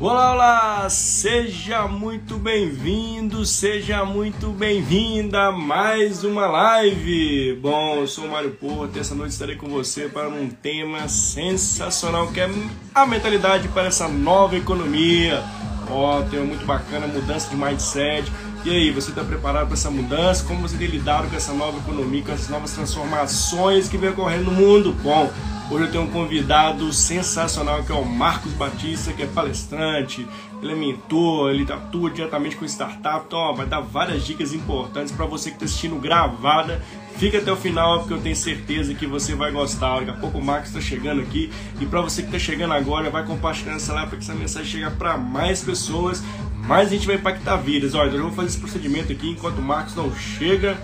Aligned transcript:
Olá, 0.00 0.32
olá! 0.32 0.90
Seja 0.90 1.86
muito 1.86 2.36
bem-vindo, 2.36 3.46
seja 3.46 4.04
muito 4.04 4.48
bem-vinda 4.48 5.44
a 5.44 5.52
mais 5.52 6.24
uma 6.24 6.46
live. 6.46 7.56
Bom, 7.62 7.98
eu 7.98 8.06
sou 8.08 8.24
o 8.24 8.30
Mário 8.32 8.50
Porto 8.50 8.96
e 8.96 8.98
essa 8.98 9.14
noite 9.14 9.30
estarei 9.30 9.54
com 9.54 9.68
você 9.68 10.08
para 10.08 10.28
um 10.28 10.48
tema 10.50 11.06
sensacional 11.06 12.26
que 12.32 12.40
é 12.40 12.50
a 12.92 13.06
mentalidade 13.06 13.68
para 13.68 13.86
essa 13.86 14.08
nova 14.08 14.56
economia. 14.56 15.40
Ó, 15.88 16.18
oh, 16.18 16.22
tema 16.24 16.44
muito 16.44 16.66
bacana, 16.66 17.06
mudança 17.06 17.48
de 17.48 17.56
mindset. 17.56 18.32
E 18.64 18.70
aí, 18.70 18.90
você 18.90 19.10
está 19.10 19.22
preparado 19.22 19.66
para 19.66 19.74
essa 19.74 19.92
mudança? 19.92 20.44
Como 20.44 20.62
você 20.62 20.76
tem 20.76 20.88
lidado 20.88 21.30
com 21.30 21.36
essa 21.36 21.52
nova 21.52 21.78
economia, 21.78 22.22
com 22.24 22.32
essas 22.32 22.48
novas 22.48 22.72
transformações 22.72 23.88
que 23.88 23.96
vem 23.96 24.10
ocorrendo 24.10 24.50
no 24.50 24.52
mundo? 24.52 24.92
Bom, 25.04 25.30
Hoje 25.74 25.86
eu 25.86 25.90
tenho 25.90 26.04
um 26.04 26.10
convidado 26.10 26.92
sensacional 26.92 27.82
que 27.82 27.90
é 27.90 27.94
o 27.96 28.04
Marcos 28.04 28.52
Batista, 28.52 29.12
que 29.12 29.24
é 29.24 29.26
palestrante, 29.26 30.24
ele 30.62 30.70
é 30.70 30.76
mentor, 30.76 31.50
ele 31.50 31.64
atua 31.64 32.12
diretamente 32.12 32.54
com 32.54 32.64
startup, 32.64 33.24
então 33.26 33.36
ó, 33.40 33.52
vai 33.52 33.66
dar 33.66 33.80
várias 33.80 34.24
dicas 34.24 34.52
importantes 34.52 35.12
para 35.12 35.26
você 35.26 35.50
que 35.50 35.56
está 35.56 35.64
assistindo 35.64 35.96
gravada. 35.96 36.80
Fica 37.16 37.38
até 37.38 37.50
o 37.50 37.56
final 37.56 37.98
porque 37.98 38.14
eu 38.14 38.20
tenho 38.20 38.36
certeza 38.36 38.94
que 38.94 39.04
você 39.04 39.34
vai 39.34 39.50
gostar. 39.50 39.98
Daqui 39.98 40.10
a 40.12 40.14
pouco 40.14 40.38
o 40.38 40.44
Marcos 40.44 40.68
está 40.68 40.80
chegando 40.80 41.20
aqui 41.20 41.50
e 41.80 41.86
para 41.86 42.00
você 42.00 42.22
que 42.22 42.28
está 42.28 42.38
chegando 42.38 42.72
agora, 42.72 43.10
vai 43.10 43.26
compartilhando 43.26 43.78
essa 43.78 43.92
live 43.94 44.10
para 44.10 44.18
que 44.18 44.24
essa 44.24 44.34
mensagem 44.36 44.80
chegue 44.80 44.96
para 44.96 45.18
mais 45.18 45.60
pessoas, 45.60 46.22
mais 46.68 46.86
a 46.86 46.90
gente 46.92 47.04
vai 47.04 47.16
impactar 47.16 47.56
vidas. 47.56 47.96
Olha, 47.96 48.12
eu 48.12 48.22
vou 48.22 48.30
fazer 48.30 48.46
esse 48.46 48.58
procedimento 48.58 49.10
aqui 49.10 49.28
enquanto 49.28 49.58
o 49.58 49.62
Marcos 49.62 49.96
não 49.96 50.14
chega. 50.14 50.78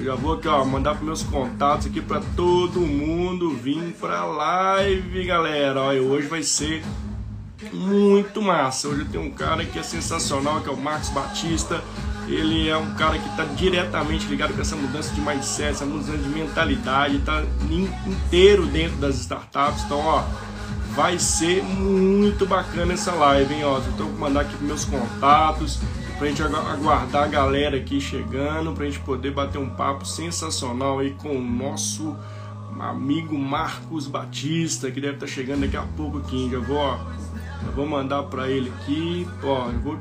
Eu 0.00 0.06
já 0.06 0.14
vou 0.14 0.32
aqui, 0.32 0.48
ó, 0.48 0.64
mandar 0.64 0.94
para 0.94 1.04
meus 1.04 1.22
contatos 1.22 1.86
aqui 1.86 2.00
para 2.00 2.22
todo 2.34 2.80
mundo 2.80 3.50
vir 3.50 3.94
para 4.00 4.24
live, 4.24 5.26
galera. 5.26 5.78
Olha, 5.78 6.00
hoje 6.00 6.26
vai 6.26 6.42
ser 6.42 6.82
muito 7.70 8.40
massa. 8.40 8.88
Hoje 8.88 9.04
tenho 9.04 9.24
um 9.24 9.30
cara 9.30 9.62
que 9.62 9.78
é 9.78 9.82
sensacional, 9.82 10.62
que 10.62 10.70
é 10.70 10.72
o 10.72 10.76
Marcos 10.76 11.10
Batista. 11.10 11.84
Ele 12.26 12.66
é 12.66 12.78
um 12.78 12.94
cara 12.94 13.18
que 13.18 13.28
está 13.28 13.44
diretamente 13.44 14.26
ligado 14.26 14.54
com 14.54 14.62
essa 14.62 14.74
mudança 14.74 15.14
de 15.14 15.20
mindset, 15.20 15.68
essa 15.68 15.84
mudança 15.84 16.16
de 16.16 16.28
mentalidade, 16.30 17.16
está 17.16 17.44
inteiro 17.70 18.64
dentro 18.64 18.96
das 18.96 19.16
startups. 19.16 19.82
Então, 19.84 19.98
ó, 19.98 20.24
vai 20.94 21.18
ser 21.18 21.62
muito 21.62 22.46
bacana 22.46 22.94
essa 22.94 23.12
live, 23.12 23.52
hein? 23.52 23.64
Ó, 23.64 23.76
eu 23.76 23.90
estou 23.90 24.08
mandar 24.12 24.40
aqui 24.40 24.64
meus 24.64 24.86
contatos 24.86 25.78
pra 26.20 26.28
gente 26.28 26.42
aguardar 26.42 27.24
a 27.24 27.26
galera 27.26 27.78
aqui 27.78 27.98
chegando, 27.98 28.74
pra 28.74 28.84
gente 28.84 29.00
poder 29.00 29.30
bater 29.30 29.56
um 29.56 29.70
papo 29.70 30.04
sensacional 30.04 30.98
aí 30.98 31.12
com 31.12 31.34
o 31.34 31.40
nosso 31.40 32.14
amigo 32.78 33.38
Marcos 33.38 34.06
Batista, 34.06 34.90
que 34.90 35.00
deve 35.00 35.14
estar 35.14 35.24
tá 35.24 35.32
chegando 35.32 35.62
daqui 35.62 35.78
a 35.78 35.82
pouco 35.96 36.18
aqui. 36.18 36.50
Já 36.52 36.58
vou, 36.58 36.76
ó, 36.76 36.98
vou 37.74 37.86
mandar 37.86 38.24
para 38.24 38.50
ele 38.50 38.68
aqui, 38.68 39.26
ó, 39.42 39.70
eu 39.70 39.78
vou 39.78 39.98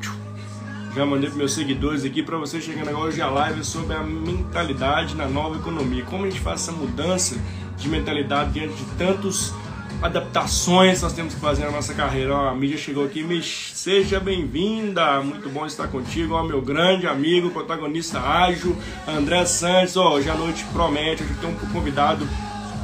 já 0.94 1.06
mandei 1.06 1.30
para 1.30 1.38
meus 1.38 1.54
seguidores 1.54 2.04
aqui 2.04 2.22
para 2.22 2.38
você 2.38 2.60
chegando 2.60 2.90
agora 2.90 3.06
hoje 3.06 3.22
a 3.22 3.30
live 3.30 3.64
sobre 3.64 3.96
a 3.96 4.04
mentalidade 4.04 5.16
na 5.16 5.30
nova 5.30 5.56
economia. 5.56 6.04
Como 6.04 6.26
a 6.26 6.30
gente 6.30 6.42
faz 6.42 6.64
essa 6.64 6.74
mudança 6.74 7.40
de 7.78 7.88
mentalidade 7.88 8.52
diante 8.52 8.74
de 8.74 8.84
tantos 8.98 9.54
adaptações 10.02 11.02
nós 11.02 11.14
temos 11.14 11.34
que 11.34 11.40
fazer 11.40 11.66
na 11.66 11.72
nossa 11.72 11.94
carreira. 11.94 12.34
Ó, 12.34 12.48
a 12.48 12.56
mídia 12.56 12.78
chegou 12.78 13.06
aqui, 13.06 13.24
me 13.24 13.42
seja 13.44 14.20
bem-vinda, 14.20 15.22
muito 15.22 15.50
bom 15.50 15.66
estar 15.66 15.88
contigo, 15.88 16.36
ó, 16.36 16.44
meu 16.44 16.62
grande 16.62 17.08
amigo, 17.08 17.50
protagonista 17.52 18.20
ágil, 18.20 18.76
André 19.08 19.46
Santos. 19.46 19.98
Ó, 19.98 20.14
hoje 20.14 20.30
a 20.30 20.36
noite 20.36 20.64
promete, 20.72 21.24
hoje 21.24 21.34
tem 21.36 21.50
um 21.50 21.56
convidado 21.74 22.28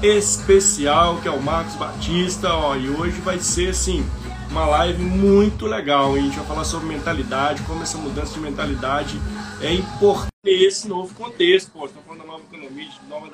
especial 0.03 1.17
que 1.21 1.27
é 1.27 1.31
o 1.31 1.41
Marcos 1.41 1.75
Batista, 1.75 2.53
ó, 2.53 2.75
e 2.75 2.89
hoje 2.89 3.19
vai 3.21 3.39
ser 3.39 3.69
assim 3.69 4.05
uma 4.49 4.65
live 4.65 5.01
muito 5.01 5.65
legal. 5.65 6.17
Hein? 6.17 6.23
A 6.23 6.25
gente 6.25 6.37
vai 6.37 6.47
falar 6.47 6.63
sobre 6.65 6.87
mentalidade, 6.87 7.61
como 7.63 7.81
essa 7.81 7.97
mudança 7.97 8.33
de 8.33 8.39
mentalidade 8.39 9.19
é 9.61 9.73
importante 9.73 10.29
nesse 10.43 10.87
novo 10.87 11.13
contexto. 11.15 11.71
Pô, 11.71 11.85
estamos 11.85 12.05
falando 12.05 12.21
da 12.21 12.27
nova 12.27 12.43
economia, 12.51 12.87
de 12.87 13.09
novas 13.09 13.31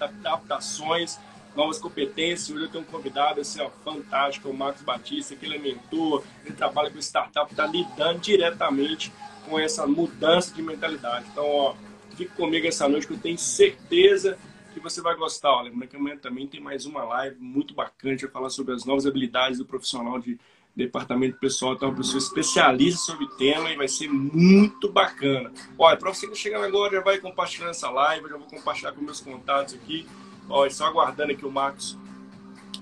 adaptações 0.00 1.18
novas 1.54 1.78
competências. 1.78 2.50
Hoje 2.50 2.64
eu 2.64 2.70
tenho 2.70 2.84
um 2.84 2.86
convidado 2.86 3.40
assim, 3.40 3.60
ó, 3.60 3.70
fantástico, 3.84 4.48
o 4.48 4.54
Marcos 4.54 4.82
Batista, 4.82 5.34
que 5.34 5.46
ele 5.46 5.56
é 5.56 5.58
mentor, 5.58 6.22
ele 6.44 6.54
trabalha 6.54 6.90
com 6.90 6.98
startup, 6.98 7.50
está 7.50 7.66
lidando 7.66 8.20
diretamente 8.20 9.12
com 9.48 9.58
essa 9.58 9.86
mudança 9.86 10.54
de 10.54 10.62
mentalidade. 10.62 11.26
Então, 11.32 11.44
ó, 11.46 11.74
fique 12.16 12.32
comigo 12.34 12.66
essa 12.66 12.88
noite 12.88 13.06
que 13.06 13.14
eu 13.14 13.18
tenho 13.18 13.38
certeza 13.38 14.38
que 14.72 14.80
você 14.80 15.00
vai 15.00 15.16
gostar. 15.16 15.50
Ó, 15.50 15.64
que 15.64 15.96
amanhã 15.96 16.16
também 16.16 16.46
tem 16.46 16.60
mais 16.60 16.86
uma 16.86 17.02
live 17.04 17.36
muito 17.40 17.74
bacana, 17.74 18.16
vai 18.16 18.30
falar 18.30 18.50
sobre 18.50 18.74
as 18.74 18.84
novas 18.84 19.06
habilidades 19.06 19.58
do 19.58 19.64
profissional 19.64 20.18
de 20.18 20.38
departamento 20.74 21.36
pessoal, 21.38 21.74
então 21.74 21.88
uma 21.88 21.96
pessoa 21.96 22.18
especialista 22.18 23.00
sobre 23.00 23.24
o 23.24 23.28
tema 23.28 23.70
e 23.70 23.76
vai 23.76 23.88
ser 23.88 24.08
muito 24.08 24.90
bacana. 24.90 25.52
Olha, 25.76 25.96
para 25.96 26.12
você 26.12 26.26
que 26.26 26.32
está 26.32 26.42
chegando 26.42 26.64
agora, 26.64 26.94
já 26.94 27.02
vai 27.02 27.18
compartilhando 27.18 27.70
essa 27.70 27.90
live, 27.90 28.24
eu 28.24 28.30
já 28.30 28.36
vou 28.36 28.46
compartilhar 28.46 28.92
com 28.92 29.00
meus 29.02 29.20
contatos 29.20 29.74
aqui. 29.74 30.06
Ó, 30.48 30.68
só 30.70 30.86
aguardando 30.86 31.32
aqui 31.32 31.44
o 31.44 31.50
Marcos 31.50 31.96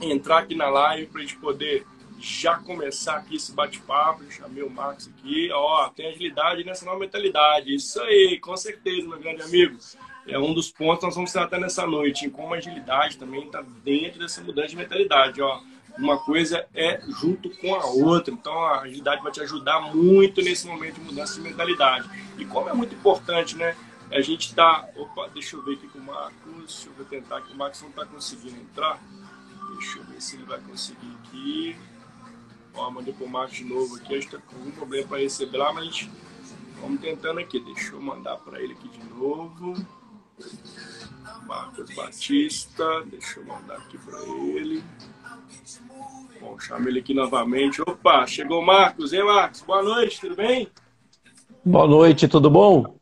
entrar 0.00 0.38
aqui 0.38 0.54
na 0.54 0.68
live 0.68 1.06
para 1.06 1.20
a 1.20 1.24
gente 1.24 1.36
poder 1.36 1.84
já 2.20 2.56
começar 2.56 3.16
aqui 3.16 3.36
esse 3.36 3.52
bate-papo. 3.52 4.24
Chamei 4.30 4.62
o 4.62 4.70
Marcos 4.70 5.08
aqui. 5.08 5.50
Ó, 5.52 5.88
tem 5.88 6.08
agilidade 6.08 6.64
nessa 6.64 6.84
nova 6.84 6.98
mentalidade. 6.98 7.74
Isso 7.74 8.00
aí, 8.02 8.38
com 8.40 8.56
certeza, 8.56 9.06
meu 9.08 9.18
grande 9.18 9.42
amigo. 9.42 9.78
É 10.26 10.38
um 10.38 10.52
dos 10.52 10.70
pontos 10.70 11.00
que 11.00 11.06
nós 11.06 11.14
vamos 11.14 11.32
tratar 11.32 11.58
nessa 11.58 11.86
noite, 11.86 12.26
em 12.26 12.30
como 12.30 12.52
a 12.54 12.58
agilidade 12.58 13.16
também 13.16 13.44
está 13.44 13.62
dentro 13.82 14.18
dessa 14.18 14.42
mudança 14.42 14.68
de 14.68 14.76
mentalidade. 14.76 15.40
Ó, 15.40 15.60
uma 15.96 16.18
coisa 16.18 16.66
é 16.74 17.00
junto 17.20 17.50
com 17.56 17.74
a 17.74 17.86
outra. 17.86 18.32
Então 18.32 18.52
a 18.52 18.82
agilidade 18.82 19.22
vai 19.22 19.32
te 19.32 19.40
ajudar 19.40 19.80
muito 19.94 20.42
nesse 20.42 20.66
momento 20.66 20.96
de 20.96 21.00
mudança 21.00 21.34
de 21.34 21.40
mentalidade. 21.40 22.08
E 22.36 22.44
como 22.44 22.68
é 22.68 22.74
muito 22.74 22.94
importante, 22.94 23.56
né? 23.56 23.74
A 24.10 24.20
gente 24.20 24.48
está. 24.48 24.88
Opa, 24.96 25.28
deixa 25.28 25.56
eu 25.56 25.62
ver 25.62 25.74
aqui 25.74 25.88
com 25.88 25.98
o 25.98 26.02
Marcos. 26.02 26.86
Deixa 26.86 26.90
eu 26.98 27.04
tentar 27.04 27.42
que 27.42 27.52
o 27.52 27.56
Marcos 27.56 27.82
não 27.82 27.90
está 27.90 28.06
conseguindo 28.06 28.56
entrar. 28.56 29.00
Deixa 29.76 29.98
eu 29.98 30.04
ver 30.04 30.20
se 30.20 30.36
ele 30.36 30.44
vai 30.44 30.60
conseguir 30.60 31.16
aqui. 31.22 31.76
Ó, 32.74 32.90
mandei 32.90 33.12
pro 33.12 33.28
Marcos 33.28 33.58
de 33.58 33.64
novo 33.64 33.96
aqui. 33.96 34.14
A 34.14 34.20
gente 34.20 34.30
tá 34.30 34.38
com 34.38 34.56
algum 34.56 34.70
problema 34.70 35.08
para 35.08 35.18
receber 35.18 35.58
lá, 35.58 35.72
mas 35.72 36.08
vamos 36.80 37.00
tentando 37.00 37.38
aqui. 37.40 37.60
Deixa 37.60 37.92
eu 37.92 38.00
mandar 38.00 38.36
para 38.38 38.62
ele 38.62 38.72
aqui 38.72 38.88
de 38.88 39.04
novo. 39.04 39.74
Marcos 41.46 41.94
Batista. 41.94 43.02
Deixa 43.06 43.40
eu 43.40 43.44
mandar 43.46 43.76
aqui 43.76 43.98
para 43.98 44.20
ele. 44.22 44.82
Bom, 46.40 46.58
chama 46.58 46.88
ele 46.88 47.00
aqui 47.00 47.12
novamente. 47.12 47.82
Opa, 47.82 48.26
chegou 48.26 48.62
o 48.62 48.66
Marcos. 48.66 49.12
hein, 49.12 49.24
Marcos? 49.24 49.60
Boa 49.62 49.82
noite, 49.82 50.20
tudo 50.20 50.34
bem? 50.34 50.70
Boa 51.64 51.86
noite, 51.86 52.26
tudo 52.26 52.48
bom? 52.48 52.96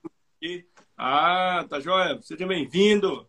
Ah, 0.97 1.65
tá 1.69 1.79
joia. 1.79 2.19
Seja 2.23 2.47
bem-vindo. 2.47 3.27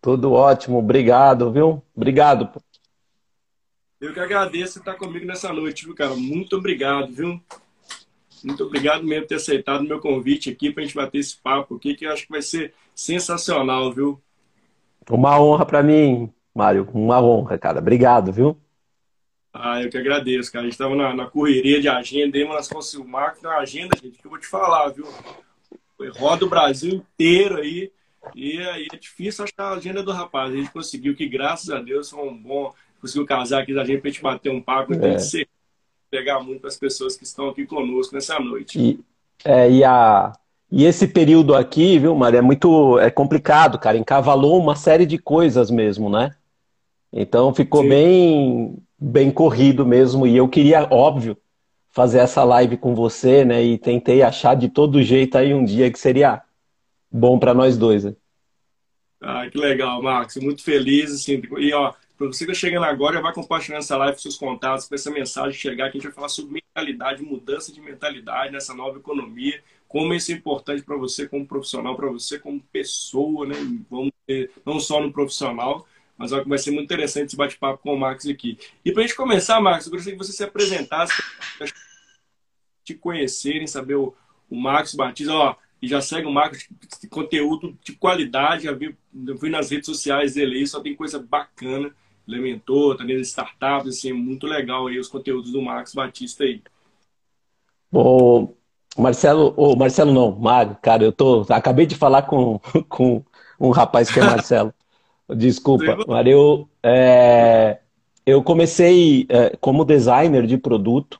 Tudo 0.00 0.32
ótimo, 0.32 0.78
obrigado, 0.78 1.50
viu? 1.50 1.82
Obrigado. 1.96 2.50
Eu 4.00 4.12
que 4.12 4.20
agradeço 4.20 4.78
estar 4.78 4.94
comigo 4.94 5.26
nessa 5.26 5.52
noite, 5.52 5.86
viu, 5.86 5.94
cara? 5.94 6.14
Muito 6.14 6.56
obrigado, 6.56 7.12
viu? 7.12 7.40
Muito 8.44 8.64
obrigado 8.64 9.02
mesmo 9.04 9.22
por 9.22 9.28
ter 9.28 9.34
aceitado 9.36 9.80
o 9.80 9.88
meu 9.88 9.98
convite 9.98 10.50
aqui 10.50 10.70
para 10.70 10.82
a 10.82 10.86
gente 10.86 10.94
bater 10.94 11.18
esse 11.18 11.36
papo 11.36 11.76
aqui, 11.76 11.94
que 11.94 12.04
eu 12.04 12.12
acho 12.12 12.26
que 12.26 12.32
vai 12.32 12.42
ser 12.42 12.74
sensacional, 12.94 13.90
viu? 13.90 14.22
Uma 15.10 15.40
honra 15.40 15.64
para 15.64 15.82
mim, 15.82 16.32
Mário. 16.54 16.88
Uma 16.92 17.20
honra, 17.20 17.58
cara. 17.58 17.78
Obrigado, 17.78 18.30
viu? 18.30 18.56
Ah, 19.52 19.82
eu 19.82 19.90
que 19.90 19.96
agradeço, 19.96 20.52
cara. 20.52 20.62
A 20.62 20.66
gente 20.66 20.74
estava 20.74 20.94
na, 20.94 21.14
na, 21.14 21.26
correria 21.26 21.80
de 21.80 21.88
agenda, 21.88 22.38
mas 22.46 22.70
nós 22.70 22.94
o 22.94 23.04
Marco 23.04 23.42
na 23.42 23.56
agenda, 23.56 23.96
gente, 24.00 24.18
que 24.18 24.26
eu 24.26 24.30
vou 24.30 24.38
te 24.38 24.46
falar, 24.46 24.90
viu? 24.90 25.06
Roda 26.16 26.44
o 26.44 26.48
Brasil 26.48 26.94
inteiro 26.94 27.56
aí. 27.56 27.90
E 28.34 28.58
aí 28.58 28.88
é 28.92 28.96
difícil 28.96 29.44
achar 29.44 29.72
a 29.72 29.76
agenda 29.76 30.02
do 30.02 30.12
rapaz. 30.12 30.52
A 30.52 30.56
gente 30.56 30.70
conseguiu 30.70 31.14
que, 31.14 31.28
graças 31.28 31.70
a 31.70 31.80
Deus, 31.80 32.10
foi 32.10 32.28
um 32.28 32.36
bom. 32.36 32.72
Conseguiu 33.00 33.26
casar 33.26 33.62
aqui 33.62 33.78
a 33.78 33.84
gente 33.84 34.00
pra 34.00 34.10
gente 34.10 34.22
bater 34.22 34.50
um 34.50 34.60
papo 34.60 34.92
e 34.92 35.04
é. 35.04 35.18
ser, 35.18 35.48
pegar 36.10 36.40
muito 36.40 36.66
as 36.66 36.76
pessoas 36.76 37.16
que 37.16 37.24
estão 37.24 37.48
aqui 37.48 37.64
conosco 37.64 38.14
nessa 38.14 38.38
noite. 38.38 38.78
E, 38.78 39.00
é, 39.44 39.70
e, 39.70 39.84
a, 39.84 40.32
e 40.70 40.84
esse 40.84 41.06
período 41.06 41.54
aqui, 41.54 41.98
viu, 41.98 42.14
Maria, 42.14 42.38
é 42.38 42.42
muito 42.42 42.98
é 42.98 43.10
complicado, 43.10 43.78
cara. 43.78 43.96
Encavalou 43.96 44.60
uma 44.60 44.74
série 44.74 45.06
de 45.06 45.16
coisas 45.16 45.70
mesmo, 45.70 46.10
né? 46.10 46.34
Então 47.12 47.54
ficou 47.54 47.88
bem, 47.88 48.76
bem 48.98 49.30
corrido 49.30 49.86
mesmo. 49.86 50.26
E 50.26 50.36
eu 50.36 50.48
queria, 50.48 50.86
óbvio, 50.90 51.36
fazer 51.98 52.20
essa 52.20 52.44
live 52.44 52.76
com 52.76 52.94
você, 52.94 53.44
né? 53.44 53.60
E 53.60 53.76
tentei 53.76 54.22
achar 54.22 54.54
de 54.54 54.68
todo 54.68 55.02
jeito 55.02 55.36
aí 55.36 55.52
um 55.52 55.64
dia 55.64 55.90
que 55.90 55.98
seria 55.98 56.40
bom 57.10 57.40
para 57.40 57.52
nós 57.52 57.76
dois. 57.76 58.04
Né? 58.04 58.14
Ah, 59.20 59.50
que 59.50 59.58
legal, 59.58 60.00
Marcos. 60.00 60.36
Muito 60.36 60.62
feliz, 60.62 61.10
assim. 61.10 61.42
E, 61.58 61.72
ó, 61.72 61.92
para 62.16 62.28
você 62.28 62.44
que 62.44 62.52
está 62.52 62.66
chegando 62.66 62.84
agora, 62.84 63.20
vai 63.20 63.32
compartilhando 63.32 63.80
essa 63.80 63.96
live 63.96 64.14
com 64.14 64.22
seus 64.22 64.36
contatos, 64.36 64.86
para 64.86 64.94
essa 64.94 65.10
mensagem 65.10 65.58
chegar, 65.58 65.90
que 65.90 65.98
a 65.98 66.00
gente 66.00 66.04
vai 66.04 66.12
falar 66.12 66.28
sobre 66.28 66.62
mentalidade, 66.62 67.20
mudança 67.20 67.72
de 67.72 67.80
mentalidade 67.80 68.52
nessa 68.52 68.72
nova 68.72 68.98
economia, 68.98 69.60
como 69.88 70.14
isso 70.14 70.30
é 70.30 70.36
importante 70.36 70.84
para 70.84 70.96
você 70.96 71.26
como 71.26 71.44
profissional, 71.44 71.96
para 71.96 72.08
você 72.08 72.38
como 72.38 72.62
pessoa, 72.70 73.44
né? 73.44 73.56
Vamos 73.90 74.12
ter, 74.24 74.52
não 74.64 74.78
só 74.78 75.00
no 75.00 75.12
profissional, 75.12 75.84
mas 76.16 76.30
vai 76.30 76.58
ser 76.58 76.70
muito 76.70 76.84
interessante 76.84 77.26
esse 77.26 77.36
bate-papo 77.36 77.82
com 77.82 77.92
o 77.92 77.98
Marcos 77.98 78.28
aqui. 78.28 78.56
E 78.84 78.92
para 78.92 79.02
a 79.02 79.06
gente 79.06 79.16
começar, 79.16 79.60
Marcos, 79.60 79.86
eu 79.86 79.92
gostaria 79.92 80.16
que 80.16 80.24
você 80.24 80.32
se 80.32 80.44
apresentasse 80.44 81.12
te 82.88 82.94
conhecerem, 82.94 83.66
saber 83.66 83.96
o, 83.96 84.14
o 84.50 84.56
Marcos 84.56 84.94
Batista, 84.94 85.32
ó, 85.32 85.54
e 85.80 85.86
já 85.86 86.00
segue 86.00 86.26
o 86.26 86.32
Marcos 86.32 86.66
conteúdo 87.10 87.76
de 87.84 87.92
qualidade, 87.92 88.64
já 88.64 88.72
vi, 88.72 88.96
vi 89.12 89.50
nas 89.50 89.70
redes 89.70 89.86
sociais 89.86 90.34
dele 90.34 90.58
aí, 90.58 90.66
só 90.66 90.80
tem 90.80 90.94
coisa 90.94 91.18
bacana. 91.18 91.90
Elementor, 92.26 92.98
também 92.98 93.16
das 93.16 93.28
startups, 93.28 93.88
assim, 93.88 94.10
é 94.10 94.12
muito 94.12 94.46
legal 94.46 94.86
aí 94.86 94.98
os 94.98 95.08
conteúdos 95.08 95.50
do 95.50 95.62
Marcos 95.62 95.94
Batista 95.94 96.44
aí. 96.44 96.60
O 97.90 98.48
Marcelo, 98.98 99.54
o 99.56 99.74
Marcelo 99.74 100.12
não, 100.12 100.38
Mário, 100.38 100.76
cara, 100.82 101.04
eu 101.04 101.10
tô, 101.10 101.46
acabei 101.48 101.86
de 101.86 101.94
falar 101.94 102.22
com, 102.22 102.60
com 102.86 103.24
um 103.58 103.70
rapaz 103.70 104.10
que 104.10 104.20
é 104.20 104.24
Marcelo. 104.24 104.74
Desculpa, 105.36 105.96
Mário, 106.06 106.32
eu, 106.32 106.68
é, 106.82 107.78
eu 108.26 108.42
comecei 108.42 109.26
é, 109.30 109.56
como 109.58 109.86
designer 109.86 110.46
de 110.46 110.58
produto 110.58 111.18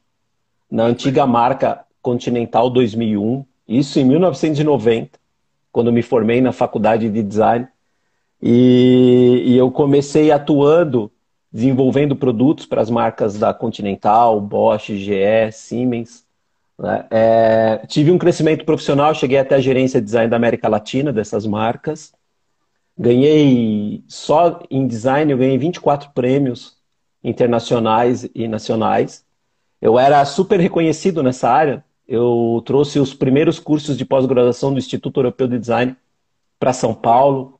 na 0.70 0.84
antiga 0.84 1.26
marca 1.26 1.84
Continental 2.02 2.70
2001, 2.70 3.44
isso 3.66 3.98
em 3.98 4.04
1990, 4.04 5.18
quando 5.70 5.92
me 5.92 6.02
formei 6.02 6.40
na 6.40 6.52
faculdade 6.52 7.10
de 7.10 7.22
design. 7.22 7.66
E, 8.40 9.42
e 9.46 9.56
eu 9.56 9.70
comecei 9.70 10.30
atuando, 10.30 11.10
desenvolvendo 11.52 12.14
produtos 12.14 12.66
para 12.66 12.80
as 12.80 12.88
marcas 12.88 13.38
da 13.38 13.52
Continental, 13.52 14.40
Bosch, 14.40 14.88
GE, 14.88 15.52
Siemens. 15.52 16.24
Né? 16.78 17.06
É, 17.10 17.86
tive 17.86 18.10
um 18.10 18.18
crescimento 18.18 18.64
profissional, 18.64 19.14
cheguei 19.14 19.38
até 19.38 19.56
a 19.56 19.60
gerência 19.60 20.00
de 20.00 20.06
design 20.06 20.30
da 20.30 20.36
América 20.36 20.68
Latina 20.68 21.12
dessas 21.12 21.46
marcas. 21.46 22.12
Ganhei, 22.96 24.02
só 24.08 24.60
em 24.70 24.86
design, 24.86 25.30
eu 25.30 25.38
ganhei 25.38 25.58
24 25.58 26.10
prêmios 26.10 26.76
internacionais 27.22 28.28
e 28.34 28.48
nacionais. 28.48 29.24
Eu 29.80 29.98
era 29.98 30.24
super 30.24 30.60
reconhecido 30.60 31.22
nessa 31.22 31.50
área. 31.50 31.84
Eu 32.06 32.62
trouxe 32.64 32.98
os 32.98 33.14
primeiros 33.14 33.58
cursos 33.58 33.96
de 33.96 34.04
pós-graduação 34.04 34.72
do 34.72 34.78
Instituto 34.78 35.20
Europeu 35.20 35.46
de 35.46 35.58
Design 35.58 35.96
para 36.58 36.72
São 36.72 36.94
Paulo 36.94 37.58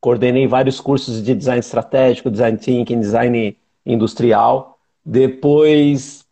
coordenei 0.00 0.46
vários 0.46 0.80
cursos 0.80 1.22
de 1.22 1.34
design 1.34 1.60
estratégico, 1.60 2.30
design 2.30 2.56
thinking, 2.56 3.00
design 3.00 3.56
industrial. 3.84 4.78
Depois 5.04 6.24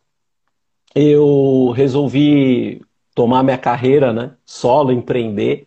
eu 0.95 1.73
resolvi 1.75 2.83
tomar 3.15 3.43
minha 3.43 3.59
carreira, 3.59 4.13
né, 4.13 4.33
solo, 4.45 4.93
empreender, 4.93 5.67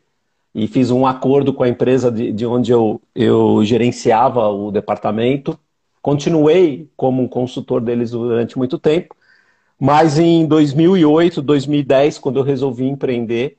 e 0.54 0.68
fiz 0.68 0.92
um 0.92 1.06
acordo 1.06 1.54
com 1.54 1.63
a 1.63 1.69
empresa 1.69 2.12
de, 2.12 2.31
de 2.31 2.45
onde 2.45 2.71
eu, 2.71 3.01
eu 3.13 3.63
gerenciava 3.63 4.48
o 4.48 4.71
departamento. 4.71 5.57
Continuei 6.01 6.89
como 6.95 7.21
um 7.21 7.27
consultor 7.27 7.81
deles 7.81 8.12
durante 8.12 8.57
muito 8.57 8.80
tempo, 8.80 9.16
mas 9.79 10.19
em 10.19 10.45
2008, 10.45 11.41
2010, 11.41 12.17
quando 12.19 12.39
eu 12.39 12.43
resolvi 12.43 12.85
empreender, 12.85 13.57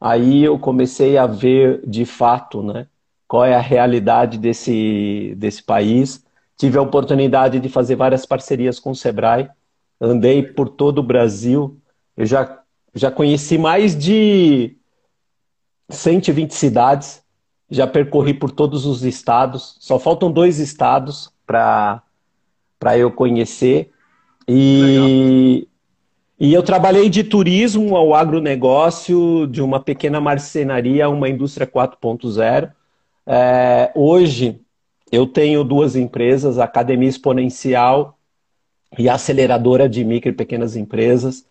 aí 0.00 0.44
eu 0.44 0.58
comecei 0.58 1.16
a 1.16 1.26
ver 1.26 1.80
de 1.86 2.04
fato, 2.04 2.62
né, 2.62 2.86
qual 3.26 3.44
é 3.44 3.54
a 3.54 3.60
realidade 3.60 4.36
desse, 4.36 5.34
desse 5.38 5.62
país. 5.62 6.24
Tive 6.56 6.76
a 6.76 6.82
oportunidade 6.82 7.58
de 7.58 7.68
fazer 7.68 7.96
várias 7.96 8.26
parcerias 8.26 8.78
com 8.78 8.90
o 8.90 8.96
Sebrae, 8.96 9.48
andei 10.00 10.42
por 10.42 10.68
todo 10.68 10.98
o 10.98 11.02
Brasil, 11.02 11.78
eu 12.16 12.26
já, 12.26 12.60
já 12.94 13.10
conheci 13.10 13.56
mais 13.56 13.96
de 13.96 14.76
120 15.88 16.52
cidades, 16.52 17.22
já 17.70 17.86
percorri 17.86 18.34
por 18.34 18.50
todos 18.50 18.84
os 18.84 19.02
estados, 19.02 19.76
só 19.80 19.98
faltam 19.98 20.30
dois 20.30 20.58
estados 20.58 21.32
para 21.46 22.02
eu 22.96 23.10
conhecer. 23.10 23.91
E, 24.54 25.66
e 26.38 26.52
eu 26.52 26.62
trabalhei 26.62 27.08
de 27.08 27.24
turismo 27.24 27.96
ao 27.96 28.14
agronegócio, 28.14 29.46
de 29.46 29.62
uma 29.62 29.80
pequena 29.80 30.20
marcenaria 30.20 31.06
a 31.06 31.08
uma 31.08 31.26
indústria 31.26 31.66
4.0. 31.66 32.70
É, 33.26 33.90
hoje 33.94 34.60
eu 35.10 35.26
tenho 35.26 35.64
duas 35.64 35.96
empresas, 35.96 36.58
a 36.58 36.64
Academia 36.64 37.08
Exponencial 37.08 38.18
e 38.98 39.08
a 39.08 39.14
Aceleradora 39.14 39.88
de 39.88 40.04
Micro 40.04 40.28
e 40.28 40.34
Pequenas 40.34 40.76
Empresas. 40.76 41.46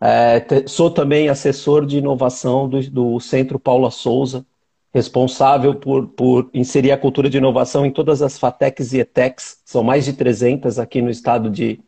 É, 0.00 0.44
sou 0.68 0.92
também 0.92 1.28
assessor 1.28 1.84
de 1.84 1.98
inovação 1.98 2.68
do, 2.68 2.88
do, 2.88 3.20
Centro 3.20 3.58
Paula 3.58 3.90
Souza, 3.90 4.46
responsável 4.94 5.74
por, 5.74 6.06
por 6.06 6.50
inserir 6.54 6.92
a 6.92 6.98
cultura 6.98 7.28
de 7.28 7.38
inovação 7.38 7.84
em 7.84 7.90
todas 7.90 8.22
as 8.22 8.38
FATECs 8.38 8.92
e 8.92 9.00
ETECs, 9.00 9.60
são 9.64 9.82
mais 9.82 10.04
de 10.04 10.12
300 10.12 10.78
aqui 10.78 11.02
no 11.02 11.10
estado 11.10 11.50
de, 11.50 11.80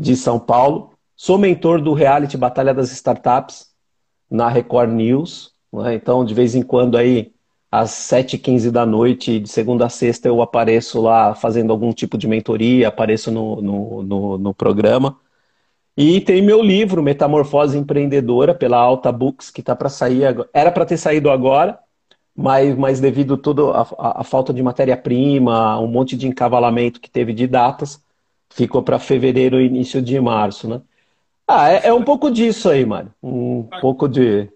de 0.00 0.16
São 0.16 0.38
Paulo. 0.38 0.90
Sou 1.14 1.36
mentor 1.36 1.82
do 1.82 1.92
reality 1.92 2.36
Batalha 2.36 2.72
das 2.72 2.90
Startups 2.90 3.68
na 4.30 4.48
Record 4.48 4.90
News, 4.90 5.52
né? 5.72 5.94
então 5.94 6.24
de 6.24 6.32
vez 6.32 6.54
em 6.54 6.62
quando 6.62 6.96
aí 6.96 7.32
às 7.70 7.90
7h15 7.90 8.70
da 8.70 8.84
noite, 8.86 9.38
de 9.38 9.48
segunda 9.48 9.86
a 9.86 9.88
sexta, 9.88 10.26
eu 10.26 10.42
apareço 10.42 11.00
lá 11.00 11.34
fazendo 11.34 11.70
algum 11.70 11.92
tipo 11.92 12.18
de 12.18 12.26
mentoria, 12.26 12.88
apareço 12.88 13.30
no, 13.30 13.60
no, 13.60 14.02
no, 14.02 14.38
no 14.38 14.54
programa. 14.54 15.16
E 15.96 16.20
tem 16.20 16.40
meu 16.42 16.62
livro, 16.62 17.02
Metamorfose 17.02 17.76
Empreendedora, 17.76 18.54
pela 18.54 18.78
Alta 18.78 19.12
Books, 19.12 19.50
que 19.50 19.60
está 19.60 19.76
para 19.76 19.88
sair 19.88 20.24
agora. 20.24 20.48
Era 20.52 20.72
para 20.72 20.86
ter 20.86 20.96
saído 20.96 21.30
agora, 21.30 21.78
mas, 22.34 22.76
mas 22.76 23.00
devido 23.00 23.36
toda 23.36 23.70
a, 23.70 23.82
a, 23.98 24.20
a 24.22 24.24
falta 24.24 24.52
de 24.52 24.62
matéria-prima, 24.62 25.78
um 25.78 25.86
monte 25.86 26.16
de 26.16 26.26
encavalamento 26.26 27.00
que 27.00 27.10
teve 27.10 27.32
de 27.32 27.46
datas, 27.46 28.02
ficou 28.50 28.82
para 28.82 28.98
fevereiro, 28.98 29.60
início 29.60 30.02
de 30.02 30.20
março, 30.20 30.68
né? 30.68 30.82
Ah, 31.48 31.70
é, 31.70 31.88
é 31.88 31.92
um 31.92 32.02
pouco 32.02 32.30
disso 32.30 32.68
aí, 32.68 32.84
Mário. 32.84 33.12
Um 33.22 33.68
pouco 33.80 34.08
de 34.08 34.48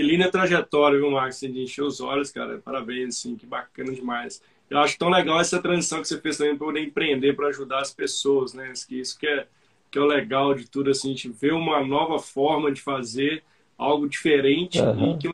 que 0.00 0.02
linda 0.02 0.30
trajetória, 0.30 0.98
viu, 0.98 1.10
Marcos? 1.10 1.36
Você 1.36 1.48
encheu 1.48 1.84
os 1.84 2.00
olhos, 2.00 2.30
cara. 2.30 2.58
Parabéns, 2.58 3.16
assim, 3.16 3.36
que 3.36 3.44
bacana 3.44 3.92
demais. 3.92 4.42
Eu 4.70 4.78
acho 4.78 4.96
tão 4.96 5.10
legal 5.10 5.38
essa 5.38 5.60
transição 5.60 6.00
que 6.00 6.08
você 6.08 6.18
fez 6.18 6.38
também 6.38 6.56
para 6.56 6.66
poder 6.66 6.80
empreender, 6.80 7.34
para 7.34 7.48
ajudar 7.48 7.80
as 7.80 7.92
pessoas, 7.92 8.54
né? 8.54 8.72
Que 8.88 8.98
isso 8.98 9.18
que 9.18 9.26
é, 9.26 9.46
que 9.90 9.98
é 9.98 10.00
o 10.00 10.06
legal 10.06 10.54
de 10.54 10.70
tudo, 10.70 10.90
assim, 10.90 11.08
a 11.08 11.14
gente 11.14 11.28
vê 11.28 11.52
uma 11.52 11.84
nova 11.84 12.18
forma 12.18 12.72
de 12.72 12.80
fazer 12.80 13.42
algo 13.76 14.08
diferente 14.08 14.80
uhum. 14.80 15.16
e 15.16 15.18
que 15.18 15.28
é 15.28 15.32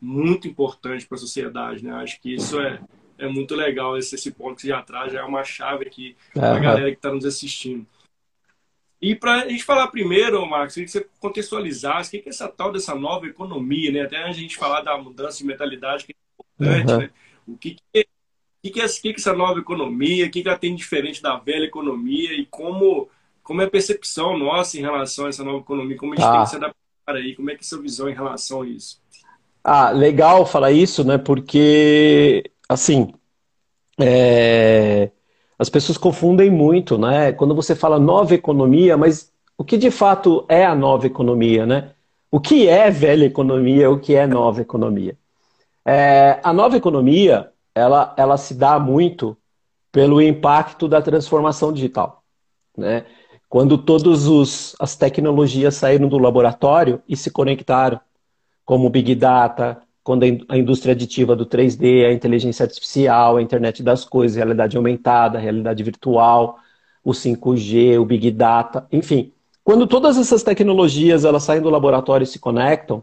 muito 0.00 0.46
importante 0.46 1.04
para 1.04 1.16
a 1.16 1.20
sociedade, 1.20 1.82
né? 1.82 1.92
Acho 1.94 2.20
que 2.20 2.34
isso 2.34 2.60
é, 2.60 2.78
é 3.18 3.28
muito 3.28 3.54
legal, 3.54 3.96
esse, 3.96 4.14
esse 4.14 4.30
ponto 4.30 4.56
que 4.56 4.62
você 4.62 4.68
já 4.68 4.82
traz, 4.82 5.12
já 5.12 5.20
é 5.20 5.24
uma 5.24 5.44
chave 5.44 5.86
aqui 5.86 6.16
para 6.32 6.52
a 6.52 6.54
uhum. 6.54 6.62
galera 6.62 6.90
que 6.90 6.96
está 6.96 7.12
nos 7.12 7.24
assistindo. 7.24 7.86
E 9.00 9.14
para 9.14 9.42
a 9.42 9.48
gente 9.48 9.64
falar 9.64 9.88
primeiro, 9.88 10.46
Marcos, 10.46 10.74
queria 10.74 10.86
que 10.86 10.92
você 10.92 11.06
contextualizasse 11.20 12.16
o 12.16 12.22
que 12.22 12.28
é 12.28 12.30
essa 12.30 12.48
tal 12.48 12.72
dessa 12.72 12.94
nova 12.94 13.26
economia, 13.26 13.92
né? 13.92 14.00
Até 14.00 14.16
a 14.16 14.32
gente 14.32 14.56
falar 14.56 14.80
da 14.80 14.96
mudança 14.96 15.38
de 15.38 15.44
mentalidade, 15.44 16.06
que 16.06 16.12
é 16.12 16.62
importante, 16.64 16.92
uhum. 16.92 16.98
né? 17.00 17.10
O 17.46 17.58
que, 17.58 17.74
que, 17.74 17.82
é, 17.94 18.00
o 18.00 18.04
que, 18.62 18.70
que, 18.70 18.80
é, 18.80 18.88
que, 18.88 19.00
que 19.00 19.08
é 19.08 19.14
essa 19.14 19.34
nova 19.34 19.60
economia, 19.60 20.26
o 20.26 20.30
que, 20.30 20.42
que 20.42 20.48
ela 20.48 20.58
tem 20.58 20.74
diferente 20.74 21.20
da 21.20 21.36
velha 21.36 21.64
economia 21.64 22.32
e 22.32 22.46
como, 22.46 23.10
como 23.42 23.60
é 23.60 23.66
a 23.66 23.70
percepção 23.70 24.38
nossa 24.38 24.78
em 24.78 24.80
relação 24.80 25.26
a 25.26 25.28
essa 25.28 25.44
nova 25.44 25.58
economia, 25.58 25.98
como 25.98 26.14
a 26.14 26.16
gente 26.16 26.24
ah. 26.24 26.32
tem 26.32 26.42
que 26.44 26.50
se 26.50 26.56
adaptar 26.56 26.76
aí, 27.08 27.34
como 27.36 27.50
é 27.50 27.54
que 27.54 27.60
é 27.60 27.64
a 27.64 27.68
sua 27.68 27.82
visão 27.82 28.08
em 28.08 28.14
relação 28.14 28.62
a 28.62 28.66
isso? 28.66 29.02
Ah, 29.62 29.90
legal 29.90 30.46
falar 30.46 30.72
isso, 30.72 31.04
né? 31.04 31.18
Porque, 31.18 32.50
assim, 32.74 33.12
é 33.98 35.10
as 35.58 35.68
pessoas 35.68 35.96
confundem 35.96 36.50
muito, 36.50 36.98
né? 36.98 37.32
Quando 37.32 37.54
você 37.54 37.74
fala 37.74 37.98
nova 37.98 38.34
economia, 38.34 38.96
mas 38.96 39.32
o 39.56 39.64
que 39.64 39.76
de 39.76 39.90
fato 39.90 40.44
é 40.48 40.64
a 40.64 40.74
nova 40.74 41.06
economia, 41.06 41.64
né? 41.64 41.92
O 42.30 42.40
que 42.40 42.68
é 42.68 42.90
velha 42.90 43.24
economia, 43.24 43.90
o 43.90 43.98
que 43.98 44.14
é 44.14 44.26
nova 44.26 44.60
economia? 44.60 45.16
É, 45.84 46.40
a 46.42 46.52
nova 46.52 46.76
economia, 46.76 47.50
ela, 47.74 48.12
ela 48.16 48.36
se 48.36 48.54
dá 48.54 48.78
muito 48.78 49.36
pelo 49.92 50.20
impacto 50.20 50.88
da 50.88 51.00
transformação 51.00 51.72
digital, 51.72 52.22
né? 52.76 53.04
Quando 53.48 53.78
todas 53.78 54.74
as 54.80 54.96
tecnologias 54.96 55.76
saíram 55.76 56.08
do 56.08 56.18
laboratório 56.18 57.00
e 57.08 57.16
se 57.16 57.30
conectaram, 57.30 58.00
como 58.64 58.90
Big 58.90 59.14
Data, 59.14 59.80
quando 60.04 60.24
a 60.48 60.56
indústria 60.58 60.92
aditiva 60.92 61.34
do 61.34 61.46
3D, 61.46 62.06
a 62.06 62.12
inteligência 62.12 62.64
artificial, 62.64 63.38
a 63.38 63.42
internet 63.42 63.82
das 63.82 64.04
coisas, 64.04 64.36
realidade 64.36 64.76
aumentada, 64.76 65.38
realidade 65.38 65.82
virtual, 65.82 66.58
o 67.02 67.12
5G, 67.12 67.98
o 67.98 68.04
Big 68.04 68.30
Data, 68.30 68.86
enfim. 68.92 69.32
Quando 69.64 69.86
todas 69.86 70.18
essas 70.18 70.42
tecnologias 70.42 71.24
elas 71.24 71.42
saem 71.42 71.62
do 71.62 71.70
laboratório 71.70 72.24
e 72.24 72.26
se 72.26 72.38
conectam, 72.38 73.02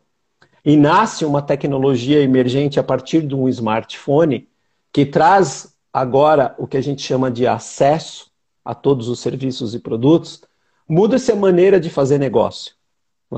e 0.63 0.77
nasce 0.77 1.25
uma 1.25 1.41
tecnologia 1.41 2.22
emergente 2.22 2.79
a 2.79 2.84
partir 2.84 3.25
de 3.25 3.34
um 3.34 3.50
smartphone 3.50 4.48
que 4.93 5.03
traz 5.03 5.75
agora 5.91 6.53
o 6.60 6.67
que 6.67 6.77
a 6.77 6.81
gente 6.81 7.01
chama 7.01 7.31
de 7.31 7.48
acesso 7.48 8.29
a 8.63 8.75
todos 8.75 9.08
os 9.08 9.20
serviços 9.20 9.74
e 9.74 9.79
produtos, 9.79 10.43
muda-se 10.88 11.31
a 11.31 11.36
maneira 11.36 11.79
de 11.79 11.89
fazer 11.89 12.20
negócio. 12.20 12.75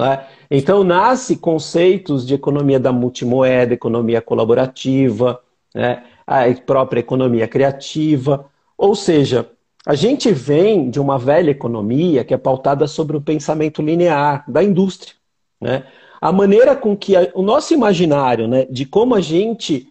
É? 0.02 0.26
Então, 0.50 0.84
nasce 0.84 1.38
conceitos 1.38 2.26
de 2.26 2.34
economia 2.34 2.80
da 2.80 2.92
multimoeda, 2.92 3.74
economia 3.74 4.22
colaborativa, 4.22 5.40
né? 5.74 6.04
a 6.26 6.44
própria 6.66 7.00
economia 7.00 7.48
criativa. 7.48 8.46
Ou 8.78 8.96
seja, 8.96 9.50
A 9.86 9.96
gente 9.96 10.32
vem 10.32 10.90
de 10.90 11.00
uma 11.00 11.18
velha 11.20 11.52
economia 11.52 12.24
que 12.24 12.34
é 12.34 12.38
pautada 12.38 12.88
sobre 12.88 13.18
o 13.18 13.22
pensamento 13.22 13.82
linear 13.82 14.50
da 14.50 14.64
indústria. 14.64 15.14
Né? 15.60 15.84
A 16.22 16.32
maneira 16.32 16.74
com 16.76 16.96
que 16.96 17.18
a, 17.18 17.30
o 17.34 17.42
nosso 17.42 17.74
imaginário 17.74 18.48
né, 18.48 18.66
de 18.66 18.86
como 18.86 19.14
a 19.14 19.20
gente 19.20 19.90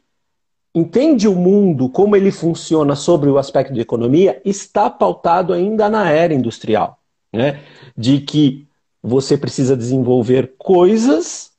entende 0.75 1.29
o 1.29 1.35
mundo, 1.35 1.91
como 1.91 2.17
ele 2.17 2.31
funciona 2.31 2.97
sobre 2.97 3.29
o 3.29 3.37
aspecto 3.37 3.75
de 3.75 3.83
economia, 3.83 4.41
está 4.47 4.89
pautado 4.89 5.53
ainda 5.53 5.91
na 5.91 6.09
era 6.11 6.33
industrial. 6.33 6.99
Né? 7.31 7.61
De 7.95 8.21
que 8.21 8.67
você 9.03 9.37
precisa 9.37 9.77
desenvolver 9.77 10.55
coisas 10.57 11.53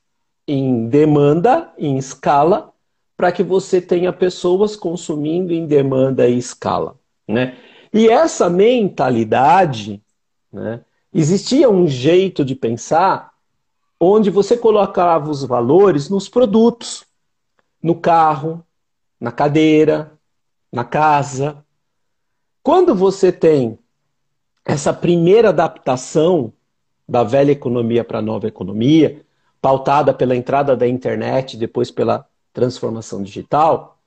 em 0.48 0.88
demanda, 0.88 1.74
em 1.78 1.98
escala, 1.98 2.72
para 3.18 3.32
que 3.32 3.44
você 3.44 3.82
tenha 3.82 4.14
pessoas 4.14 4.76
consumindo 4.76 5.54
em 5.54 5.66
demanda 5.66 6.28
e 6.28 6.38
escala. 6.38 6.96
Né? 7.28 7.58
E 7.94 8.08
essa 8.08 8.50
mentalidade, 8.50 10.02
né, 10.52 10.82
existia 11.14 11.70
um 11.70 11.88
jeito 11.88 12.44
de 12.44 12.56
pensar 12.56 13.32
onde 14.00 14.30
você 14.30 14.58
colocava 14.58 15.30
os 15.30 15.44
valores 15.44 16.10
nos 16.10 16.28
produtos, 16.28 17.06
no 17.82 17.96
carro, 17.96 18.66
na 19.20 19.32
cadeira, 19.32 20.12
na 20.72 20.84
casa. 20.84 21.64
Quando 22.62 22.96
você 22.96 23.32
tem 23.32 23.78
essa 24.66 24.94
primeira 24.94 25.50
adaptação 25.50 26.52
da 27.08 27.24
velha 27.24 27.52
economia 27.52 28.04
para 28.04 28.20
a 28.20 28.22
nova 28.22 28.48
economia, 28.48 29.22
pautada 29.62 30.14
pela 30.14 30.36
entrada 30.36 30.76
da 30.76 30.88
internet, 30.88 31.58
depois 31.58 31.90
pela 31.90 32.28
transformação 32.54 33.24
digital, 33.24 33.98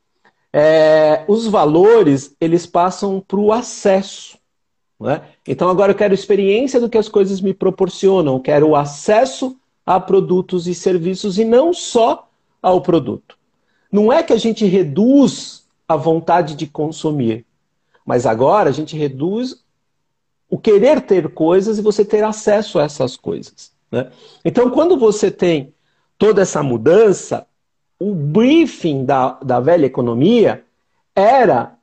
é, 0.53 1.25
os 1.29 1.47
valores 1.47 2.35
eles 2.41 2.67
passam 2.67 3.21
para 3.21 3.39
o 3.39 3.53
acesso. 3.53 4.39
Né? 4.99 5.23
Então 5.47 5.69
agora 5.69 5.93
eu 5.93 5.97
quero 5.97 6.15
experiência 6.15 6.81
do 6.81 6.89
que 6.89 6.97
as 6.97 7.09
coisas 7.09 7.41
me 7.41 7.53
proporcionam, 7.53 8.41
quero 8.41 8.69
o 8.69 8.77
acesso 8.77 9.57
a 9.85 10.01
produtos 10.01 10.67
e 10.67 10.75
serviços 10.75 11.39
e 11.39 11.45
não 11.45 11.73
só 11.73 12.29
ao 12.63 12.81
produto. 12.81 13.37
Não 13.93 14.13
é 14.13 14.23
que 14.23 14.33
a 14.33 14.39
gente 14.39 14.65
reduz 14.65 15.67
a 15.87 15.97
vontade 15.97 16.57
de 16.57 16.67
consumir, 16.67 17.45
mas 18.05 18.27
agora 18.27 18.71
a 18.71 18.73
gente 18.73 18.97
reduz 18.97 19.65
o 20.49 20.59
querer 20.59 21.01
ter 21.01 21.29
coisas 21.31 21.79
e 21.79 21.83
você 21.83 22.05
ter 22.05 22.25
acesso 22.25 22.79
a 22.79 22.85
essas 22.85 23.17
coisas. 23.17 23.73
Né? 23.91 24.11
Então, 24.45 24.71
quando 24.71 24.97
você 24.97 25.31
tem 25.31 25.75
toda 26.19 26.43
essa 26.43 26.63
mudança, 26.63 27.47
o 27.99 28.15
briefing 28.15 29.05
da, 29.05 29.39
da 29.43 29.61
velha 29.61 29.87
economia 29.87 30.65
era 31.15 31.75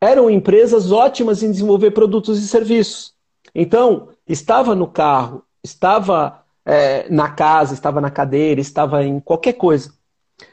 eram 0.00 0.28
empresas 0.28 0.90
ótimas 0.90 1.44
em 1.44 1.50
desenvolver 1.52 1.92
produtos 1.92 2.42
e 2.42 2.48
serviços. 2.48 3.14
Então, 3.54 4.08
estava 4.26 4.74
no 4.74 4.88
carro, 4.88 5.44
estava 5.62 6.42
é, 6.66 7.08
na 7.08 7.30
casa, 7.30 7.72
estava 7.72 8.00
na 8.00 8.10
cadeira, 8.10 8.60
estava 8.60 9.04
em 9.04 9.20
qualquer 9.20 9.52
coisa. 9.52 9.92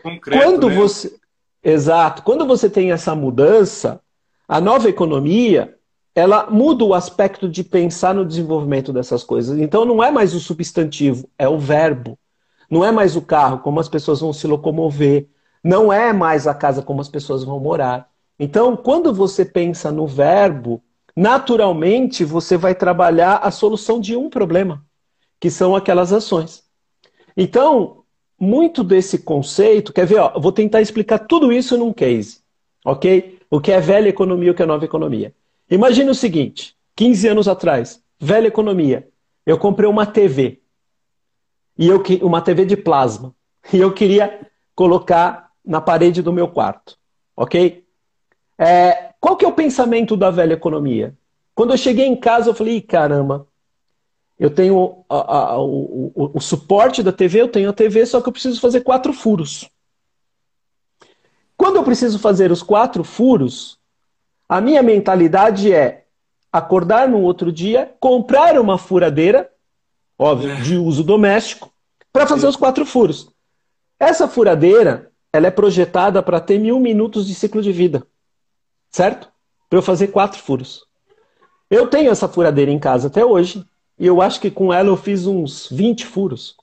Concreto, 0.04 0.44
quando 0.44 0.70
né? 0.70 0.76
você 0.76 1.20
Exato. 1.64 2.24
Quando 2.24 2.46
você 2.46 2.70
tem 2.70 2.92
essa 2.92 3.14
mudança, 3.14 4.02
a 4.48 4.62
nova 4.62 4.90
economia, 4.90 5.78
ela 6.20 6.50
muda 6.50 6.84
o 6.84 6.94
aspecto 6.94 7.48
de 7.48 7.64
pensar 7.64 8.14
no 8.14 8.26
desenvolvimento 8.26 8.92
dessas 8.92 9.24
coisas. 9.24 9.58
Então 9.58 9.86
não 9.86 10.04
é 10.04 10.12
mais 10.12 10.36
o 10.36 10.40
substantivo, 10.40 11.30
é 11.38 11.48
o 11.48 11.58
verbo. 11.58 12.18
Não 12.70 12.84
é 12.84 12.92
mais 12.92 13.16
o 13.16 13.22
carro, 13.22 13.60
como 13.60 13.80
as 13.80 13.90
pessoas 13.90 14.20
vão 14.20 14.32
se 14.34 14.46
locomover. 14.46 15.28
Não 15.64 15.92
é 15.92 16.14
mais 16.14 16.46
a 16.46 16.54
casa, 16.54 16.82
como 16.82 17.02
as 17.02 17.10
pessoas 17.10 17.44
vão 17.44 17.60
morar. 17.60 18.10
Então, 18.38 18.78
quando 18.78 19.14
você 19.14 19.44
pensa 19.44 19.92
no 19.92 20.06
verbo, 20.06 20.82
naturalmente 21.16 22.24
você 22.24 22.56
vai 22.56 22.76
trabalhar 22.76 23.38
a 23.38 23.50
solução 23.50 24.00
de 24.00 24.16
um 24.16 24.30
problema, 24.30 24.86
que 25.40 25.50
são 25.50 25.76
aquelas 25.76 26.14
ações. 26.14 26.64
Então, 27.36 28.04
muito 28.40 28.84
desse 28.84 29.20
conceito, 29.20 29.92
quer 29.92 30.06
ver, 30.06 30.20
ó, 30.20 30.40
vou 30.40 30.52
tentar 30.52 30.82
explicar 30.82 31.20
tudo 31.20 31.52
isso 31.52 31.78
num 31.78 31.92
case, 31.92 32.40
ok? 32.86 33.40
O 33.50 33.60
que 33.60 33.72
é 33.72 33.82
velha 33.82 34.08
economia 34.08 34.52
o 34.52 34.56
que 34.56 34.64
é 34.64 34.66
nova 34.66 34.86
economia. 34.86 35.34
Imagine 35.70 36.10
o 36.10 36.16
seguinte, 36.16 36.76
15 36.96 37.28
anos 37.28 37.48
atrás, 37.48 38.02
velha 38.20 38.48
economia, 38.48 39.08
eu 39.46 39.58
comprei 39.58 39.90
uma 39.90 40.06
TV 40.06 40.62
e 41.78 41.88
eu 41.88 42.04
uma 42.22 42.42
TV 42.42 42.66
de 42.66 42.76
plasma 42.76 43.34
e 43.72 43.78
eu 43.78 43.94
queria 43.94 44.48
colocar 44.76 45.52
na 45.64 45.80
parede 45.80 46.22
do 46.22 46.34
meu 46.34 46.48
quarto, 46.48 46.98
ok? 47.36 47.86
É, 48.58 49.14
qual 49.20 49.38
que 49.38 49.46
é 49.46 49.48
o 49.48 49.54
pensamento 49.54 50.18
da 50.18 50.30
velha 50.30 50.54
economia? 50.54 51.16
Quando 51.54 51.72
eu 51.72 51.78
cheguei 51.78 52.06
em 52.06 52.16
casa, 52.16 52.50
eu 52.50 52.54
falei, 52.54 52.82
caramba, 52.82 53.48
eu 54.38 54.50
tenho 54.50 55.06
a, 55.10 55.36
a, 55.36 55.62
o, 55.62 56.12
o, 56.16 56.32
o, 56.36 56.42
suporte 56.42 57.04
da 57.04 57.12
TV, 57.12 57.42
eu 57.42 57.48
tenho 57.50 57.70
a 57.70 57.74
TV, 57.74 58.06
só 58.06 58.22
que 58.22 58.30
eu 58.30 58.34
preciso 58.34 58.60
fazer 58.62 58.82
quatro 58.82 59.12
furos. 59.12 59.70
Quando 61.58 61.76
eu 61.76 61.84
preciso 61.84 62.18
fazer 62.18 62.52
os 62.52 62.64
quatro 62.64 63.04
furos, 63.04 63.79
a 64.50 64.60
minha 64.60 64.82
mentalidade 64.82 65.72
é 65.72 66.06
acordar 66.52 67.08
no 67.08 67.22
outro 67.22 67.52
dia, 67.52 67.94
comprar 68.00 68.60
uma 68.60 68.80
furadeira 68.80 69.48
óbvio, 70.18 70.56
de 70.64 70.76
uso 70.76 71.04
doméstico, 71.04 71.72
para 72.12 72.26
fazer 72.26 72.48
os 72.48 72.56
quatro 72.56 72.84
furos. 72.86 73.30
Essa 74.00 74.28
furadeira, 74.28 75.12
ela 75.32 75.48
é 75.48 75.52
projetada 75.52 76.24
para 76.24 76.42
ter 76.42 76.58
mil 76.58 76.80
minutos 76.80 77.28
de 77.28 77.36
ciclo 77.36 77.62
de 77.62 77.72
vida, 77.72 78.04
certo? 78.90 79.30
Para 79.70 79.78
eu 79.78 79.84
fazer 79.84 80.08
quatro 80.08 80.42
furos. 80.42 80.84
Eu 81.70 81.88
tenho 81.88 82.12
essa 82.12 82.28
furadeira 82.28 82.72
em 82.72 82.80
casa 82.80 83.08
até 83.08 83.24
hoje, 83.24 83.64
e 84.00 84.08
eu 84.08 84.22
acho 84.22 84.42
que 84.42 84.50
com 84.50 84.74
ela 84.74 84.90
eu 84.90 84.98
fiz 84.98 85.28
uns 85.28 85.70
20 85.70 86.06
furos. 86.08 86.56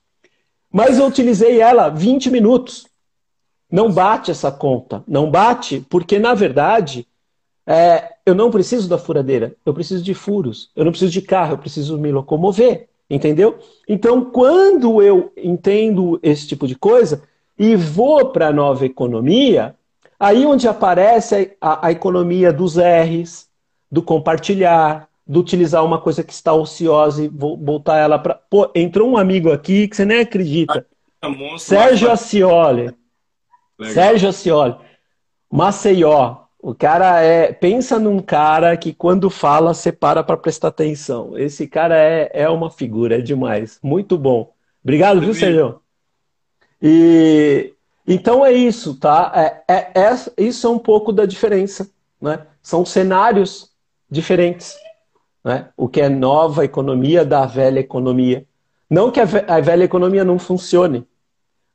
Mas 0.69 0.99
eu 0.99 1.07
utilizei 1.07 1.61
ela 1.61 1.87
20 1.87 2.29
minutos. 2.29 2.85
Não 3.71 3.91
bate 3.91 4.31
essa 4.31 4.51
conta. 4.51 5.03
Não 5.07 5.31
bate 5.31 5.85
porque, 5.89 6.19
na 6.19 6.33
verdade, 6.33 7.07
é, 7.67 8.13
eu 8.25 8.33
não 8.33 8.49
preciso 8.49 8.87
da 8.87 8.97
furadeira. 8.97 9.53
Eu 9.65 9.73
preciso 9.73 10.01
de 10.01 10.13
furos. 10.13 10.71
Eu 10.73 10.85
não 10.85 10.91
preciso 10.91 11.11
de 11.11 11.21
carro. 11.21 11.53
Eu 11.53 11.57
preciso 11.57 11.97
me 11.97 12.09
locomover. 12.11 12.87
Entendeu? 13.09 13.59
Então, 13.87 14.23
quando 14.23 15.01
eu 15.01 15.31
entendo 15.37 16.17
esse 16.23 16.47
tipo 16.47 16.65
de 16.65 16.75
coisa 16.75 17.23
e 17.59 17.75
vou 17.75 18.29
para 18.29 18.47
a 18.47 18.53
nova 18.53 18.85
economia, 18.85 19.75
aí 20.17 20.45
onde 20.45 20.67
aparece 20.67 21.55
a, 21.59 21.87
a, 21.87 21.91
economia 21.91 22.51
dos 22.51 22.77
R's, 22.77 23.47
do 23.89 24.01
compartilhar, 24.01 25.07
do 25.25 25.39
utilizar 25.39 25.83
uma 25.83 25.99
coisa 25.99 26.23
que 26.23 26.33
está 26.33 26.53
ociosa 26.53 27.23
e 27.23 27.27
voltar 27.29 27.97
ela 27.97 28.19
para. 28.19 28.35
Pô, 28.35 28.69
entrou 28.75 29.09
um 29.09 29.17
amigo 29.17 29.51
aqui 29.51 29.87
que 29.87 29.95
você 29.95 30.05
nem 30.05 30.19
acredita. 30.19 30.85
Ah, 31.21 31.29
Sérgio 31.57 32.11
Acioli. 32.11 32.93
Sérgio 33.93 34.29
Acioli. 34.29 34.75
Maceió. 35.49 36.46
O 36.59 36.73
cara 36.73 37.21
é. 37.21 37.51
Pensa 37.53 37.99
num 37.99 38.19
cara 38.19 38.75
que 38.75 38.93
quando 38.93 39.29
fala, 39.29 39.73
você 39.73 39.91
para 39.91 40.23
para 40.23 40.37
prestar 40.37 40.69
atenção. 40.69 41.37
Esse 41.37 41.67
cara 41.67 41.97
é, 41.97 42.29
é 42.33 42.49
uma 42.49 42.69
figura, 42.69 43.17
é 43.17 43.21
demais. 43.21 43.79
Muito 43.81 44.17
bom. 44.17 44.51
Obrigado, 44.83 45.21
viu, 45.21 45.33
Sérgio? 45.33 45.81
E 46.81 47.73
então 48.07 48.45
é 48.45 48.53
isso, 48.53 48.95
tá? 48.95 49.31
É, 49.35 49.73
é, 49.73 49.91
é, 49.95 50.15
isso 50.37 50.65
é 50.65 50.69
um 50.69 50.79
pouco 50.79 51.11
da 51.11 51.25
diferença. 51.25 51.89
Né? 52.21 52.39
São 52.61 52.85
cenários 52.85 53.69
diferentes. 54.09 54.75
Né? 55.43 55.67
O 55.75 55.89
que 55.89 55.99
é 55.99 56.07
nova 56.07 56.63
economia 56.63 57.25
da 57.25 57.45
velha 57.45 57.79
economia. 57.79 58.45
Não 58.89 59.11
que 59.11 59.19
a 59.19 59.25
velha 59.59 59.83
economia 59.83 60.23
não 60.23 60.39
funcione, 60.39 61.05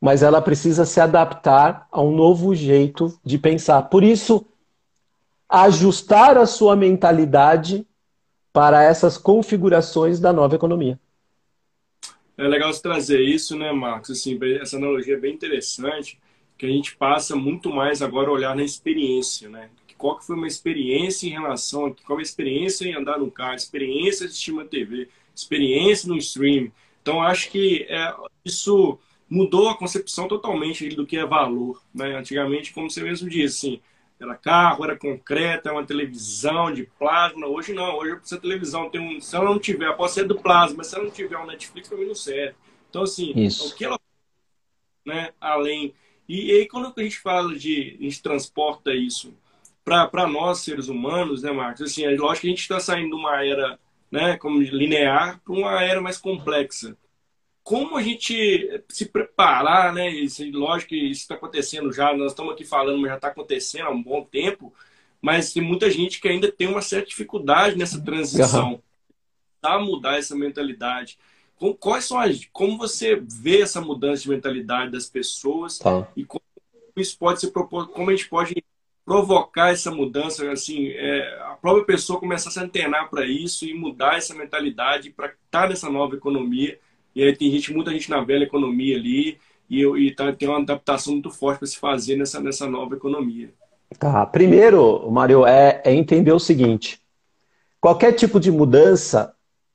mas 0.00 0.22
ela 0.22 0.40
precisa 0.40 0.86
se 0.86 0.98
adaptar 0.98 1.86
a 1.92 2.00
um 2.00 2.10
novo 2.10 2.54
jeito 2.54 3.18
de 3.22 3.36
pensar. 3.38 3.82
Por 3.82 4.02
isso, 4.02 4.46
ajustar 5.52 6.38
a 6.38 6.46
sua 6.46 6.74
mentalidade 6.74 7.86
para 8.52 8.82
essas 8.82 9.18
configurações 9.18 10.18
da 10.18 10.32
nova 10.32 10.54
economia. 10.54 10.98
É 12.38 12.48
legal 12.48 12.72
você 12.72 12.80
trazer 12.80 13.20
isso, 13.20 13.56
né, 13.56 13.70
Marcos? 13.70 14.10
Assim, 14.10 14.38
essa 14.60 14.78
analogia 14.78 15.14
é 15.14 15.20
bem 15.20 15.34
interessante, 15.34 16.18
que 16.56 16.64
a 16.64 16.68
gente 16.68 16.96
passa 16.96 17.36
muito 17.36 17.68
mais 17.68 18.00
agora 18.00 18.30
a 18.30 18.32
olhar 18.32 18.56
na 18.56 18.64
experiência, 18.64 19.48
né? 19.48 19.68
Qual 19.98 20.18
que 20.18 20.26
foi 20.26 20.34
uma 20.34 20.48
experiência 20.48 21.28
em 21.28 21.30
relação 21.30 21.86
a 21.86 21.94
qual 22.04 22.18
a 22.18 22.22
experiência 22.22 22.84
em 22.86 22.94
andar 22.94 23.18
no 23.18 23.30
carro, 23.30 23.54
experiência 23.54 24.26
de 24.26 24.32
assistir 24.32 24.50
uma 24.50 24.64
TV, 24.64 25.08
experiência 25.34 26.08
no 26.08 26.16
stream. 26.16 26.72
Então, 27.00 27.22
acho 27.22 27.50
que 27.50 27.86
é, 27.88 28.12
isso 28.44 28.98
mudou 29.30 29.68
a 29.68 29.76
concepção 29.76 30.26
totalmente 30.26 30.88
do 30.88 31.06
que 31.06 31.16
é 31.16 31.24
valor. 31.24 31.80
Né? 31.94 32.16
Antigamente, 32.16 32.72
como 32.72 32.90
você 32.90 33.00
mesmo 33.02 33.28
disse, 33.28 33.66
assim, 33.68 33.80
era 34.24 34.34
carro, 34.36 34.84
era 34.84 34.96
concreto, 34.96 35.68
era 35.68 35.76
uma 35.76 35.86
televisão 35.86 36.72
de 36.72 36.84
plasma. 36.98 37.46
Hoje 37.46 37.72
não, 37.72 37.96
hoje 37.96 38.18
essa 38.22 38.38
televisão 38.38 38.88
tem 38.90 39.00
um. 39.00 39.20
Se 39.20 39.34
ela 39.34 39.46
não 39.46 39.58
tiver, 39.58 39.92
pode 39.96 40.12
ser 40.12 40.24
do 40.24 40.40
plasma, 40.40 40.78
mas 40.78 40.88
se 40.88 40.94
ela 40.94 41.04
não 41.04 41.10
tiver 41.10 41.38
um 41.38 41.46
Netflix, 41.46 41.88
para 41.88 41.98
mim 41.98 42.06
não 42.06 42.14
serve. 42.14 42.54
Então, 42.88 43.02
assim, 43.02 43.32
Isso. 43.34 43.68
o 43.68 43.74
que 43.74 43.84
ela. 43.84 43.98
Né, 45.04 45.32
além. 45.40 45.94
E, 46.28 46.46
e 46.46 46.52
aí, 46.52 46.68
quando 46.68 46.92
a 46.96 47.02
gente 47.02 47.18
fala 47.18 47.54
de. 47.56 47.96
A 48.00 48.02
gente 48.04 48.22
transporta 48.22 48.94
isso 48.94 49.34
para 49.84 50.26
nós, 50.28 50.60
seres 50.60 50.88
humanos, 50.88 51.42
né, 51.42 51.50
Marcos? 51.50 51.82
Assim, 51.82 52.04
é 52.04 52.10
lógico 52.10 52.42
que 52.42 52.46
a 52.46 52.50
gente 52.50 52.60
está 52.60 52.78
saindo 52.78 53.10
de 53.10 53.14
uma 53.16 53.44
era 53.44 53.78
né, 54.10 54.36
como 54.36 54.60
linear 54.60 55.40
para 55.44 55.54
uma 55.54 55.82
era 55.82 56.00
mais 56.00 56.18
complexa. 56.18 56.96
Como 57.62 57.96
a 57.96 58.02
gente 58.02 58.82
se 58.88 59.06
preparar, 59.06 59.92
né? 59.92 60.10
Isso, 60.10 60.42
lógico 60.50 60.90
que 60.90 60.96
isso 60.96 61.22
está 61.22 61.34
acontecendo 61.34 61.92
já, 61.92 62.14
nós 62.16 62.32
estamos 62.32 62.52
aqui 62.52 62.64
falando, 62.64 62.98
mas 63.00 63.10
já 63.10 63.16
está 63.16 63.28
acontecendo 63.28 63.86
há 63.86 63.90
um 63.90 64.02
bom 64.02 64.24
tempo, 64.24 64.72
mas 65.20 65.52
tem 65.52 65.62
muita 65.62 65.90
gente 65.90 66.20
que 66.20 66.28
ainda 66.28 66.50
tem 66.50 66.66
uma 66.66 66.82
certa 66.82 67.08
dificuldade 67.08 67.76
nessa 67.76 68.00
transição, 68.00 68.72
uhum. 68.72 68.80
a 69.62 69.78
mudar 69.78 70.18
essa 70.18 70.34
mentalidade. 70.34 71.18
Como, 71.56 71.74
quais 71.74 72.04
são 72.04 72.18
as, 72.18 72.44
como 72.52 72.76
você 72.76 73.14
vê 73.16 73.62
essa 73.62 73.80
mudança 73.80 74.22
de 74.22 74.30
mentalidade 74.30 74.90
das 74.90 75.06
pessoas 75.06 75.78
tá. 75.78 76.08
e 76.16 76.24
como 76.24 76.42
isso 76.96 77.16
pode 77.16 77.40
ser 77.40 77.50
como 77.52 78.10
a 78.10 78.16
gente 78.16 78.28
pode 78.28 78.62
provocar 79.04 79.70
essa 79.70 79.90
mudança, 79.90 80.50
assim, 80.50 80.88
é, 80.88 81.38
a 81.42 81.56
própria 81.60 81.84
pessoa 81.84 82.20
começar 82.20 82.48
a 82.48 82.52
se 82.52 82.60
antenar 82.60 83.10
para 83.10 83.26
isso 83.26 83.64
e 83.64 83.74
mudar 83.74 84.16
essa 84.16 84.34
mentalidade 84.34 85.10
para 85.10 85.26
estar 85.26 85.62
tá 85.62 85.68
nessa 85.68 85.90
nova 85.90 86.16
economia. 86.16 86.78
E 87.14 87.22
aí 87.22 87.36
tem 87.36 87.50
gente, 87.50 87.72
muita 87.72 87.90
gente 87.90 88.10
na 88.10 88.22
velha 88.22 88.44
economia 88.44 88.96
ali 88.96 89.38
e, 89.68 89.84
e 89.84 90.14
tá, 90.14 90.32
tem 90.32 90.48
uma 90.48 90.58
adaptação 90.58 91.14
muito 91.14 91.30
forte 91.30 91.58
para 91.58 91.68
se 91.68 91.78
fazer 91.78 92.16
nessa, 92.16 92.40
nessa 92.40 92.68
nova 92.68 92.94
economia. 92.94 93.52
Tá. 93.98 94.24
Primeiro, 94.26 95.10
Mário, 95.10 95.46
é, 95.46 95.82
é 95.84 95.94
entender 95.94 96.32
o 96.32 96.38
seguinte: 96.38 97.00
qualquer 97.80 98.12
tipo 98.12 98.40
de 98.40 98.50
mudança, 98.50 99.34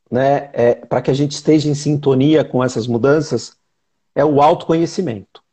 né, 0.09 0.49
é, 0.53 0.75
para 0.75 1.01
que 1.01 1.11
a 1.11 1.13
gente 1.13 1.31
esteja 1.31 1.69
em 1.69 1.75
sintonia 1.75 2.43
com 2.43 2.63
essas 2.63 2.87
mudanças, 2.87 3.55
é 4.15 4.25
o 4.25 4.41
autoconhecimento. 4.41 5.43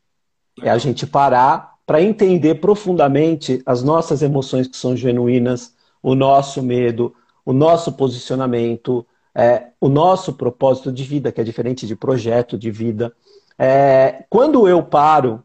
É 0.61 0.69
a 0.69 0.77
gente 0.77 1.05
parar 1.05 1.75
para 1.85 2.01
entender 2.01 2.55
profundamente 2.55 3.61
as 3.65 3.83
nossas 3.83 4.21
emoções 4.21 4.67
que 4.67 4.77
são 4.77 4.97
genuínas, 4.97 5.75
o 6.01 6.15
nosso 6.15 6.63
medo, 6.63 7.13
o 7.45 7.53
nosso 7.53 7.93
posicionamento, 7.93 9.05
é, 9.35 9.67
o 9.81 9.89
nosso 9.89 10.33
propósito 10.33 10.91
de 10.91 11.03
vida, 11.03 11.31
que 11.31 11.41
é 11.41 11.43
diferente 11.43 11.85
de 11.85 11.95
projeto 11.95 12.57
de 12.57 12.71
vida. 12.71 13.13
É, 13.59 14.23
quando 14.29 14.67
eu 14.67 14.81
paro 14.81 15.43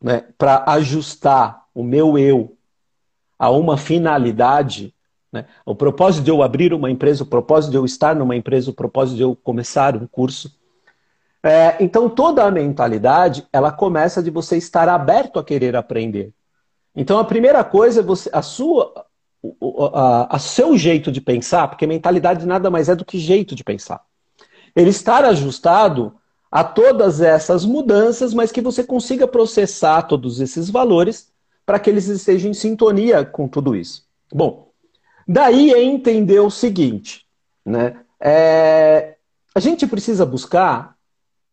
né, 0.00 0.24
para 0.38 0.64
ajustar 0.68 1.64
o 1.74 1.82
meu 1.82 2.16
eu 2.16 2.56
a 3.38 3.50
uma 3.50 3.76
finalidade, 3.76 4.94
né, 5.32 5.46
o 5.66 5.74
propósito 5.74 6.24
de 6.24 6.30
eu 6.30 6.42
abrir 6.42 6.72
uma 6.72 6.90
empresa, 6.90 7.24
o 7.24 7.26
propósito 7.26 7.72
de 7.72 7.76
eu 7.76 7.84
estar 7.84 8.14
numa 8.14 8.36
empresa, 8.36 8.70
o 8.70 8.74
propósito 8.74 9.16
de 9.16 9.22
eu 9.22 9.34
começar 9.34 9.96
um 9.96 10.06
curso, 10.06 10.56
é, 11.42 11.76
então 11.82 12.08
toda 12.08 12.44
a 12.44 12.50
mentalidade 12.52 13.44
ela 13.52 13.72
começa 13.72 14.22
de 14.22 14.30
você 14.30 14.56
estar 14.56 14.88
aberto 14.88 15.40
a 15.40 15.44
querer 15.44 15.74
aprender. 15.74 16.32
Então 16.94 17.18
a 17.18 17.24
primeira 17.24 17.64
coisa 17.64 18.00
é 18.00 18.02
você, 18.02 18.30
a 18.32 18.42
sua, 18.42 19.01
a, 19.94 20.36
a 20.36 20.38
seu 20.38 20.76
jeito 20.76 21.10
de 21.10 21.20
pensar, 21.20 21.68
porque 21.68 21.86
mentalidade 21.86 22.46
nada 22.46 22.70
mais 22.70 22.88
é 22.88 22.94
do 22.94 23.04
que 23.04 23.18
jeito 23.18 23.54
de 23.54 23.64
pensar. 23.64 24.02
Ele 24.74 24.90
estar 24.90 25.24
ajustado 25.24 26.14
a 26.50 26.62
todas 26.62 27.20
essas 27.20 27.64
mudanças, 27.64 28.34
mas 28.34 28.52
que 28.52 28.60
você 28.60 28.84
consiga 28.84 29.26
processar 29.26 30.02
todos 30.02 30.40
esses 30.40 30.68
valores 30.68 31.32
para 31.64 31.78
que 31.78 31.88
eles 31.88 32.06
estejam 32.08 32.50
em 32.50 32.54
sintonia 32.54 33.24
com 33.24 33.48
tudo 33.48 33.74
isso. 33.74 34.04
Bom, 34.32 34.70
daí 35.26 35.72
é 35.72 35.82
entender 35.82 36.40
o 36.40 36.50
seguinte, 36.50 37.26
né? 37.64 37.96
É, 38.20 39.16
a 39.54 39.60
gente 39.60 39.86
precisa 39.86 40.24
buscar 40.24 40.96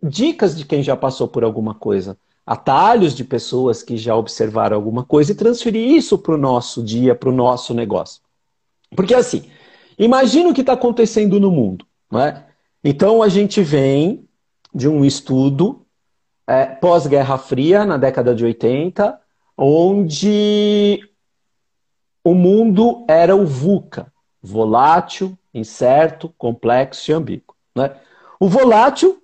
dicas 0.02 0.56
de 0.58 0.66
quem 0.66 0.84
já 0.84 0.96
passou 0.96 1.28
por 1.28 1.44
alguma 1.44 1.74
coisa, 1.74 2.18
atalhos 2.50 3.14
de 3.14 3.24
pessoas 3.24 3.84
que 3.84 3.96
já 3.96 4.16
observaram 4.16 4.76
alguma 4.76 5.04
coisa 5.04 5.32
e 5.32 5.36
transferir 5.36 5.88
isso 5.96 6.18
para 6.18 6.34
o 6.34 6.38
nosso 6.38 6.84
dia, 6.84 7.14
para 7.14 7.30
o 7.30 7.32
nosso 7.32 7.76
negócio. 7.76 8.24
Porque 8.96 9.14
assim, 9.14 9.52
imagina 10.00 10.50
o 10.50 10.54
que 10.54 10.62
está 10.62 10.74
acontecendo 10.74 11.40
no 11.40 11.52
mundo. 11.52 11.86
É? 12.12 12.42
Então 12.84 13.22
a 13.22 13.30
gente 13.30 13.62
vem 13.62 14.28
de 14.74 14.90
um 14.90 15.06
estudo 15.06 15.86
é, 16.48 16.66
pós-Guerra 16.66 17.38
Fria, 17.38 17.86
na 17.86 17.98
década 17.98 18.34
de 18.34 18.44
80, 18.44 19.22
onde 19.56 21.08
o 22.24 22.34
mundo 22.34 23.06
era 23.08 23.36
o 23.36 23.46
VUCA, 23.46 24.12
volátil, 24.42 25.38
incerto, 25.54 26.34
complexo 26.36 27.12
e 27.12 27.14
ambíguo. 27.14 27.56
Né? 27.76 27.96
O 28.40 28.50
volátil 28.50 29.22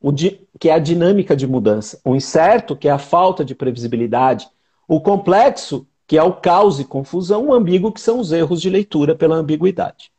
o 0.00 0.10
que 0.58 0.68
é 0.68 0.72
a 0.72 0.78
dinâmica 0.78 1.36
de 1.36 1.46
mudança, 1.46 2.00
o 2.04 2.14
incerto, 2.14 2.76
que 2.76 2.88
é 2.88 2.90
a 2.90 2.98
falta 2.98 3.44
de 3.44 3.54
previsibilidade, 3.54 4.48
o 4.86 5.00
complexo, 5.00 5.86
que 6.06 6.16
é 6.16 6.22
o 6.22 6.32
caos 6.32 6.78
e 6.78 6.84
confusão, 6.84 7.48
o 7.48 7.54
ambíguo, 7.54 7.92
que 7.92 8.00
são 8.00 8.20
os 8.20 8.32
erros 8.32 8.60
de 8.60 8.70
leitura 8.70 9.14
pela 9.14 9.36
ambiguidade. 9.36 10.10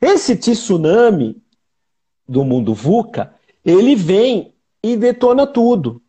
Esse 0.00 0.36
tsunami 0.36 1.36
do 2.28 2.44
mundo 2.44 2.72
VUCA, 2.72 3.34
ele 3.64 3.94
vem 3.94 4.54
e 4.82 4.96
detona 4.96 5.46
tudo. 5.46 6.00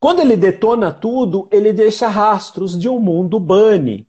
Quando 0.00 0.20
ele 0.20 0.36
detona 0.36 0.92
tudo, 0.92 1.48
ele 1.50 1.72
deixa 1.72 2.08
rastros 2.08 2.78
de 2.78 2.88
um 2.88 2.98
mundo 2.98 3.38
bunny, 3.38 4.06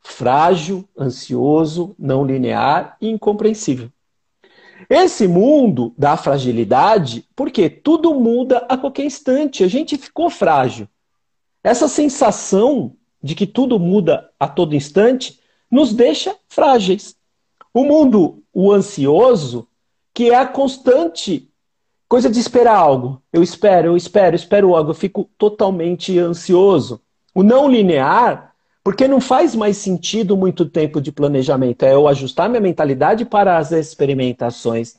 frágil, 0.00 0.84
ansioso, 0.98 1.94
não 1.98 2.24
linear 2.24 2.96
e 3.00 3.08
incompreensível. 3.08 3.90
Esse 4.90 5.28
mundo 5.28 5.94
da 5.96 6.16
fragilidade, 6.16 7.24
porque 7.36 7.70
tudo 7.70 8.12
muda 8.12 8.66
a 8.68 8.76
qualquer 8.76 9.04
instante, 9.04 9.62
a 9.62 9.68
gente 9.68 9.96
ficou 9.96 10.28
frágil. 10.28 10.88
Essa 11.62 11.86
sensação 11.86 12.96
de 13.22 13.36
que 13.36 13.46
tudo 13.46 13.78
muda 13.78 14.28
a 14.40 14.48
todo 14.48 14.74
instante 14.74 15.38
nos 15.70 15.92
deixa 15.92 16.34
frágeis. 16.48 17.14
O 17.72 17.84
mundo, 17.84 18.42
o 18.52 18.72
ansioso, 18.72 19.68
que 20.12 20.30
é 20.30 20.34
a 20.34 20.46
constante 20.46 21.48
coisa 22.08 22.28
de 22.28 22.40
esperar 22.40 22.74
algo. 22.74 23.22
Eu 23.32 23.44
espero, 23.44 23.90
eu 23.90 23.96
espero, 23.96 24.34
espero 24.34 24.74
algo, 24.74 24.90
eu 24.90 24.94
fico 24.94 25.30
totalmente 25.38 26.18
ansioso. 26.18 27.00
O 27.32 27.44
não 27.44 27.70
linear 27.70 28.49
porque 28.82 29.06
não 29.06 29.20
faz 29.20 29.54
mais 29.54 29.76
sentido 29.76 30.36
muito 30.36 30.64
tempo 30.64 31.00
de 31.00 31.12
planejamento. 31.12 31.84
É 31.84 31.94
eu 31.94 32.08
ajustar 32.08 32.48
minha 32.48 32.60
mentalidade 32.60 33.24
para 33.24 33.58
as 33.58 33.72
experimentações. 33.72 34.94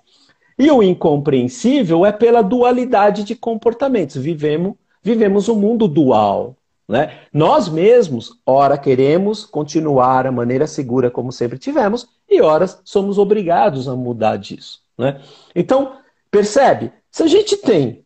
E 0.57 0.69
o 0.69 0.83
incompreensível 0.83 2.05
é 2.05 2.11
pela 2.11 2.41
dualidade 2.41 3.23
de 3.23 3.35
comportamentos. 3.35 4.17
Vivemos, 4.17 4.75
vivemos 5.01 5.49
um 5.49 5.55
mundo 5.55 5.87
dual. 5.87 6.55
Né? 6.87 7.19
Nós 7.33 7.69
mesmos, 7.69 8.37
ora 8.45 8.77
queremos 8.77 9.45
continuar 9.45 10.27
a 10.27 10.31
maneira 10.31 10.67
segura 10.67 11.09
como 11.09 11.31
sempre 11.31 11.57
tivemos, 11.57 12.07
e 12.29 12.41
ora 12.41 12.67
somos 12.83 13.17
obrigados 13.17 13.87
a 13.87 13.95
mudar 13.95 14.37
disso. 14.37 14.81
Né? 14.97 15.21
Então, 15.55 15.93
percebe? 16.29 16.91
Se 17.09 17.23
a 17.23 17.27
gente 17.27 17.57
tem 17.57 18.05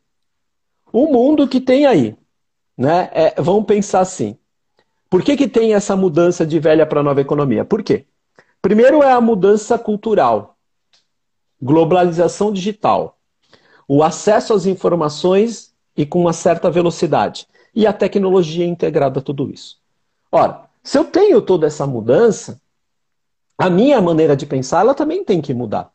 um 0.94 1.12
mundo 1.12 1.48
que 1.48 1.60
tem 1.60 1.86
aí, 1.86 2.16
né? 2.78 3.10
É, 3.14 3.42
vamos 3.42 3.66
pensar 3.66 4.00
assim: 4.00 4.38
por 5.16 5.24
que, 5.24 5.38
que 5.38 5.48
tem 5.48 5.74
essa 5.74 5.96
mudança 5.96 6.46
de 6.46 6.60
velha 6.60 6.86
para 6.86 7.02
nova 7.02 7.22
economia? 7.22 7.64
Por 7.64 7.82
quê? 7.82 8.06
Primeiro 8.62 9.02
é 9.02 9.14
a 9.14 9.22
mudança 9.22 9.80
cultural, 9.80 10.58
globalização 11.62 12.52
digital, 12.52 13.18
o 13.88 14.04
acesso 14.04 14.54
às 14.54 14.66
informações 14.66 15.74
e 15.96 16.06
com 16.06 16.20
uma 16.20 16.34
certa 16.34 16.70
velocidade, 16.70 17.48
e 17.74 17.88
a 17.88 17.94
tecnologia 17.94 18.66
integrada 18.66 19.22
a 19.22 19.24
tudo 19.24 19.50
isso. 19.50 19.78
Ora, 20.30 20.66
se 20.84 20.98
eu 20.98 21.06
tenho 21.06 21.42
toda 21.42 21.66
essa 21.66 21.88
mudança, 21.88 22.60
a 23.58 23.70
minha 23.70 24.02
maneira 24.02 24.36
de 24.36 24.46
pensar 24.46 24.82
ela 24.82 24.94
também 24.94 25.24
tem 25.24 25.42
que 25.42 25.54
mudar. 25.54 25.94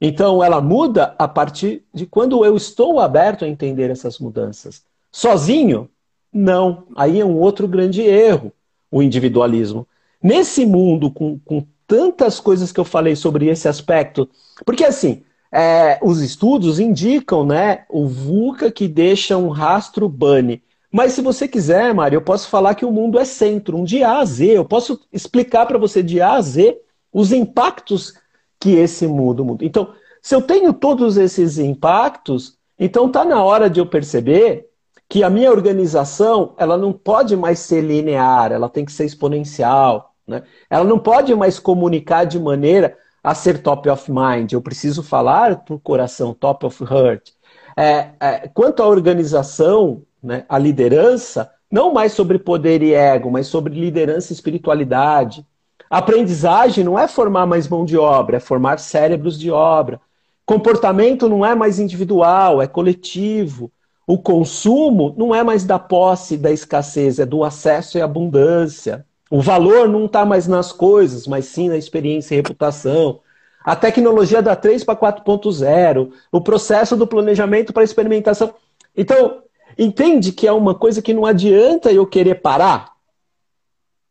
Então, 0.00 0.40
ela 0.40 0.60
muda 0.60 1.16
a 1.18 1.26
partir 1.26 1.82
de 1.92 2.06
quando 2.06 2.44
eu 2.44 2.56
estou 2.56 3.00
aberto 3.00 3.44
a 3.44 3.48
entender 3.48 3.90
essas 3.90 4.20
mudanças. 4.20 4.84
Sozinho, 5.10 5.90
não, 6.32 6.84
aí 6.96 7.20
é 7.20 7.24
um 7.24 7.38
outro 7.38 7.66
grande 7.66 8.02
erro, 8.02 8.52
o 8.90 9.02
individualismo. 9.02 9.86
Nesse 10.22 10.64
mundo, 10.64 11.10
com, 11.10 11.38
com 11.40 11.66
tantas 11.86 12.38
coisas 12.38 12.70
que 12.70 12.78
eu 12.78 12.84
falei 12.84 13.16
sobre 13.16 13.48
esse 13.48 13.66
aspecto, 13.66 14.28
porque 14.64 14.84
assim, 14.84 15.22
é, 15.52 15.98
os 16.02 16.20
estudos 16.20 16.78
indicam 16.78 17.44
né, 17.44 17.84
o 17.88 18.06
VUCA 18.06 18.70
que 18.70 18.86
deixa 18.86 19.36
um 19.36 19.48
rastro 19.48 20.08
bunny. 20.08 20.62
Mas 20.92 21.12
se 21.12 21.22
você 21.22 21.48
quiser, 21.48 21.92
Mário, 21.94 22.16
eu 22.16 22.22
posso 22.22 22.48
falar 22.48 22.74
que 22.74 22.84
o 22.84 22.92
mundo 22.92 23.18
é 23.18 23.24
centro, 23.24 23.76
um 23.76 23.84
de 23.84 24.02
A 24.02 24.18
a 24.18 24.24
Z. 24.24 24.46
Eu 24.46 24.64
posso 24.64 25.00
explicar 25.12 25.66
para 25.66 25.78
você 25.78 26.02
de 26.02 26.20
A 26.20 26.34
a 26.34 26.40
Z 26.40 26.78
os 27.12 27.32
impactos 27.32 28.14
que 28.58 28.74
esse 28.74 29.06
mundo 29.06 29.44
muda. 29.44 29.64
Então, 29.64 29.92
se 30.22 30.34
eu 30.34 30.42
tenho 30.42 30.72
todos 30.72 31.16
esses 31.16 31.58
impactos, 31.58 32.56
então 32.78 33.06
está 33.06 33.24
na 33.24 33.42
hora 33.42 33.70
de 33.70 33.80
eu 33.80 33.86
perceber 33.86 34.69
que 35.10 35.24
a 35.24 35.28
minha 35.28 35.50
organização 35.50 36.54
ela 36.56 36.78
não 36.78 36.92
pode 36.92 37.36
mais 37.36 37.58
ser 37.58 37.80
linear, 37.80 38.52
ela 38.52 38.68
tem 38.68 38.84
que 38.84 38.92
ser 38.92 39.04
exponencial. 39.04 40.14
Né? 40.24 40.44
Ela 40.70 40.84
não 40.84 41.00
pode 41.00 41.34
mais 41.34 41.58
comunicar 41.58 42.22
de 42.22 42.38
maneira 42.38 42.96
a 43.22 43.34
ser 43.34 43.60
top 43.60 43.90
of 43.90 44.08
mind. 44.08 44.52
Eu 44.52 44.62
preciso 44.62 45.02
falar 45.02 45.64
para 45.64 45.74
o 45.74 45.80
coração, 45.80 46.32
top 46.32 46.64
of 46.64 46.84
heart. 46.84 47.32
É, 47.76 48.10
é, 48.20 48.48
quanto 48.54 48.84
à 48.84 48.86
organização, 48.86 50.04
né, 50.22 50.44
a 50.48 50.56
liderança 50.56 51.50
não 51.68 51.92
mais 51.92 52.12
sobre 52.12 52.38
poder 52.38 52.80
e 52.80 52.94
ego, 52.94 53.32
mas 53.32 53.48
sobre 53.48 53.74
liderança 53.74 54.32
e 54.32 54.36
espiritualidade. 54.36 55.44
Aprendizagem 55.90 56.84
não 56.84 56.96
é 56.96 57.08
formar 57.08 57.46
mais 57.46 57.66
mão 57.66 57.84
de 57.84 57.98
obra, 57.98 58.36
é 58.36 58.40
formar 58.40 58.78
cérebros 58.78 59.36
de 59.36 59.50
obra. 59.50 60.00
Comportamento 60.46 61.28
não 61.28 61.44
é 61.44 61.52
mais 61.52 61.80
individual, 61.80 62.62
é 62.62 62.68
coletivo. 62.68 63.72
O 64.10 64.18
consumo 64.18 65.14
não 65.16 65.32
é 65.32 65.44
mais 65.44 65.62
da 65.62 65.78
posse 65.78 66.36
da 66.36 66.50
escassez, 66.50 67.20
é 67.20 67.24
do 67.24 67.44
acesso 67.44 67.96
e 67.96 68.00
abundância. 68.02 69.06
O 69.30 69.40
valor 69.40 69.88
não 69.88 70.06
está 70.06 70.26
mais 70.26 70.48
nas 70.48 70.72
coisas, 70.72 71.28
mas 71.28 71.44
sim 71.44 71.68
na 71.68 71.76
experiência 71.76 72.34
e 72.34 72.38
reputação. 72.38 73.20
A 73.64 73.76
tecnologia 73.76 74.42
da 74.42 74.56
3 74.56 74.82
para 74.82 74.98
4.0, 74.98 76.10
o 76.32 76.40
processo 76.40 76.96
do 76.96 77.06
planejamento 77.06 77.72
para 77.72 77.84
experimentação. 77.84 78.52
Então, 78.96 79.44
entende 79.78 80.32
que 80.32 80.44
é 80.44 80.52
uma 80.52 80.74
coisa 80.74 81.00
que 81.00 81.14
não 81.14 81.24
adianta 81.24 81.92
eu 81.92 82.04
querer 82.04 82.40
parar? 82.40 82.90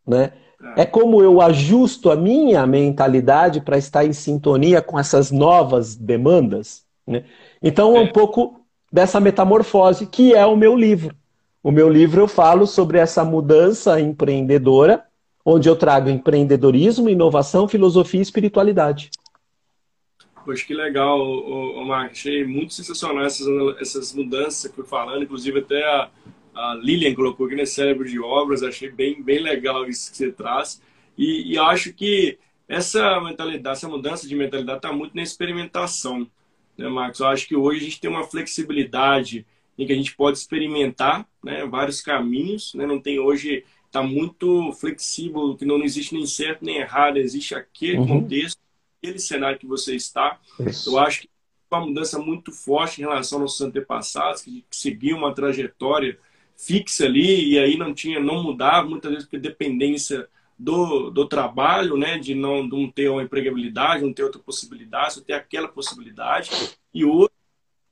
Né? 0.08 0.32
É 0.78 0.86
como 0.86 1.22
eu 1.22 1.42
ajusto 1.42 2.10
a 2.10 2.16
minha 2.16 2.66
mentalidade 2.66 3.60
para 3.60 3.78
estar 3.78 4.06
em 4.06 4.14
sintonia 4.14 4.82
com 4.82 4.98
essas 4.98 5.30
novas 5.30 5.94
demandas. 5.94 6.86
Né? 7.06 7.26
Então, 7.62 7.98
é 7.98 8.00
um 8.00 8.14
pouco 8.14 8.59
dessa 8.92 9.20
metamorfose, 9.20 10.06
que 10.08 10.34
é 10.34 10.46
o 10.46 10.56
meu 10.56 10.76
livro. 10.76 11.16
O 11.62 11.72
meu 11.72 11.90
livro 11.90 12.22
eu 12.22 12.28
falo 12.28 12.66
sobre 12.66 12.98
essa 12.98 13.24
mudança 13.24 14.00
empreendedora, 14.00 15.04
onde 15.46 15.68
eu 15.68 15.76
trago 15.76 16.10
empreendedorismo, 16.10 17.10
inovação, 17.10 17.68
filosofia 17.68 18.20
e 18.20 18.24
espiritualidade. 18.24 19.10
Poxa, 20.46 20.66
que 20.66 20.74
legal, 20.74 21.20
o. 21.20 21.92
Achei 21.92 22.46
muito 22.46 22.74
sensacional 22.74 23.26
essas, 23.26 23.48
essas 23.80 24.14
mudanças 24.14 24.72
que 24.72 24.80
eu 24.80 24.84
fui 24.84 24.86
falando, 24.86 25.24
inclusive 25.24 25.60
até 25.60 25.84
a, 25.84 26.10
a 26.56 26.76
Lilian 26.76 27.14
colocou 27.14 27.46
aqui 27.46 27.56
nesse 27.56 27.76
cérebro 27.76 28.08
de 28.08 28.20
obras, 28.20 28.64
achei 28.64 28.90
bem, 28.90 29.22
bem 29.22 29.40
legal 29.40 29.88
isso 29.88 30.12
que 30.12 30.18
você 30.18 30.32
traz. 30.32 30.82
E, 31.18 31.54
e 31.54 31.58
acho 31.58 31.94
que 31.94 32.38
essa 32.68 33.20
mentalidade, 33.20 33.78
essa 33.78 33.90
mudança 33.90 34.28
de 34.28 34.36
mentalidade 34.36 34.78
está 34.78 34.94
muito 34.94 35.16
na 35.16 35.22
experimentação, 35.22 36.28
né, 36.80 36.88
Marcos? 36.88 37.20
Eu 37.20 37.28
acho 37.28 37.48
que 37.48 37.56
hoje 37.56 37.82
a 37.82 37.84
gente 37.84 38.00
tem 38.00 38.10
uma 38.10 38.24
flexibilidade 38.24 39.46
em 39.78 39.86
que 39.86 39.94
a 39.94 39.96
gente 39.96 40.16
pode 40.16 40.38
experimentar 40.38 41.28
né, 41.44 41.66
vários 41.66 42.02
caminhos, 42.02 42.74
né? 42.74 42.86
não 42.86 43.00
tem 43.00 43.20
hoje, 43.20 43.64
está 43.86 44.02
muito 44.02 44.72
flexível, 44.74 45.56
que 45.56 45.66
não 45.66 45.84
existe 45.84 46.14
nem 46.16 46.26
certo 46.26 46.66
nem 46.66 46.78
errado, 46.78 47.18
existe 47.18 47.54
aquele 47.54 47.98
uhum. 47.98 48.08
contexto, 48.08 48.58
aquele 48.98 49.20
cenário 49.20 49.60
que 49.60 49.68
você 49.68 49.96
está. 49.96 50.40
Isso. 50.60 50.90
Eu 50.90 51.00
acho 51.00 51.22
que 51.22 51.30
uma 51.72 51.86
mudança 51.86 52.18
muito 52.18 52.52
forte 52.52 53.00
em 53.00 53.06
relação 53.06 53.42
aos 53.42 53.62
antepassados, 53.62 54.42
que 54.42 54.66
seguiam 54.72 55.20
uma 55.20 55.34
trajetória 55.34 56.18
fixa 56.58 57.06
ali 57.06 57.52
e 57.52 57.60
aí 57.60 57.78
não 57.78 57.94
tinha, 57.94 58.20
não 58.20 58.44
mudava, 58.44 58.90
muitas 58.90 59.12
vezes 59.12 59.28
por 59.28 59.40
dependência 59.40 60.28
do, 60.60 61.10
do 61.10 61.26
trabalho, 61.26 61.96
né, 61.96 62.20
de 62.20 62.36
não, 62.36 62.68
de 62.68 62.76
não 62.76 62.92
ter 62.92 63.08
uma 63.08 63.24
empregabilidade, 63.24 64.04
não 64.04 64.12
ter 64.12 64.24
outra 64.24 64.42
possibilidade, 64.42 65.14
só 65.14 65.22
ter 65.22 65.34
aquela 65.34 65.70
possibilidade. 65.70 66.52
E 66.94 67.06
hoje 67.06 67.32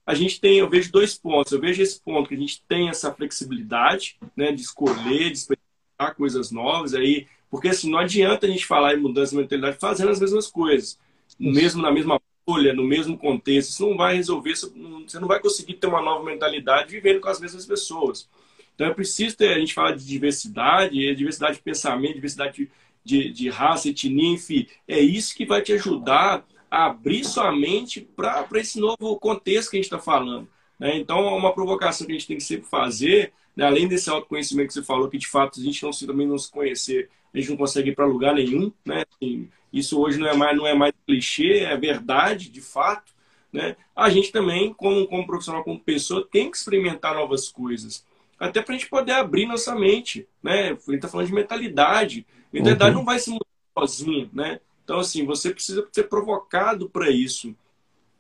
a 0.06 0.13
gente 0.13 0.41
tem, 0.41 0.60
eu 0.60 0.69
vejo 0.69 0.91
dois 0.91 1.17
pontos. 1.17 1.53
Eu 1.53 1.62
vejo 1.62 1.82
esse 1.82 2.01
ponto 2.01 2.27
que 2.27 2.36
a 2.36 2.39
gente 2.39 2.62
tem 2.67 2.89
essa 2.89 3.13
flexibilidade, 3.13 4.17
né, 4.36 4.51
de 4.51 4.62
escolher, 4.62 5.32
de 5.32 5.38
experimentar 5.38 6.15
coisas 6.15 6.51
novas 6.51 6.93
aí, 6.93 7.25
porque 7.49 7.69
assim, 7.69 7.89
não 7.89 7.99
adianta 7.99 8.45
a 8.45 8.49
gente 8.49 8.65
falar 8.65 8.93
em 8.95 8.99
mudança 8.99 9.32
de 9.32 9.38
mentalidade 9.38 9.77
fazendo 9.80 10.12
as 10.12 10.19
mesmas 10.19 10.47
coisas, 10.47 10.99
mesmo 11.39 11.82
na 11.82 11.91
mesma 11.91 12.21
bolha, 12.45 12.73
no 12.73 12.84
mesmo 12.84 13.17
contexto. 13.17 13.69
Isso 13.69 13.88
não 13.88 13.95
vai 13.95 14.17
resolver, 14.17 14.56
você 14.56 15.19
não 15.19 15.27
vai 15.27 15.39
conseguir 15.39 15.75
ter 15.75 15.88
uma 15.88 16.01
nova 16.01 16.23
mentalidade 16.25 16.91
vivendo 16.91 17.21
com 17.21 17.30
as 17.30 17.39
mesmas 17.39 17.65
pessoas. 17.65 18.30
Então 18.78 18.86
é 18.86 18.94
preciso 18.94 19.36
ter, 19.36 19.56
a 19.56 19.60
gente 19.60 19.74
fala 19.74 19.92
de 19.96 20.06
diversidade, 20.06 21.16
diversidade 21.16 21.56
de 21.56 21.63
pensamento, 21.63 22.13
diversidade 22.13 22.70
de, 23.04 23.32
de 23.32 23.50
raça, 23.50 23.90
etnia, 23.90 24.36
enfim. 24.36 24.68
É 24.88 25.00
isso 25.00 25.36
que 25.36 25.48
vai 25.48 25.63
te 25.63 25.74
ajudar 25.74 26.46
a 26.70 26.86
abrir 26.86 27.24
sua 27.24 27.52
mente 27.52 28.02
para 28.16 28.48
esse 28.58 28.80
novo 28.80 29.18
contexto 29.20 29.72
que 29.72 29.78
a 29.78 29.80
gente 29.80 29.86
está 29.86 29.98
falando. 29.98 30.48
Né? 30.80 30.96
Então, 30.96 31.28
é 31.28 31.32
uma 31.32 31.56
provocação 31.56 32.06
que 32.06 32.13
a 32.13 32.16
gente 32.16 32.28
tem 32.28 32.38
que 32.38 32.44
sempre 32.44 32.70
fazer, 32.70 33.34
né? 33.56 33.66
além 33.66 33.88
desse 33.88 34.12
autoconhecimento 34.12 34.68
que 34.68 34.74
você 34.76 34.84
falou, 34.84 35.10
que 35.10 35.18
de 35.18 35.28
fato 35.28 35.60
a 35.60 35.63
gente 35.63 35.82
não 35.82 35.92
se, 35.92 36.06
também 36.06 36.28
não 36.28 36.38
se 36.38 36.52
conhecer, 36.52 37.10
a 37.34 37.40
gente 37.40 37.50
não 37.50 37.58
consegue 37.58 37.90
ir 37.90 37.96
para 37.96 38.06
lugar 38.06 38.36
nenhum. 38.36 38.72
Né? 38.86 39.06
Assim, 39.12 39.50
isso 39.74 40.00
hoje 40.00 40.20
não 40.20 40.28
é 40.28 40.36
mais, 40.36 40.56
não 40.56 40.68
é 40.68 40.76
mais 40.76 40.94
clichê, 41.04 41.62
é 41.62 41.76
verdade, 41.76 42.52
de 42.52 42.62
fato. 42.62 43.12
Né? 43.52 43.76
A 43.96 44.08
gente 44.12 44.32
também, 44.32 44.72
como, 44.72 45.08
como 45.08 45.26
profissional, 45.26 45.63
como 45.63 45.80
pessoa, 45.80 46.28
tem 46.32 46.52
que 46.52 46.58
experimentar 46.58 47.16
novas 47.16 47.50
coisas 47.50 48.06
até 48.39 48.62
para 48.62 48.76
a 48.76 48.78
gente 48.78 48.89
poder 48.89 49.13
abrir 49.13 49.45
nossa 49.45 49.76
mente, 49.76 50.28
né? 50.41 50.69
Ele 50.69 50.97
está 50.97 51.08
falando 51.08 51.28
de 51.28 51.34
mentalidade. 51.34 52.26
Mentalidade 52.52 52.91
uhum. 52.91 52.97
não 52.97 53.06
vai 53.06 53.19
se 53.19 53.30
mudar 53.30 53.45
sozinho, 53.78 54.30
né? 54.34 54.60
Então, 54.84 55.00
assim, 55.00 55.26
você 55.26 55.54
precisa 55.54 55.86
ser 55.91 56.04
provocado 56.04 56.89
para 56.89 57.10
isso. 57.10 57.56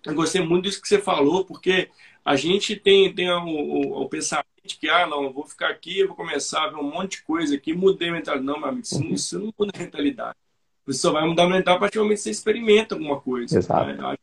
Eu 0.05 0.13
gostei 0.13 0.41
muito 0.41 0.65
disso 0.65 0.81
que 0.81 0.87
você 0.87 0.99
falou, 0.99 1.45
porque 1.45 1.89
a 2.25 2.35
gente 2.35 2.75
tem, 2.75 3.13
tem 3.13 3.31
o, 3.31 3.45
o, 3.45 4.01
o 4.01 4.09
pensamento 4.09 4.47
de 4.65 4.75
que, 4.75 4.89
ah, 4.89 5.07
não, 5.07 5.23
eu 5.23 5.33
vou 5.33 5.45
ficar 5.45 5.69
aqui, 5.69 5.99
eu 5.99 6.07
vou 6.07 6.15
começar 6.15 6.65
a 6.65 6.69
ver 6.69 6.75
um 6.77 6.91
monte 6.91 7.17
de 7.17 7.23
coisa 7.23 7.55
aqui, 7.55 7.73
mudei 7.73 8.09
a 8.09 8.11
mentalidade. 8.11 8.45
Não, 8.45 8.59
meu 8.59 8.69
amigo, 8.69 8.83
isso, 8.83 9.01
uhum. 9.01 9.13
isso 9.13 9.39
não 9.39 9.53
muda 9.57 9.71
a 9.75 9.79
mentalidade. 9.79 10.35
Você 10.85 10.99
só 10.99 11.11
vai 11.11 11.25
mudar 11.25 11.43
a 11.43 11.47
mentalidade 11.47 11.77
a 11.77 11.79
partir 11.79 11.97
do 11.97 12.03
momento 12.03 12.17
que 12.17 12.23
você 12.23 12.31
experimenta 12.31 12.95
alguma 12.95 13.19
coisa. 13.19 13.57
Exato. 13.57 13.93
Né? 13.93 14.15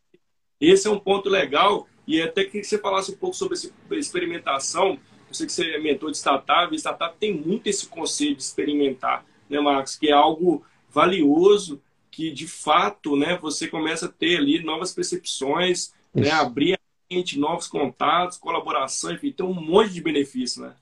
Esse 0.60 0.86
é 0.86 0.90
um 0.90 0.98
ponto 0.98 1.28
legal, 1.28 1.86
e 2.06 2.20
até 2.20 2.44
que 2.44 2.62
você 2.62 2.78
falasse 2.78 3.12
um 3.12 3.16
pouco 3.16 3.36
sobre 3.36 3.54
essa 3.54 3.70
experimentação, 3.92 4.98
eu 5.34 5.36
sei 5.36 5.46
que 5.46 5.52
você 5.52 5.70
é 5.72 5.78
mentor 5.78 6.10
de 6.12 6.16
startup, 6.16 6.72
e 6.72 6.78
startup 6.78 7.16
tem 7.18 7.34
muito 7.34 7.66
esse 7.66 7.86
conceito 7.88 8.36
de 8.36 8.42
experimentar, 8.42 9.24
né, 9.50 9.60
Marcos? 9.60 9.96
Que 9.96 10.10
é 10.10 10.12
algo 10.12 10.64
valioso, 10.88 11.80
que 12.10 12.30
de 12.30 12.46
fato 12.46 13.16
né, 13.16 13.36
você 13.42 13.66
começa 13.66 14.06
a 14.06 14.08
ter 14.08 14.38
ali 14.38 14.62
novas 14.62 14.92
percepções, 14.92 15.92
né, 16.14 16.30
abrir 16.30 16.74
a 16.74 16.78
mente, 17.10 17.38
novos 17.38 17.66
contatos, 17.66 18.38
colaboração, 18.38 19.12
enfim, 19.12 19.32
tem 19.32 19.44
um 19.44 19.54
monte 19.54 19.92
de 19.92 20.00
benefícios, 20.00 20.64
né? 20.64 20.72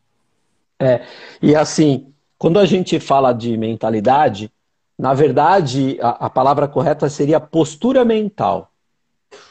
É, 0.78 1.06
e 1.40 1.54
assim, 1.54 2.12
quando 2.36 2.58
a 2.58 2.66
gente 2.66 3.00
fala 3.00 3.32
de 3.32 3.56
mentalidade, 3.56 4.52
na 4.98 5.14
verdade, 5.14 5.98
a, 6.02 6.26
a 6.26 6.30
palavra 6.30 6.68
correta 6.68 7.08
seria 7.08 7.40
postura 7.40 8.04
mental. 8.04 8.70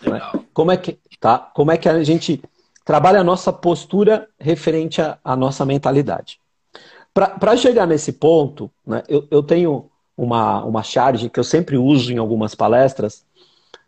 Né? 0.01 0.21
Como, 0.53 0.71
é 0.71 0.77
que, 0.77 0.99
tá? 1.19 1.39
Como 1.39 1.71
é 1.71 1.77
que 1.77 1.89
a 1.89 2.03
gente 2.03 2.41
trabalha 2.83 3.19
a 3.19 3.23
nossa 3.23 3.51
postura 3.53 4.27
referente 4.39 5.01
à, 5.01 5.35
nossa 5.35 5.65
mentalidade. 5.65 6.39
Para 7.13 7.57
chegar 7.57 7.85
nesse 7.85 8.13
ponto, 8.13 8.71
né, 8.85 9.03
eu, 9.07 9.27
eu 9.29 9.43
tenho 9.43 9.89
uma, 10.15 10.63
uma 10.63 10.83
charge 10.83 11.29
que 11.29 11.39
eu 11.39 11.43
sempre 11.43 11.77
uso 11.77 12.11
em 12.11 12.17
algumas 12.17 12.55
palestras, 12.55 13.25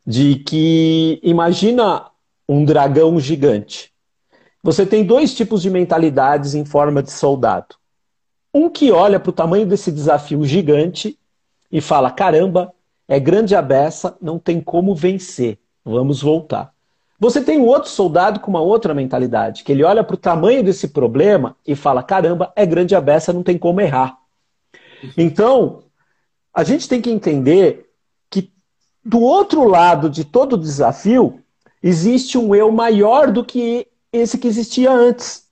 de 0.05 0.35
que 0.35 1.19
imagina 1.23 2.07
um 2.47 2.65
dragão 2.65 3.19
gigante. 3.19 3.91
Você 4.61 4.85
tem 4.85 5.05
dois 5.05 5.33
tipos 5.33 5.61
de 5.61 5.69
mentalidades 5.69 6.55
em 6.55 6.65
forma 6.65 7.01
de 7.01 7.11
soldado. 7.11 7.75
Um 8.53 8.69
que 8.69 8.91
olha 8.91 9.19
para 9.19 9.29
o 9.29 9.33
tamanho 9.33 9.65
desse 9.65 9.91
desafio 9.91 10.43
gigante 10.45 11.17
e 11.71 11.81
fala: 11.81 12.11
caramba, 12.11 12.73
é 13.07 13.19
grande 13.19 13.55
a 13.55 13.61
beça, 13.61 14.15
não 14.21 14.37
tem 14.39 14.61
como 14.61 14.95
vencer, 14.95 15.59
vamos 15.83 16.21
voltar. 16.21 16.72
Você 17.23 17.41
tem 17.41 17.57
um 17.57 17.65
outro 17.65 17.89
soldado 17.89 18.41
com 18.41 18.51
uma 18.51 18.59
outra 18.59 18.93
mentalidade, 18.93 19.63
que 19.63 19.71
ele 19.71 19.81
olha 19.81 20.03
para 20.03 20.13
o 20.13 20.17
tamanho 20.17 20.61
desse 20.61 20.89
problema 20.89 21.55
e 21.65 21.73
fala: 21.73 22.03
caramba, 22.03 22.51
é 22.53 22.65
grande 22.65 22.93
a 22.95 22.99
beça, 22.99 23.31
não 23.31 23.41
tem 23.41 23.57
como 23.57 23.79
errar. 23.79 24.17
Então, 25.17 25.83
a 26.53 26.65
gente 26.65 26.85
tem 26.85 26.99
que 27.01 27.09
entender 27.09 27.89
que 28.29 28.51
do 29.05 29.21
outro 29.21 29.63
lado 29.63 30.09
de 30.09 30.25
todo 30.25 30.57
desafio 30.57 31.39
existe 31.81 32.37
um 32.37 32.53
eu 32.53 32.69
maior 32.73 33.31
do 33.31 33.45
que 33.45 33.87
esse 34.11 34.37
que 34.37 34.49
existia 34.49 34.91
antes. 34.91 35.47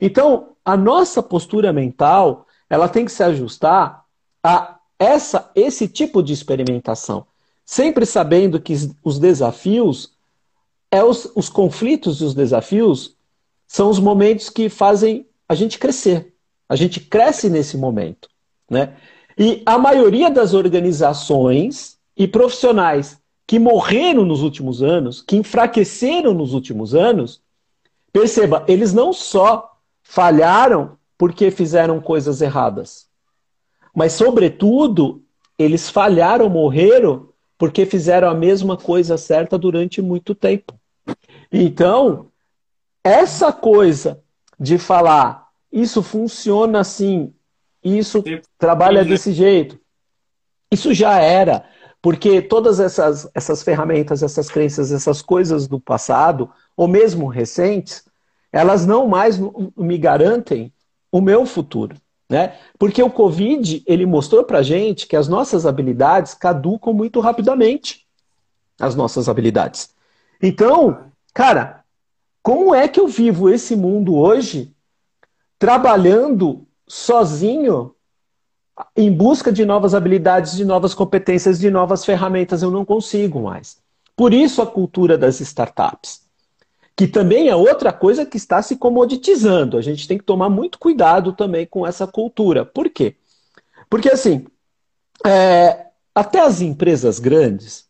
Então, 0.00 0.48
a 0.64 0.76
nossa 0.76 1.22
postura 1.22 1.72
mental, 1.72 2.44
ela 2.68 2.88
tem 2.88 3.04
que 3.04 3.12
se 3.12 3.22
ajustar 3.22 4.04
a 4.42 4.80
essa 4.98 5.48
esse 5.54 5.86
tipo 5.86 6.20
de 6.24 6.32
experimentação, 6.32 7.24
sempre 7.64 8.04
sabendo 8.04 8.60
que 8.60 8.74
os 9.04 9.20
desafios 9.20 10.11
é 10.92 11.02
os, 11.02 11.32
os 11.34 11.48
conflitos 11.48 12.20
e 12.20 12.24
os 12.24 12.34
desafios 12.34 13.16
são 13.66 13.88
os 13.88 13.98
momentos 13.98 14.50
que 14.50 14.68
fazem 14.68 15.26
a 15.48 15.54
gente 15.54 15.78
crescer. 15.78 16.34
A 16.68 16.76
gente 16.76 17.00
cresce 17.00 17.48
nesse 17.48 17.78
momento. 17.78 18.28
Né? 18.70 18.94
E 19.38 19.62
a 19.64 19.78
maioria 19.78 20.30
das 20.30 20.52
organizações 20.52 21.98
e 22.14 22.28
profissionais 22.28 23.18
que 23.46 23.58
morreram 23.58 24.24
nos 24.24 24.42
últimos 24.42 24.82
anos, 24.82 25.22
que 25.22 25.36
enfraqueceram 25.36 26.34
nos 26.34 26.52
últimos 26.52 26.94
anos, 26.94 27.40
perceba, 28.12 28.64
eles 28.68 28.92
não 28.92 29.12
só 29.12 29.78
falharam 30.02 30.98
porque 31.16 31.50
fizeram 31.50 32.00
coisas 32.00 32.42
erradas, 32.42 33.06
mas, 33.94 34.12
sobretudo, 34.12 35.22
eles 35.58 35.90
falharam, 35.90 36.48
morreram 36.48 37.28
porque 37.58 37.84
fizeram 37.84 38.28
a 38.28 38.34
mesma 38.34 38.76
coisa 38.76 39.16
certa 39.16 39.58
durante 39.58 40.00
muito 40.00 40.34
tempo. 40.34 40.74
Então, 41.52 42.28
essa 43.04 43.52
coisa 43.52 44.22
de 44.58 44.78
falar 44.78 45.42
isso 45.72 46.02
funciona 46.02 46.80
assim, 46.80 47.32
isso 47.82 48.22
trabalha 48.58 49.04
desse 49.04 49.32
jeito. 49.32 49.80
Isso 50.70 50.92
já 50.92 51.18
era, 51.18 51.64
porque 52.00 52.42
todas 52.42 52.78
essas, 52.78 53.28
essas 53.34 53.62
ferramentas, 53.62 54.22
essas 54.22 54.50
crenças, 54.50 54.92
essas 54.92 55.22
coisas 55.22 55.66
do 55.66 55.80
passado, 55.80 56.50
ou 56.76 56.86
mesmo 56.86 57.26
recentes, 57.26 58.04
elas 58.52 58.84
não 58.84 59.06
mais 59.06 59.38
me 59.76 59.96
garantem 59.96 60.72
o 61.10 61.20
meu 61.20 61.46
futuro. 61.46 61.96
Né? 62.28 62.56
Porque 62.78 63.02
o 63.02 63.10
Covid 63.10 63.82
ele 63.86 64.06
mostrou 64.06 64.44
para 64.44 64.62
gente 64.62 65.06
que 65.06 65.16
as 65.16 65.28
nossas 65.28 65.66
habilidades 65.66 66.32
caducam 66.34 66.92
muito 66.92 67.20
rapidamente. 67.20 68.06
As 68.80 68.94
nossas 68.94 69.28
habilidades. 69.28 69.90
Então, 70.42 71.11
cara, 71.32 71.84
como 72.42 72.74
é 72.74 72.88
que 72.88 73.00
eu 73.00 73.06
vivo 73.06 73.48
esse 73.48 73.76
mundo 73.76 74.16
hoje 74.16 74.74
trabalhando 75.58 76.66
sozinho 76.86 77.94
em 78.96 79.12
busca 79.12 79.52
de 79.52 79.64
novas 79.64 79.94
habilidades, 79.94 80.56
de 80.56 80.64
novas 80.64 80.94
competências, 80.94 81.58
de 81.58 81.70
novas 81.70 82.04
ferramentas? 82.04 82.62
Eu 82.62 82.70
não 82.70 82.84
consigo 82.84 83.40
mais. 83.42 83.78
Por 84.16 84.34
isso 84.34 84.60
a 84.60 84.66
cultura 84.66 85.16
das 85.16 85.40
startups 85.40 86.22
que 86.96 87.06
também 87.06 87.48
é 87.48 87.56
outra 87.56 87.92
coisa 87.92 88.26
que 88.26 88.36
está 88.36 88.62
se 88.62 88.76
comoditizando. 88.76 89.78
A 89.78 89.82
gente 89.82 90.06
tem 90.06 90.18
que 90.18 90.24
tomar 90.24 90.48
muito 90.48 90.78
cuidado 90.78 91.32
também 91.32 91.66
com 91.66 91.86
essa 91.86 92.06
cultura. 92.06 92.64
Por 92.64 92.90
quê? 92.90 93.16
Porque, 93.88 94.10
assim, 94.10 94.46
é, 95.26 95.86
até 96.14 96.40
as 96.40 96.60
empresas 96.60 97.18
grandes 97.18 97.88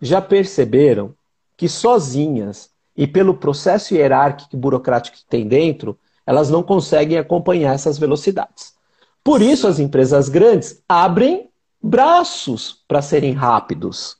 já 0.00 0.20
perceberam 0.20 1.14
que 1.56 1.68
sozinhas 1.68 2.70
e 2.96 3.06
pelo 3.06 3.34
processo 3.34 3.94
hierárquico 3.94 4.54
e 4.54 4.58
burocrático 4.58 5.16
que 5.16 5.24
tem 5.24 5.46
dentro, 5.46 5.98
elas 6.26 6.48
não 6.48 6.62
conseguem 6.62 7.18
acompanhar 7.18 7.74
essas 7.74 7.98
velocidades. 7.98 8.74
Por 9.22 9.42
isso, 9.42 9.66
as 9.66 9.78
empresas 9.78 10.28
grandes 10.28 10.82
abrem 10.88 11.50
braços 11.82 12.84
para 12.86 13.02
serem 13.02 13.32
rápidos. 13.32 14.16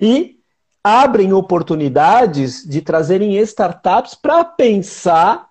E 0.00 0.36
abrem 0.82 1.32
oportunidades 1.32 2.64
de 2.64 2.80
trazerem 2.80 3.36
startups 3.38 4.14
para 4.14 4.44
pensar 4.44 5.48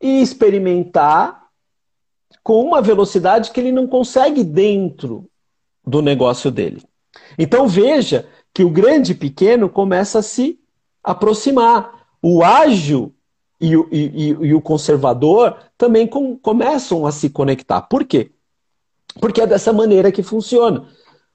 e 0.00 0.22
experimentar 0.22 1.48
com 2.42 2.62
uma 2.62 2.80
velocidade 2.80 3.50
que 3.50 3.60
ele 3.60 3.72
não 3.72 3.86
consegue 3.86 4.44
dentro 4.44 5.28
do 5.84 6.00
negócio 6.00 6.50
dele. 6.50 6.82
Então 7.36 7.66
veja 7.66 8.28
que 8.54 8.62
o 8.62 8.70
grande 8.70 9.12
e 9.12 9.14
pequeno 9.16 9.68
começa 9.68 10.20
a 10.20 10.22
se 10.22 10.60
aproximar. 11.02 11.97
O 12.20 12.42
ágil 12.42 13.14
e 13.60 13.76
o, 13.76 13.88
e, 13.90 14.28
e 14.28 14.54
o 14.54 14.60
conservador 14.60 15.56
também 15.76 16.06
com, 16.06 16.36
começam 16.36 17.06
a 17.06 17.12
se 17.12 17.30
conectar. 17.30 17.82
Por 17.82 18.04
quê? 18.04 18.32
Porque 19.20 19.40
é 19.40 19.46
dessa 19.46 19.72
maneira 19.72 20.12
que 20.12 20.22
funciona. 20.22 20.88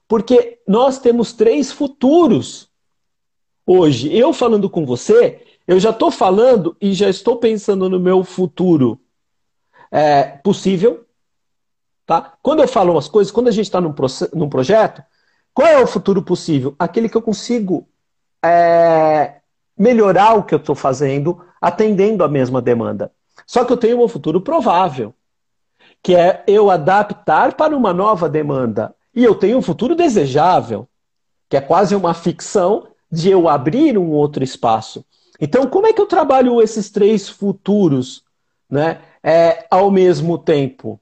Porque 0.08 0.60
nós 0.68 1.00
temos 1.00 1.34
três 1.34 1.72
futuros 1.72 2.70
hoje. 3.66 4.16
Eu 4.16 4.34
falando 4.34 4.70
com 4.70 4.86
você, 4.86 5.42
eu 5.68 5.80
já 5.80 5.90
estou 5.90 6.12
falando 6.12 6.76
e 6.80 6.94
já 6.94 7.10
estou 7.10 7.38
pensando 7.38 7.90
no 7.90 8.00
meu 8.00 8.24
futuro 8.24 9.00
é, 9.92 10.24
possível. 10.24 11.06
Tá? 12.06 12.34
Quando 12.42 12.62
eu 12.62 12.68
falo 12.68 12.92
umas 12.92 13.08
coisas, 13.08 13.32
quando 13.32 13.48
a 13.48 13.52
gente 13.52 13.66
está 13.66 13.80
num, 13.80 13.94
num, 14.34 14.50
projeto, 14.50 15.02
qual 15.54 15.68
é 15.68 15.82
o 15.82 15.88
futuro 15.88 16.22
possível? 16.22 16.76
Aquele 16.78 17.08
que 17.08 17.16
eu 17.16 17.22
consigo 17.22 17.88
é, 18.44 19.42
melhorar 19.84 20.36
o 20.36 20.44
que 20.44 20.56
eu 20.56 20.60
estou 20.60 20.76
fazendo, 20.76 21.44
atendendo 21.62 22.24
a 22.24 22.30
mesma 22.30 22.62
demanda. 22.62 23.12
Só 23.46 23.66
que 23.66 23.74
eu 23.74 23.78
tenho 23.78 24.02
um 24.02 24.08
futuro 24.08 24.40
provável, 24.40 25.14
que 26.02 26.16
é 26.16 26.42
eu 26.48 26.72
adaptar 26.72 27.54
para 27.56 27.76
uma 27.76 27.94
nova 27.94 28.30
demanda. 28.30 28.96
E 29.14 29.26
eu 29.26 29.36
tenho 29.36 29.58
um 29.58 29.62
futuro 29.62 29.94
desejável, 29.94 30.88
que 31.50 31.58
é 31.58 31.62
quase 31.62 31.94
uma 31.96 32.14
ficção 32.14 32.88
de 33.12 33.30
eu 33.30 33.50
abrir 33.50 33.98
um 33.98 34.12
outro 34.12 34.42
espaço. 34.42 35.04
Então, 35.40 35.68
como 35.68 35.86
é 35.86 35.92
que 35.92 36.00
eu 36.00 36.06
trabalho 36.06 36.62
esses 36.62 36.90
três 36.90 37.28
futuros 37.28 38.24
né, 38.70 39.02
é, 39.22 39.68
ao 39.70 39.92
mesmo 39.92 40.38
tempo? 40.38 40.98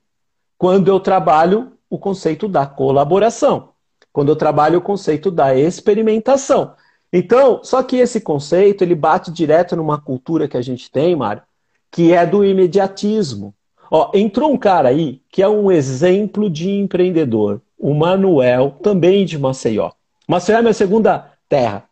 Quando 0.57 0.87
eu 0.87 0.99
trabalho 0.99 1.73
o 1.87 1.99
conceito 1.99 2.47
da 2.47 2.65
colaboração, 2.65 3.69
quando 4.11 4.29
eu 4.29 4.35
trabalho 4.35 4.79
o 4.79 4.81
conceito 4.81 5.29
da 5.29 5.55
experimentação. 5.55 6.73
Então, 7.11 7.61
só 7.63 7.83
que 7.83 7.97
esse 7.97 8.21
conceito 8.21 8.83
ele 8.83 8.95
bate 8.95 9.31
direto 9.31 9.75
numa 9.75 9.99
cultura 9.99 10.47
que 10.47 10.55
a 10.55 10.61
gente 10.61 10.89
tem, 10.89 11.15
Mário, 11.15 11.43
que 11.91 12.13
é 12.13 12.25
do 12.25 12.45
imediatismo. 12.45 13.53
Ó, 13.89 14.11
entrou 14.13 14.51
um 14.53 14.57
cara 14.57 14.89
aí 14.89 15.21
que 15.29 15.41
é 15.41 15.49
um 15.49 15.69
exemplo 15.69 16.49
de 16.49 16.69
empreendedor, 16.69 17.61
o 17.77 17.93
Manuel, 17.93 18.77
também 18.81 19.25
de 19.25 19.37
Maceió. 19.37 19.91
Maceió 20.25 20.59
é 20.59 20.61
minha 20.61 20.73
segunda 20.73 21.33
terra. 21.49 21.83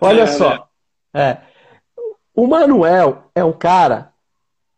Olha 0.00 0.26
só. 0.26 0.68
É. 1.14 1.38
O 2.34 2.46
Manuel 2.46 3.24
é 3.34 3.44
um 3.44 3.52
cara 3.52 4.12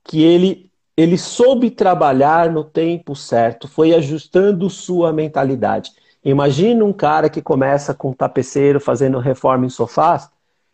que 0.05 0.23
ele, 0.23 0.71
ele 0.97 1.17
soube 1.17 1.71
trabalhar 1.71 2.51
no 2.51 2.65
tempo 2.65 3.17
certo, 3.17 3.67
foi 3.67 3.95
ajustando 3.95 4.69
sua 4.69 5.13
mentalidade. 5.13 5.93
Imagina 6.25 6.85
um 6.85 6.93
cara 6.93 7.31
que 7.31 7.41
começa 7.41 7.95
com 7.95 8.11
um 8.11 8.15
tapeceiro 8.15 8.79
fazendo 8.79 9.19
reforma 9.19 9.65
em 9.65 9.71
sofás 9.71 10.29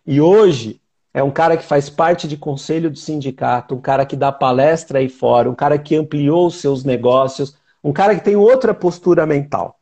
e 0.06 0.20
hoje 0.20 0.80
é 1.14 1.22
um 1.22 1.30
cara 1.30 1.56
que 1.56 1.64
faz 1.64 1.88
parte 1.88 2.28
de 2.28 2.36
conselho 2.36 2.90
do 2.90 2.98
sindicato, 2.98 3.74
um 3.74 3.80
cara 3.80 4.04
que 4.04 4.16
dá 4.16 4.30
palestra 4.30 4.98
aí 4.98 5.08
fora, 5.08 5.48
um 5.48 5.54
cara 5.54 5.78
que 5.78 5.96
ampliou 5.96 6.48
os 6.48 6.56
seus 6.56 6.84
negócios, 6.84 7.56
um 7.82 7.92
cara 7.92 8.14
que 8.14 8.24
tem 8.24 8.36
outra 8.36 8.74
postura 8.74 9.24
mental. 9.24 9.78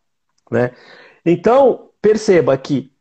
Né? 0.51 0.71
Então, 1.25 1.89
perceba 2.01 2.57
que 2.57 2.93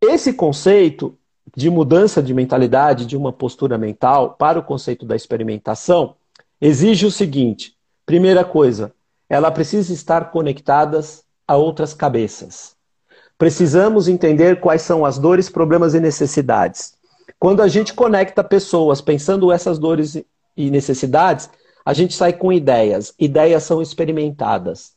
esse 0.00 0.32
conceito 0.32 1.16
de 1.54 1.70
mudança 1.70 2.22
de 2.22 2.34
mentalidade, 2.34 3.06
de 3.06 3.16
uma 3.16 3.32
postura 3.32 3.78
mental, 3.78 4.34
para 4.34 4.58
o 4.58 4.62
conceito 4.62 5.06
da 5.06 5.14
experimentação, 5.14 6.16
exige 6.60 7.06
o 7.06 7.10
seguinte: 7.10 7.76
primeira 8.04 8.44
coisa, 8.44 8.92
ela 9.28 9.50
precisa 9.50 9.92
estar 9.92 10.30
conectadas 10.30 11.25
a 11.46 11.56
outras 11.56 11.94
cabeças. 11.94 12.74
Precisamos 13.38 14.08
entender 14.08 14.60
quais 14.60 14.82
são 14.82 15.04
as 15.04 15.18
dores, 15.18 15.48
problemas 15.50 15.94
e 15.94 16.00
necessidades. 16.00 16.94
Quando 17.38 17.60
a 17.60 17.68
gente 17.68 17.92
conecta 17.92 18.42
pessoas 18.42 19.00
pensando 19.00 19.52
essas 19.52 19.78
dores 19.78 20.16
e 20.56 20.70
necessidades, 20.70 21.50
a 21.84 21.92
gente 21.92 22.14
sai 22.14 22.32
com 22.32 22.52
ideias. 22.52 23.14
Ideias 23.18 23.62
são 23.62 23.82
experimentadas. 23.82 24.94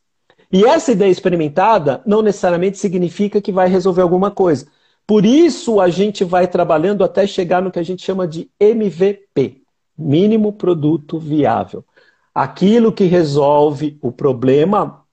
E 0.51 0.65
essa 0.65 0.91
ideia 0.91 1.11
experimentada 1.11 2.01
não 2.05 2.21
necessariamente 2.21 2.77
significa 2.77 3.41
que 3.41 3.51
vai 3.51 3.67
resolver 3.67 4.01
alguma 4.01 4.31
coisa. 4.31 4.67
Por 5.05 5.25
isso 5.25 5.81
a 5.81 5.89
gente 5.89 6.23
vai 6.23 6.47
trabalhando 6.47 7.03
até 7.03 7.27
chegar 7.27 7.61
no 7.61 7.71
que 7.71 7.79
a 7.79 7.83
gente 7.83 8.03
chama 8.03 8.27
de 8.27 8.49
MVP 8.59 9.61
mínimo 9.99 10.53
produto 10.53 11.19
viável. 11.19 11.83
Aquilo 12.33 12.93
que 12.93 13.03
resolve 13.03 13.97
o 14.01 14.11
problema 14.11 15.03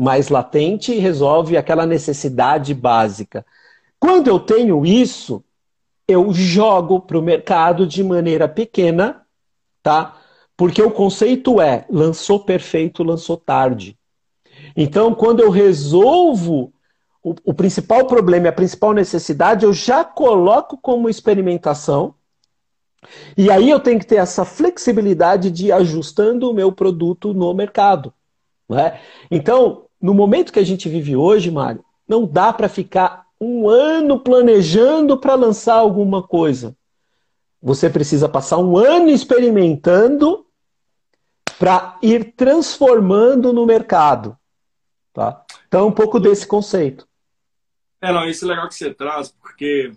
mais 0.00 0.30
latente 0.30 0.94
e 0.94 0.98
resolve 0.98 1.58
aquela 1.58 1.84
necessidade 1.84 2.72
básica. 2.72 3.44
Quando 3.98 4.28
eu 4.28 4.40
tenho 4.40 4.86
isso, 4.86 5.44
eu 6.08 6.32
jogo 6.32 7.00
para 7.00 7.18
o 7.18 7.22
mercado 7.22 7.86
de 7.86 8.02
maneira 8.02 8.48
pequena, 8.48 9.20
tá? 9.82 10.16
Porque 10.56 10.82
o 10.82 10.90
conceito 10.90 11.60
é 11.60 11.84
lançou 11.90 12.40
perfeito, 12.40 13.02
lançou 13.02 13.36
tarde. 13.36 13.98
Então, 14.74 15.14
quando 15.14 15.40
eu 15.40 15.50
resolvo 15.50 16.72
o, 17.22 17.34
o 17.44 17.52
principal 17.52 18.06
problema 18.06 18.48
a 18.48 18.52
principal 18.52 18.94
necessidade 18.94 19.66
eu 19.66 19.72
já 19.74 20.02
coloco 20.02 20.78
como 20.78 21.10
experimentação. 21.10 22.14
E 23.36 23.50
aí 23.50 23.68
eu 23.68 23.80
tenho 23.80 23.98
que 23.98 24.06
ter 24.06 24.16
essa 24.16 24.46
flexibilidade 24.46 25.50
de 25.50 25.66
ir 25.66 25.72
ajustando 25.72 26.50
o 26.50 26.54
meu 26.54 26.72
produto 26.72 27.34
no 27.34 27.52
mercado. 27.52 28.14
É? 28.72 28.98
Então, 29.30 29.89
no 30.00 30.14
momento 30.14 30.52
que 30.52 30.58
a 30.58 30.64
gente 30.64 30.88
vive 30.88 31.14
hoje, 31.14 31.50
Mário, 31.50 31.84
não 32.08 32.26
dá 32.26 32.52
para 32.52 32.68
ficar 32.68 33.26
um 33.40 33.68
ano 33.68 34.18
planejando 34.18 35.18
para 35.18 35.34
lançar 35.34 35.74
alguma 35.74 36.22
coisa. 36.22 36.76
Você 37.62 37.90
precisa 37.90 38.28
passar 38.28 38.58
um 38.58 38.76
ano 38.76 39.10
experimentando 39.10 40.46
para 41.58 41.98
ir 42.02 42.32
transformando 42.34 43.52
no 43.52 43.66
mercado. 43.66 44.36
Tá? 45.12 45.44
Então, 45.68 45.88
um 45.88 45.92
pouco 45.92 46.18
desse 46.18 46.46
conceito. 46.46 47.06
É, 48.00 48.12
não, 48.12 48.26
isso 48.26 48.46
é 48.46 48.48
legal 48.48 48.66
que 48.66 48.74
você 48.74 48.94
traz, 48.94 49.30
porque 49.30 49.92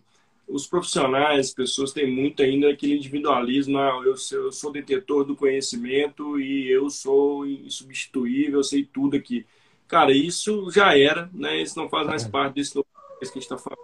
os 0.47 0.67
profissionais, 0.67 1.47
as 1.47 1.53
pessoas 1.53 1.93
têm 1.93 2.11
muito 2.11 2.43
ainda 2.43 2.69
aquele 2.69 2.97
individualismo, 2.97 3.77
ah, 3.77 4.01
eu, 4.05 4.15
eu 4.31 4.51
sou 4.51 4.71
detetor 4.71 5.23
do 5.23 5.35
conhecimento 5.35 6.37
e 6.39 6.69
eu 6.69 6.89
sou 6.89 7.45
insubstituível, 7.45 8.59
eu 8.59 8.63
sei 8.63 8.83
tudo 8.83 9.15
aqui. 9.15 9.45
Cara, 9.93 10.11
isso 10.11 10.71
já 10.71 10.97
era, 10.97 11.29
né? 11.31 11.61
Isso 11.61 11.77
não 11.77 11.87
faz 11.87 12.07
mais 12.07 12.25
é. 12.25 12.27
parte 12.27 12.57
novo 12.73 12.87
que 13.19 13.25
a 13.25 13.25
gente 13.27 13.37
está 13.43 13.59
falando. 13.59 13.79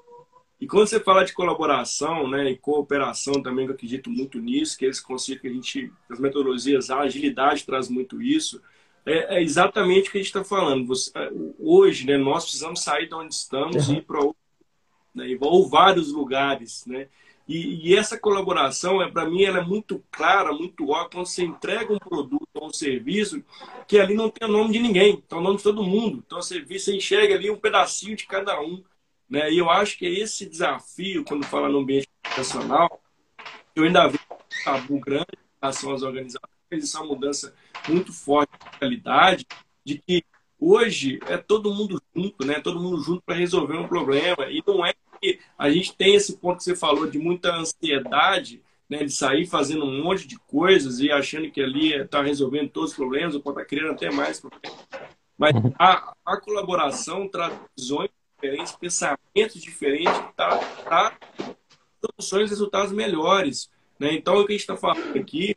E 0.60 0.66
quando 0.66 0.88
você 0.88 1.00
fala 1.00 1.24
de 1.24 1.34
colaboração 1.34 2.28
né, 2.28 2.50
e 2.50 2.58
cooperação 2.58 3.44
também, 3.44 3.68
eu 3.68 3.74
acredito 3.74 4.10
muito 4.10 4.40
nisso, 4.40 4.76
que 4.76 4.88
esse 4.88 5.04
conceito 5.04 5.42
que 5.42 5.48
a 5.48 5.54
gente, 5.54 5.94
as 6.10 6.20
metodologias, 6.20 6.90
a 6.90 7.02
agilidade 7.02 7.64
traz 7.64 7.90
muito 7.90 8.20
isso, 8.24 8.60
é, 9.06 9.38
é 9.38 9.44
exatamente 9.44 10.10
o 10.10 10.12
que 10.12 10.18
a 10.18 10.22
gente 10.22 10.30
está 10.30 10.44
falando. 10.44 10.88
Você, 10.88 11.12
é, 11.14 11.30
hoje, 11.60 12.08
né, 12.08 12.18
nós 12.18 12.44
precisamos 12.46 12.82
sair 12.82 13.08
de 13.08 13.14
onde 13.14 13.36
estamos 13.36 13.88
uhum. 13.88 13.94
e 13.94 13.98
ir 14.00 14.02
para 14.02 14.20
né, 15.14 15.38
ou 15.40 15.70
vários 15.70 16.12
lugares, 16.12 16.88
né? 16.88 17.08
E, 17.50 17.90
e 17.90 17.96
essa 17.96 18.16
colaboração, 18.16 19.02
é 19.02 19.10
para 19.10 19.28
mim, 19.28 19.44
ela 19.44 19.58
é 19.58 19.64
muito 19.66 20.04
clara, 20.12 20.54
muito 20.54 20.88
óbvia, 20.92 21.10
quando 21.14 21.26
você 21.26 21.44
entrega 21.44 21.92
um 21.92 21.98
produto 21.98 22.48
ou 22.54 22.68
um 22.68 22.72
serviço 22.72 23.44
que 23.88 24.00
ali 24.00 24.14
não 24.14 24.30
tem 24.30 24.48
o 24.48 24.52
nome 24.52 24.72
de 24.72 24.78
ninguém, 24.78 25.20
tem 25.20 25.36
o 25.36 25.42
nome 25.42 25.58
de 25.58 25.64
todo 25.64 25.82
mundo. 25.82 26.24
Então, 26.24 26.40
você, 26.40 26.64
você 26.64 26.96
enxerga 26.96 27.34
ali 27.34 27.50
um 27.50 27.58
pedacinho 27.58 28.16
de 28.16 28.28
cada 28.28 28.62
um. 28.62 28.84
Né? 29.28 29.52
E 29.52 29.58
eu 29.58 29.68
acho 29.68 29.98
que 29.98 30.06
esse 30.06 30.46
desafio, 30.46 31.26
quando 31.26 31.44
fala 31.44 31.68
no 31.68 31.80
ambiente 31.80 32.08
profissional, 32.22 33.02
eu 33.76 33.84
ainda 33.84 34.08
vejo 34.08 34.24
um 34.30 34.64
tabu 34.64 35.00
grande 35.00 35.26
em 35.34 35.60
relação 35.60 35.92
às 35.92 36.04
organizações, 36.04 36.54
isso 36.72 37.00
é 37.00 37.04
mudança 37.04 37.56
muito 37.88 38.14
forte 38.14 38.52
de 38.52 38.78
realidade, 38.80 39.48
de 39.84 39.98
que 39.98 40.24
hoje 40.60 41.20
é 41.26 41.36
todo 41.36 41.74
mundo 41.74 42.00
junto, 42.16 42.46
né? 42.46 42.60
Todo 42.60 42.80
mundo 42.80 43.02
junto 43.02 43.24
para 43.24 43.36
resolver 43.36 43.76
um 43.76 43.88
problema. 43.88 44.46
E 44.52 44.62
não 44.68 44.86
é 44.86 44.94
a 45.58 45.70
gente 45.70 45.96
tem 45.96 46.16
esse 46.16 46.38
ponto 46.38 46.58
que 46.58 46.64
você 46.64 46.76
falou 46.76 47.10
de 47.10 47.18
muita 47.18 47.56
ansiedade, 47.56 48.62
né? 48.90 49.04
De 49.04 49.12
sair 49.12 49.46
fazendo 49.46 49.86
um 49.86 50.04
monte 50.04 50.28
de 50.28 50.38
coisas 50.40 51.00
e 51.00 51.12
achando 51.12 51.50
que 51.52 51.62
ali 51.62 51.94
está 51.94 52.22
resolvendo 52.22 52.70
todos 52.70 52.92
os 52.92 52.96
problemas, 52.96 53.36
ou 53.36 53.42
pode 53.42 53.60
estar 53.60 53.64
tá 53.64 53.70
criando 53.70 53.92
até 53.94 54.12
mais 54.12 54.40
problemas. 54.40 54.80
Mas 55.38 55.56
uhum. 55.56 55.74
a, 55.78 56.14
a 56.26 56.38
colaboração 56.42 57.28
traz 57.28 57.54
visões 57.78 58.10
diferentes, 58.36 58.76
pensamentos 58.76 59.62
diferentes, 59.62 60.20
tá, 60.36 60.58
tá 60.84 61.18
soluções 62.04 62.48
e 62.48 62.50
resultados 62.50 62.92
melhores. 62.92 63.70
Né? 64.00 64.14
Então, 64.14 64.38
o 64.38 64.46
que 64.46 64.54
a 64.54 64.56
gente 64.56 64.62
está 64.62 64.76
falando 64.76 65.18
aqui 65.18 65.56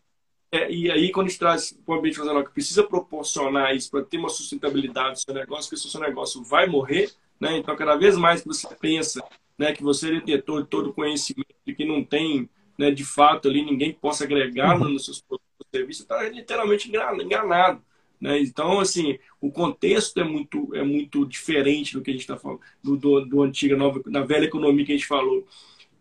é, 0.54 0.70
e 0.70 0.90
aí, 0.90 1.10
quando 1.10 1.28
a 1.28 1.30
gente 1.30 1.38
traz 1.38 1.72
para 1.72 1.94
o 1.94 1.98
ambiente 1.98 2.16
profissional 2.16 2.44
que 2.44 2.52
precisa 2.52 2.84
proporcionar 2.84 3.74
isso 3.74 3.90
para 3.90 4.04
ter 4.04 4.18
uma 4.18 4.28
sustentabilidade 4.28 5.14
do 5.14 5.20
seu 5.20 5.32
negócio, 5.32 5.70
que 5.70 5.74
o 5.74 5.78
seu 5.78 5.98
negócio 5.98 6.44
vai 6.44 6.66
morrer, 6.66 7.10
né? 7.40 7.56
Então, 7.56 7.74
cada 7.74 7.96
vez 7.96 8.18
mais 8.18 8.42
que 8.42 8.48
você 8.48 8.68
pensa 8.74 9.24
né, 9.58 9.72
que 9.72 9.82
você 9.82 10.08
é 10.08 10.20
detetor 10.20 10.62
de 10.62 10.68
todo 10.68 10.90
o 10.90 10.92
conhecimento 10.92 11.54
e 11.66 11.74
que 11.74 11.84
não 11.84 12.02
tem, 12.02 12.48
né, 12.78 12.90
de 12.90 13.04
fato, 13.04 13.48
ali 13.48 13.64
ninguém 13.64 13.92
que 13.92 13.98
possa 13.98 14.24
agregar 14.24 14.80
uhum. 14.80 14.90
nos 14.90 15.04
seus 15.04 15.20
produtos 15.20 15.48
serviços, 15.74 16.02
está 16.02 16.28
literalmente 16.28 16.90
enganado. 16.90 17.82
Né? 18.20 18.40
Então, 18.40 18.78
assim, 18.78 19.18
o 19.40 19.50
contexto 19.50 20.20
é 20.20 20.24
muito, 20.24 20.74
é 20.74 20.82
muito 20.84 21.26
diferente 21.26 21.94
do 21.94 22.02
que 22.02 22.10
a 22.10 22.12
gente 22.12 22.22
está 22.22 22.36
falando, 22.36 22.60
do, 22.82 22.96
do, 22.96 23.26
do 23.26 23.42
antiga, 23.42 23.76
nova, 23.76 24.00
da 24.06 24.22
velha 24.22 24.44
economia 24.44 24.84
que 24.84 24.92
a 24.92 24.96
gente 24.96 25.08
falou. 25.08 25.46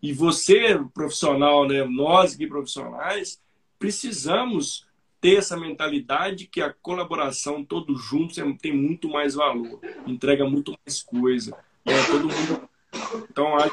E 0.00 0.12
você, 0.12 0.78
profissional, 0.94 1.66
né, 1.66 1.84
nós 1.84 2.34
aqui 2.34 2.46
profissionais, 2.46 3.40
precisamos 3.78 4.86
ter 5.20 5.38
essa 5.38 5.56
mentalidade 5.56 6.46
que 6.46 6.60
a 6.60 6.72
colaboração 6.72 7.64
todos 7.64 8.02
juntos 8.04 8.38
é, 8.38 8.52
tem 8.60 8.72
muito 8.72 9.08
mais 9.08 9.34
valor, 9.34 9.80
entrega 10.06 10.44
muito 10.48 10.74
mais 10.84 11.02
coisa. 11.02 11.56
É, 11.84 12.02
todo 12.04 12.28
mundo. 12.28 12.68
Então 13.30 13.56
a, 13.56 13.70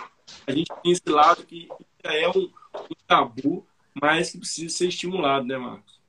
a 0.48 0.52
gente 0.52 0.72
tem 0.84 0.92
esse 0.92 1.10
lado 1.10 1.44
que 1.44 1.68
é 2.04 2.30
um, 2.30 2.40
um, 2.42 2.96
tabu, 3.08 3.66
mas 4.00 4.32
que 4.32 4.38
precisa 4.38 4.76
ser 4.76 4.88
estimulado, 4.88 5.46
né, 5.46 5.58
Marcos? 5.58 6.00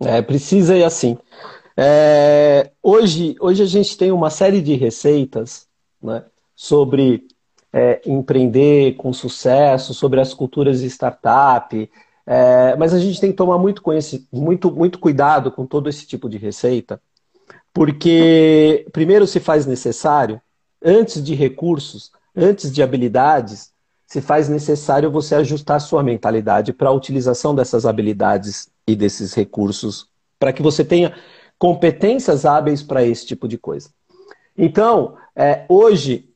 É, 0.00 0.20
precisa 0.22 0.76
e 0.76 0.84
assim. 0.84 1.16
É, 1.76 2.70
hoje, 2.82 3.36
hoje 3.40 3.62
a 3.62 3.66
gente 3.66 3.96
tem 3.96 4.12
uma 4.12 4.30
série 4.30 4.60
de 4.60 4.74
receitas 4.74 5.66
né, 6.02 6.24
sobre 6.54 7.26
é, 7.72 8.00
empreender 8.06 8.94
com 8.94 9.12
sucesso, 9.12 9.92
sobre 9.92 10.20
as 10.20 10.32
culturas 10.32 10.80
de 10.80 10.86
startup, 10.86 11.90
é, 12.26 12.76
mas 12.76 12.94
a 12.94 12.98
gente 12.98 13.20
tem 13.20 13.30
que 13.30 13.36
tomar 13.36 13.58
muito, 13.58 13.82
muito, 14.32 14.70
muito 14.70 14.98
cuidado 14.98 15.50
com 15.50 15.66
todo 15.66 15.88
esse 15.88 16.06
tipo 16.06 16.28
de 16.28 16.38
receita, 16.38 17.00
porque 17.72 18.86
primeiro 18.92 19.26
se 19.26 19.40
faz 19.40 19.66
necessário, 19.66 20.40
antes 20.82 21.22
de 21.22 21.34
recursos, 21.34 22.12
antes 22.36 22.72
de 22.72 22.82
habilidades, 22.82 23.72
se 24.06 24.20
faz 24.20 24.48
necessário 24.48 25.10
você 25.10 25.34
ajustar 25.34 25.80
sua 25.80 26.02
mentalidade 26.02 26.72
para 26.72 26.88
a 26.88 26.92
utilização 26.92 27.54
dessas 27.54 27.86
habilidades 27.86 28.68
e 28.86 28.94
desses 28.94 29.34
recursos, 29.34 30.08
para 30.38 30.52
que 30.52 30.62
você 30.62 30.84
tenha 30.84 31.14
competências 31.58 32.44
hábeis 32.44 32.82
para 32.82 33.04
esse 33.04 33.26
tipo 33.26 33.48
de 33.48 33.56
coisa. 33.56 33.90
Então, 34.56 35.16
é, 35.34 35.64
hoje, 35.68 36.28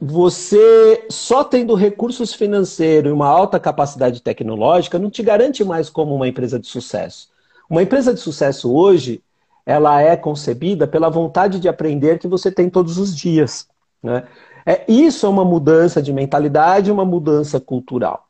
você 0.00 1.06
só 1.08 1.42
tendo 1.42 1.74
recursos 1.74 2.34
financeiros 2.34 3.10
e 3.10 3.12
uma 3.12 3.28
alta 3.28 3.58
capacidade 3.58 4.20
tecnológica 4.20 4.98
não 4.98 5.10
te 5.10 5.22
garante 5.22 5.64
mais 5.64 5.88
como 5.88 6.14
uma 6.14 6.28
empresa 6.28 6.58
de 6.58 6.66
sucesso. 6.66 7.30
Uma 7.68 7.82
empresa 7.82 8.12
de 8.12 8.20
sucesso 8.20 8.72
hoje, 8.72 9.22
ela 9.64 10.00
é 10.00 10.16
concebida 10.16 10.86
pela 10.86 11.08
vontade 11.08 11.58
de 11.58 11.68
aprender 11.68 12.18
que 12.18 12.28
você 12.28 12.52
tem 12.52 12.68
todos 12.70 12.98
os 12.98 13.16
dias. 13.16 13.66
Né? 14.02 14.22
É, 14.66 14.84
isso 14.88 15.24
é 15.24 15.28
uma 15.28 15.44
mudança 15.44 16.02
de 16.02 16.12
mentalidade, 16.12 16.90
uma 16.90 17.04
mudança 17.04 17.60
cultural. 17.60 18.26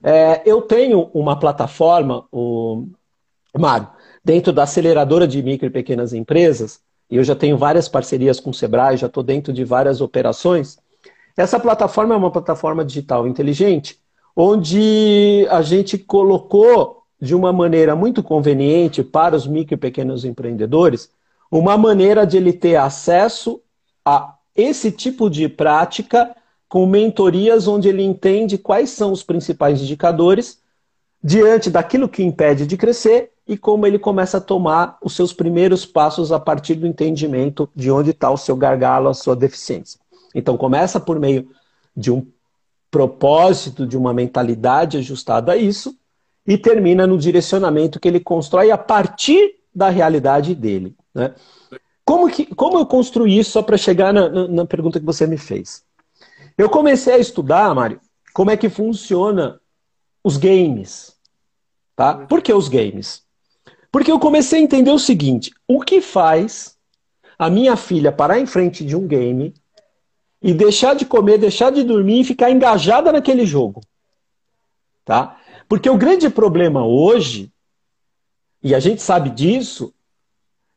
É, 0.00 0.40
eu 0.46 0.62
tenho 0.62 1.10
uma 1.12 1.36
plataforma, 1.36 2.24
o 2.30 2.86
Mário, 3.58 3.88
dentro 4.24 4.52
da 4.52 4.62
aceleradora 4.62 5.26
de 5.26 5.42
micro 5.42 5.66
e 5.66 5.70
pequenas 5.70 6.12
empresas, 6.12 6.80
e 7.10 7.16
eu 7.16 7.24
já 7.24 7.34
tenho 7.34 7.58
várias 7.58 7.88
parcerias 7.88 8.38
com 8.38 8.50
o 8.50 8.54
Sebrae, 8.54 8.96
já 8.96 9.08
estou 9.08 9.22
dentro 9.22 9.52
de 9.52 9.64
várias 9.64 10.00
operações, 10.00 10.78
essa 11.36 11.58
plataforma 11.58 12.14
é 12.14 12.18
uma 12.18 12.30
plataforma 12.30 12.84
digital 12.84 13.26
inteligente, 13.26 13.98
onde 14.36 15.46
a 15.50 15.62
gente 15.62 15.98
colocou 15.98 17.02
de 17.20 17.34
uma 17.34 17.52
maneira 17.52 17.94
muito 17.94 18.22
conveniente 18.22 19.02
para 19.02 19.36
os 19.36 19.46
micro 19.46 19.74
e 19.74 19.78
pequenos 19.78 20.24
empreendedores, 20.24 21.10
uma 21.50 21.76
maneira 21.76 22.26
de 22.26 22.36
ele 22.36 22.52
ter 22.52 22.76
acesso 22.76 23.60
a 24.04 24.36
esse 24.54 24.90
tipo 24.90 25.30
de 25.30 25.48
prática 25.48 26.34
com 26.68 26.86
mentorias 26.86 27.68
onde 27.68 27.88
ele 27.88 28.02
entende 28.02 28.56
quais 28.56 28.90
são 28.90 29.12
os 29.12 29.22
principais 29.22 29.80
indicadores 29.80 30.60
diante 31.22 31.70
daquilo 31.70 32.08
que 32.08 32.22
impede 32.22 32.66
de 32.66 32.76
crescer 32.76 33.30
e 33.46 33.56
como 33.56 33.86
ele 33.86 33.98
começa 33.98 34.38
a 34.38 34.40
tomar 34.40 34.98
os 35.02 35.14
seus 35.14 35.32
primeiros 35.32 35.84
passos 35.84 36.32
a 36.32 36.40
partir 36.40 36.74
do 36.74 36.86
entendimento 36.86 37.68
de 37.74 37.90
onde 37.90 38.10
está 38.10 38.30
o 38.30 38.36
seu 38.36 38.56
gargalo, 38.56 39.08
a 39.08 39.14
sua 39.14 39.36
deficiência. 39.36 40.00
Então 40.34 40.56
começa 40.56 40.98
por 40.98 41.18
meio 41.18 41.50
de 41.96 42.10
um 42.10 42.26
propósito, 42.90 43.86
de 43.86 43.96
uma 43.96 44.12
mentalidade 44.12 44.98
ajustada 44.98 45.52
a 45.52 45.56
isso, 45.56 45.96
e 46.46 46.58
termina 46.58 47.06
no 47.06 47.18
direcionamento 47.18 48.00
que 48.00 48.08
ele 48.08 48.20
constrói 48.20 48.70
a 48.70 48.78
partir 48.78 49.56
da 49.74 49.88
realidade 49.88 50.54
dele. 50.54 50.94
Né? 51.14 51.34
Como, 52.04 52.28
que, 52.28 52.46
como 52.54 52.78
eu 52.78 52.86
construí 52.86 53.38
isso 53.38 53.52
só 53.52 53.62
para 53.62 53.76
chegar 53.76 54.12
na, 54.12 54.28
na, 54.28 54.48
na, 54.48 54.66
pergunta 54.66 54.98
que 54.98 55.06
você 55.06 55.26
me 55.26 55.38
fez? 55.38 55.84
Eu 56.58 56.68
comecei 56.68 57.14
a 57.14 57.18
estudar, 57.18 57.74
Mário, 57.74 58.00
como 58.32 58.50
é 58.50 58.56
que 58.56 58.68
funciona 58.68 59.60
os 60.22 60.36
games. 60.36 61.16
Tá? 61.94 62.14
Por 62.26 62.42
que 62.42 62.52
os 62.52 62.68
games? 62.68 63.22
Porque 63.90 64.10
eu 64.10 64.18
comecei 64.18 64.60
a 64.60 64.62
entender 64.62 64.90
o 64.90 64.98
seguinte: 64.98 65.52
o 65.68 65.80
que 65.80 66.00
faz 66.00 66.76
a 67.38 67.50
minha 67.50 67.76
filha 67.76 68.12
parar 68.12 68.38
em 68.38 68.46
frente 68.46 68.84
de 68.84 68.96
um 68.96 69.06
game 69.06 69.54
e 70.40 70.52
deixar 70.52 70.94
de 70.94 71.04
comer, 71.04 71.38
deixar 71.38 71.70
de 71.70 71.84
dormir 71.84 72.20
e 72.20 72.24
ficar 72.24 72.50
engajada 72.50 73.12
naquele 73.12 73.46
jogo. 73.46 73.80
Tá? 75.04 75.38
Porque 75.68 75.88
o 75.88 75.96
grande 75.96 76.28
problema 76.28 76.84
hoje, 76.84 77.52
e 78.62 78.74
a 78.74 78.80
gente 78.80 79.02
sabe 79.02 79.30
disso, 79.30 79.94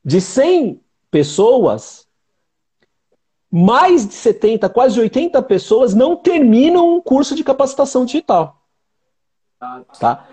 de 0.04 0.22
100 0.22 0.82
pessoas, 1.16 2.06
mais 3.50 4.06
de 4.06 4.14
70, 4.16 4.68
quase 4.68 5.00
80 5.00 5.42
pessoas 5.44 5.96
não 5.96 6.18
terminam 6.18 6.94
um 6.94 7.00
curso 7.00 7.34
de 7.34 7.42
capacitação 7.42 8.04
digital. 8.04 8.62
Tá? 9.98 10.28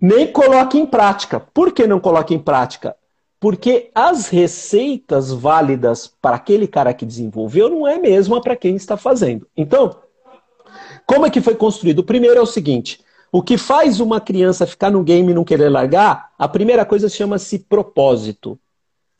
Nem 0.00 0.26
coloca 0.32 0.76
em 0.76 0.84
prática. 0.84 1.38
Por 1.38 1.70
que 1.70 1.86
não 1.86 2.00
coloca 2.00 2.34
em 2.34 2.38
prática? 2.40 2.96
Porque 3.38 3.92
as 3.94 4.26
receitas 4.26 5.32
válidas 5.32 6.12
para 6.20 6.34
aquele 6.34 6.66
cara 6.66 6.92
que 6.92 7.06
desenvolveu 7.06 7.70
não 7.70 7.86
é 7.86 7.94
a 7.94 8.00
mesma 8.00 8.40
para 8.40 8.56
quem 8.56 8.74
está 8.74 8.96
fazendo. 8.96 9.46
Então, 9.56 10.00
como 11.06 11.26
é 11.26 11.30
que 11.30 11.40
foi 11.40 11.54
construído? 11.54 12.00
O 12.00 12.04
primeiro 12.04 12.40
é 12.40 12.42
o 12.42 12.46
seguinte: 12.46 13.00
o 13.30 13.40
que 13.40 13.56
faz 13.56 14.00
uma 14.00 14.20
criança 14.20 14.66
ficar 14.66 14.90
no 14.90 15.04
game 15.04 15.30
e 15.30 15.34
não 15.34 15.44
querer 15.44 15.68
largar, 15.68 16.32
a 16.36 16.48
primeira 16.48 16.84
coisa 16.84 17.08
chama-se 17.08 17.60
propósito. 17.60 18.58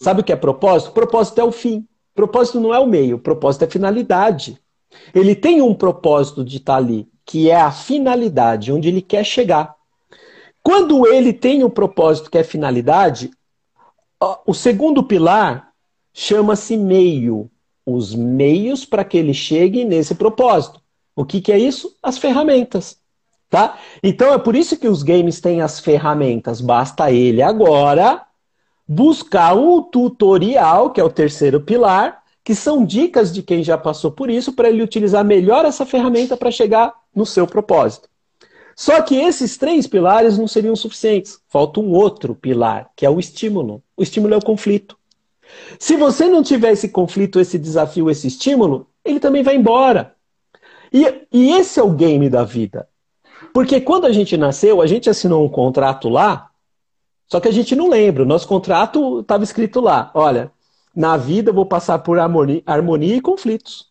Sabe 0.00 0.20
o 0.20 0.24
que 0.24 0.32
é 0.32 0.36
propósito? 0.36 0.92
Propósito 0.92 1.40
é 1.40 1.44
o 1.44 1.52
fim. 1.52 1.86
Propósito 2.14 2.60
não 2.60 2.74
é 2.74 2.78
o 2.78 2.86
meio, 2.86 3.18
propósito 3.18 3.64
é 3.64 3.68
finalidade. 3.68 4.58
Ele 5.14 5.34
tem 5.36 5.62
um 5.62 5.74
propósito 5.74 6.44
de 6.44 6.56
estar 6.56 6.76
ali, 6.76 7.08
que 7.24 7.50
é 7.50 7.60
a 7.60 7.70
finalidade, 7.70 8.72
onde 8.72 8.88
ele 8.88 9.02
quer 9.02 9.24
chegar. 9.24 9.74
Quando 10.62 11.06
ele 11.06 11.32
tem 11.32 11.62
o 11.62 11.68
um 11.68 11.70
propósito 11.70 12.30
que 12.30 12.38
é 12.38 12.42
finalidade, 12.42 13.30
o 14.44 14.52
segundo 14.52 15.02
pilar 15.02 15.70
chama-se 16.12 16.76
meio. 16.76 17.50
Os 17.86 18.14
meios 18.14 18.84
para 18.84 19.04
que 19.04 19.16
ele 19.16 19.32
chegue 19.32 19.84
nesse 19.84 20.14
propósito. 20.14 20.82
O 21.16 21.24
que, 21.24 21.40
que 21.40 21.52
é 21.52 21.58
isso? 21.58 21.96
As 22.02 22.18
ferramentas. 22.18 22.98
Tá? 23.48 23.78
Então 24.02 24.34
é 24.34 24.38
por 24.38 24.54
isso 24.54 24.76
que 24.76 24.88
os 24.88 25.02
games 25.02 25.40
têm 25.40 25.62
as 25.62 25.80
ferramentas. 25.80 26.60
Basta 26.60 27.10
ele 27.10 27.40
agora 27.40 28.27
buscar 28.88 29.54
um 29.54 29.82
tutorial, 29.82 30.90
que 30.90 31.00
é 31.00 31.04
o 31.04 31.10
terceiro 31.10 31.60
pilar, 31.60 32.22
que 32.42 32.54
são 32.54 32.82
dicas 32.82 33.30
de 33.30 33.42
quem 33.42 33.62
já 33.62 33.76
passou 33.76 34.10
por 34.10 34.30
isso, 34.30 34.54
para 34.54 34.70
ele 34.70 34.82
utilizar 34.82 35.22
melhor 35.22 35.66
essa 35.66 35.84
ferramenta 35.84 36.34
para 36.34 36.50
chegar 36.50 36.94
no 37.14 37.26
seu 37.26 37.46
propósito. 37.46 38.08
Só 38.74 39.02
que 39.02 39.16
esses 39.16 39.58
três 39.58 39.86
pilares 39.86 40.38
não 40.38 40.46
seriam 40.46 40.74
suficientes. 40.74 41.40
Falta 41.48 41.80
um 41.80 41.92
outro 41.92 42.34
pilar, 42.34 42.88
que 42.96 43.04
é 43.04 43.10
o 43.10 43.18
estímulo. 43.18 43.82
O 43.96 44.02
estímulo 44.02 44.32
é 44.32 44.36
o 44.38 44.44
conflito. 44.44 44.96
Se 45.78 45.96
você 45.96 46.26
não 46.28 46.42
tiver 46.42 46.72
esse 46.72 46.88
conflito, 46.88 47.40
esse 47.40 47.58
desafio, 47.58 48.08
esse 48.08 48.28
estímulo, 48.28 48.86
ele 49.04 49.20
também 49.20 49.42
vai 49.42 49.56
embora. 49.56 50.14
E, 50.92 51.04
e 51.32 51.50
esse 51.50 51.78
é 51.80 51.82
o 51.82 51.90
game 51.90 52.30
da 52.30 52.44
vida. 52.44 52.88
Porque 53.52 53.80
quando 53.80 54.06
a 54.06 54.12
gente 54.12 54.36
nasceu, 54.36 54.80
a 54.80 54.86
gente 54.86 55.10
assinou 55.10 55.44
um 55.44 55.48
contrato 55.48 56.08
lá, 56.08 56.47
só 57.28 57.38
que 57.40 57.48
a 57.48 57.52
gente 57.52 57.76
não 57.76 57.88
lembra. 57.88 58.24
Nosso 58.24 58.48
contrato 58.48 59.20
estava 59.20 59.44
escrito 59.44 59.80
lá: 59.80 60.10
olha, 60.14 60.50
na 60.94 61.16
vida 61.16 61.50
eu 61.50 61.54
vou 61.54 61.66
passar 61.66 61.98
por 62.00 62.18
harmonia, 62.18 62.62
harmonia 62.66 63.16
e 63.16 63.20
conflitos. 63.20 63.88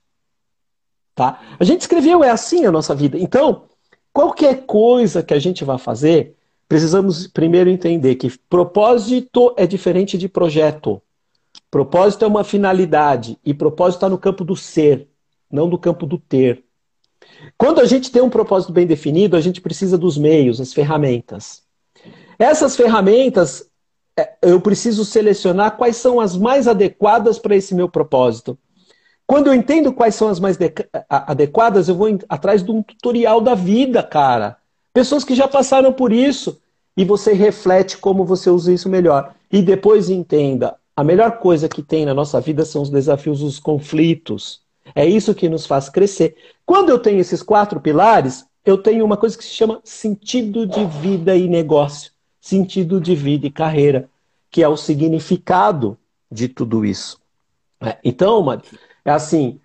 Tá? 1.15 1.39
A 1.59 1.63
gente 1.63 1.81
escreveu, 1.81 2.23
é 2.23 2.29
assim 2.29 2.65
a 2.65 2.71
nossa 2.71 2.93
vida. 2.93 3.17
Então, 3.17 3.63
qualquer 4.11 4.65
coisa 4.65 5.23
que 5.23 5.33
a 5.33 5.39
gente 5.39 5.63
vá 5.63 5.77
fazer, 5.77 6.35
precisamos 6.67 7.27
primeiro 7.27 7.69
entender 7.69 8.15
que 8.15 8.37
propósito 8.49 9.53
é 9.57 9.65
diferente 9.65 10.17
de 10.17 10.27
projeto. 10.27 11.01
Propósito 11.71 12.23
é 12.23 12.27
uma 12.27 12.43
finalidade 12.43 13.37
e 13.43 13.53
propósito 13.53 13.97
está 13.97 14.09
no 14.09 14.17
campo 14.17 14.43
do 14.43 14.55
ser, 14.55 15.07
não 15.51 15.69
do 15.69 15.77
campo 15.77 16.05
do 16.05 16.17
ter. 16.17 16.63
Quando 17.57 17.81
a 17.81 17.85
gente 17.85 18.11
tem 18.11 18.21
um 18.21 18.29
propósito 18.29 18.71
bem 18.71 18.85
definido, 18.85 19.35
a 19.35 19.41
gente 19.41 19.59
precisa 19.59 19.97
dos 19.97 20.17
meios, 20.17 20.61
as 20.61 20.73
ferramentas. 20.73 21.66
Essas 22.39 22.75
ferramentas, 22.75 23.69
é, 24.17 24.33
eu 24.41 24.59
preciso 24.61 25.03
selecionar 25.03 25.77
quais 25.77 25.97
são 25.97 26.19
as 26.19 26.35
mais 26.37 26.67
adequadas 26.67 27.39
para 27.39 27.55
esse 27.55 27.73
meu 27.73 27.89
propósito. 27.89 28.57
Quando 29.25 29.47
eu 29.47 29.53
entendo 29.53 29.91
quais 29.91 30.15
são 30.15 30.29
as 30.29 30.39
mais 30.39 30.57
adequadas, 31.09 31.89
eu 31.89 31.95
vou 31.95 32.17
atrás 32.29 32.63
de 32.63 32.71
um 32.71 32.81
tutorial 32.81 33.41
da 33.41 33.55
vida, 33.55 34.01
cara. 34.01 34.57
Pessoas 34.93 35.23
que 35.23 35.35
já 35.35 35.47
passaram 35.47 35.91
por 35.91 36.13
isso. 36.13 36.61
E 36.95 37.05
você 37.05 37.33
reflete 37.33 37.97
como 37.97 38.25
você 38.25 38.49
usa 38.49 38.73
isso 38.73 38.89
melhor. 38.89 39.35
E 39.51 39.61
depois 39.61 40.09
entenda, 40.09 40.75
a 40.95 41.03
melhor 41.03 41.37
coisa 41.37 41.69
que 41.69 41.83
tem 41.83 42.05
na 42.05 42.13
nossa 42.13 42.41
vida 42.41 42.65
são 42.65 42.81
os 42.81 42.89
desafios, 42.89 43.43
os 43.43 43.59
conflitos. 43.59 44.61
É 44.95 45.05
isso 45.05 45.35
que 45.35 45.47
nos 45.47 45.67
faz 45.67 45.89
crescer. 45.89 46.35
Quando 46.65 46.89
eu 46.89 46.97
tenho 46.97 47.19
esses 47.19 47.43
quatro 47.43 47.79
pilares, 47.79 48.45
eu 48.65 48.77
tenho 48.77 49.05
uma 49.05 49.15
coisa 49.15 49.37
que 49.37 49.43
se 49.43 49.51
chama 49.51 49.79
sentido 49.83 50.65
de 50.65 50.83
vida 50.85 51.35
e 51.35 51.47
negócio, 51.47 52.11
sentido 52.47 53.01
de 53.01 53.13
vida 53.13 53.45
e 53.45 53.51
carreira, 53.51 54.09
que 54.49 54.63
é 54.63 54.67
o 54.67 54.77
significado 54.77 55.97
de 56.31 56.47
tudo 56.47 56.85
isso. 56.85 57.19
É, 57.81 57.97
então, 58.03 58.41
mano, 58.41 58.61
é 59.03 59.11
assim, 59.11 59.59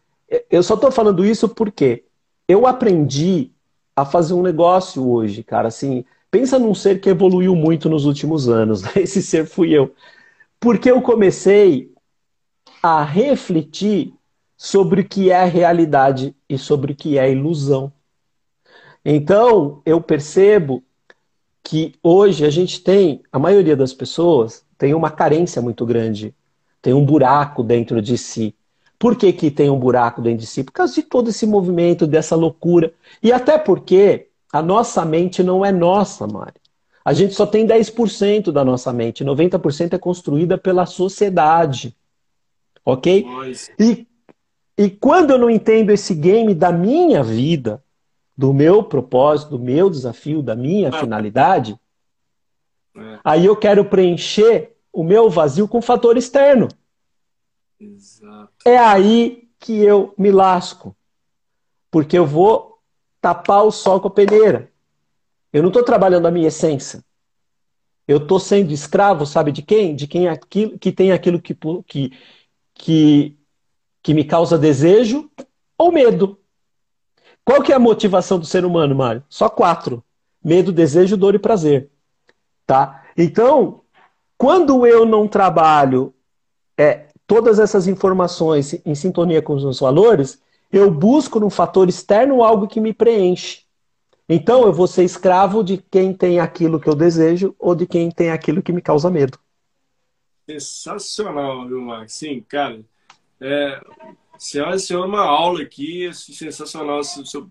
eu 0.50 0.62
só 0.64 0.74
estou 0.74 0.90
falando 0.90 1.24
isso 1.24 1.48
porque 1.48 2.04
eu 2.48 2.66
aprendi 2.66 3.52
a 3.94 4.04
fazer 4.04 4.34
um 4.34 4.42
negócio 4.42 5.08
hoje, 5.08 5.44
cara. 5.44 5.68
Assim, 5.68 6.04
pensa 6.28 6.58
num 6.58 6.74
ser 6.74 7.00
que 7.00 7.08
evoluiu 7.08 7.54
muito 7.54 7.88
nos 7.88 8.04
últimos 8.04 8.48
anos. 8.48 8.82
Né? 8.82 8.90
Esse 9.02 9.22
ser 9.22 9.46
fui 9.46 9.72
eu. 9.72 9.94
Porque 10.58 10.90
eu 10.90 11.00
comecei 11.00 11.92
a 12.82 13.04
refletir 13.04 14.12
sobre 14.56 15.02
o 15.02 15.08
que 15.08 15.30
é 15.30 15.44
realidade 15.44 16.34
e 16.48 16.58
sobre 16.58 16.92
o 16.92 16.96
que 16.96 17.16
é 17.16 17.30
ilusão. 17.30 17.92
Então, 19.04 19.80
eu 19.86 20.00
percebo 20.00 20.82
que 21.62 21.94
hoje 22.02 22.44
a 22.44 22.50
gente 22.50 22.80
tem, 22.80 23.22
a 23.30 23.38
maioria 23.38 23.76
das 23.76 23.92
pessoas 23.92 24.64
tem 24.76 24.94
uma 24.94 25.10
carência 25.10 25.62
muito 25.62 25.86
grande, 25.86 26.34
tem 26.80 26.92
um 26.92 27.04
buraco 27.04 27.62
dentro 27.62 28.02
de 28.02 28.18
si. 28.18 28.54
Por 28.98 29.16
que, 29.16 29.32
que 29.32 29.50
tem 29.50 29.70
um 29.70 29.78
buraco 29.78 30.20
dentro 30.20 30.40
de 30.40 30.46
si? 30.46 30.64
Por 30.64 30.72
causa 30.72 30.94
de 30.94 31.02
todo 31.02 31.30
esse 31.30 31.46
movimento, 31.46 32.06
dessa 32.06 32.36
loucura. 32.36 32.92
E 33.22 33.32
até 33.32 33.58
porque 33.58 34.28
a 34.52 34.62
nossa 34.62 35.04
mente 35.04 35.42
não 35.42 35.64
é 35.64 35.72
nossa, 35.72 36.26
Mari. 36.26 36.60
A 37.04 37.12
gente 37.12 37.34
só 37.34 37.46
tem 37.46 37.66
10% 37.66 38.52
da 38.52 38.64
nossa 38.64 38.92
mente, 38.92 39.24
90% 39.24 39.94
é 39.94 39.98
construída 39.98 40.56
pela 40.56 40.86
sociedade. 40.86 41.96
Ok? 42.84 43.26
E 43.78 44.06
e 44.76 44.88
quando 44.90 45.30
eu 45.30 45.38
não 45.38 45.50
entendo 45.50 45.90
esse 45.90 46.14
game 46.14 46.54
da 46.54 46.72
minha 46.72 47.22
vida, 47.22 47.82
do 48.42 48.52
meu 48.52 48.82
propósito, 48.82 49.50
do 49.50 49.58
meu 49.60 49.88
desafio, 49.88 50.42
da 50.42 50.56
minha 50.56 50.88
ah. 50.88 50.98
finalidade, 50.98 51.78
é. 52.96 53.20
aí 53.22 53.46
eu 53.46 53.54
quero 53.54 53.84
preencher 53.84 54.74
o 54.92 55.04
meu 55.04 55.30
vazio 55.30 55.68
com 55.68 55.80
fator 55.80 56.16
externo. 56.16 56.66
Exato. 57.78 58.50
É 58.64 58.76
aí 58.76 59.48
que 59.60 59.78
eu 59.78 60.12
me 60.18 60.32
lasco. 60.32 60.96
Porque 61.88 62.18
eu 62.18 62.26
vou 62.26 62.80
tapar 63.20 63.62
o 63.62 63.70
sol 63.70 64.00
com 64.00 64.08
a 64.08 64.10
peneira. 64.10 64.68
Eu 65.52 65.62
não 65.62 65.68
estou 65.68 65.84
trabalhando 65.84 66.26
a 66.26 66.30
minha 66.32 66.48
essência. 66.48 67.00
Eu 68.08 68.16
estou 68.16 68.40
sendo 68.40 68.72
escravo, 68.72 69.24
sabe 69.24 69.52
de 69.52 69.62
quem? 69.62 69.94
De 69.94 70.08
quem 70.08 70.26
é 70.26 70.30
aquilo, 70.30 70.76
que 70.80 70.90
tem 70.90 71.12
aquilo 71.12 71.40
que, 71.40 71.56
que, 71.86 72.12
que 72.74 73.38
que 74.02 74.12
me 74.12 74.24
causa 74.24 74.58
desejo 74.58 75.30
ou 75.78 75.92
medo. 75.92 76.41
Qual 77.44 77.62
que 77.62 77.72
é 77.72 77.74
a 77.74 77.80
motivação 77.80 78.38
do 78.38 78.46
ser 78.46 78.64
humano, 78.64 78.94
Mário? 78.94 79.22
Só 79.28 79.48
quatro: 79.48 80.02
medo, 80.42 80.72
desejo, 80.72 81.16
dor 81.16 81.34
e 81.34 81.38
prazer. 81.38 81.90
Tá? 82.66 83.04
Então, 83.16 83.80
quando 84.38 84.86
eu 84.86 85.04
não 85.04 85.28
trabalho 85.28 86.14
é, 86.76 87.06
todas 87.26 87.58
essas 87.58 87.86
informações 87.86 88.80
em 88.84 88.94
sintonia 88.94 89.42
com 89.42 89.54
os 89.54 89.64
meus 89.64 89.80
valores, 89.80 90.40
eu 90.70 90.90
busco 90.90 91.38
no 91.38 91.50
fator 91.50 91.88
externo 91.88 92.42
algo 92.42 92.66
que 92.66 92.80
me 92.80 92.92
preenche. 92.92 93.62
Então, 94.28 94.62
eu 94.62 94.72
vou 94.72 94.86
ser 94.86 95.04
escravo 95.04 95.62
de 95.62 95.76
quem 95.76 96.14
tem 96.14 96.40
aquilo 96.40 96.80
que 96.80 96.88
eu 96.88 96.94
desejo 96.94 97.54
ou 97.58 97.74
de 97.74 97.86
quem 97.86 98.10
tem 98.10 98.30
aquilo 98.30 98.62
que 98.62 98.72
me 98.72 98.80
causa 98.80 99.10
medo. 99.10 99.38
Sensacional, 100.48 101.66
viu, 101.66 101.80
Max? 101.80 102.14
Sim, 102.14 102.40
cara. 102.48 102.80
É, 103.40 103.80
senhora, 104.42 104.78
senhora, 104.78 105.06
uma 105.06 105.22
aula 105.22 105.62
aqui, 105.62 106.06
assim, 106.08 106.32
sensacional. 106.32 107.02
Seu, 107.04 107.24
seu, 107.24 107.48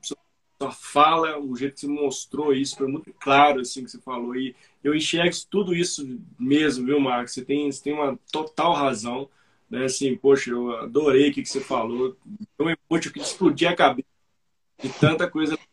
sua 0.62 0.72
fala, 0.72 1.40
o 1.40 1.56
jeito 1.56 1.76
que 1.76 1.80
você 1.82 1.88
mostrou 1.88 2.54
isso, 2.54 2.78
foi 2.78 2.88
muito 2.88 3.14
claro, 3.14 3.62
assim, 3.62 3.84
que 3.84 3.92
você 3.92 4.00
falou. 4.00 4.36
E 4.36 4.54
eu 4.84 4.94
enxergo 4.94 5.34
tudo 5.50 5.74
isso 5.74 6.20
mesmo, 6.38 6.86
viu, 6.86 7.00
Marcos? 7.00 7.34
Você 7.34 7.46
tem, 7.46 7.72
você 7.72 7.82
tem 7.82 7.94
uma 7.94 8.20
total 8.32 8.74
razão. 8.74 9.30
Né? 9.70 9.86
Assim, 9.86 10.16
poxa, 10.18 10.52
eu 10.52 10.76
adorei 10.78 11.30
o 11.30 11.34
que, 11.34 11.46
você 11.46 11.62
falou. 11.62 12.18
Eu 12.60 12.66
emoji 12.70 13.12
que 13.12 13.20
explodir 13.20 13.70
a 13.70 13.76
cabeça 13.76 14.08
de 14.84 14.90
tanta 15.00 15.30
coisa 15.30 15.56
que 15.56 15.64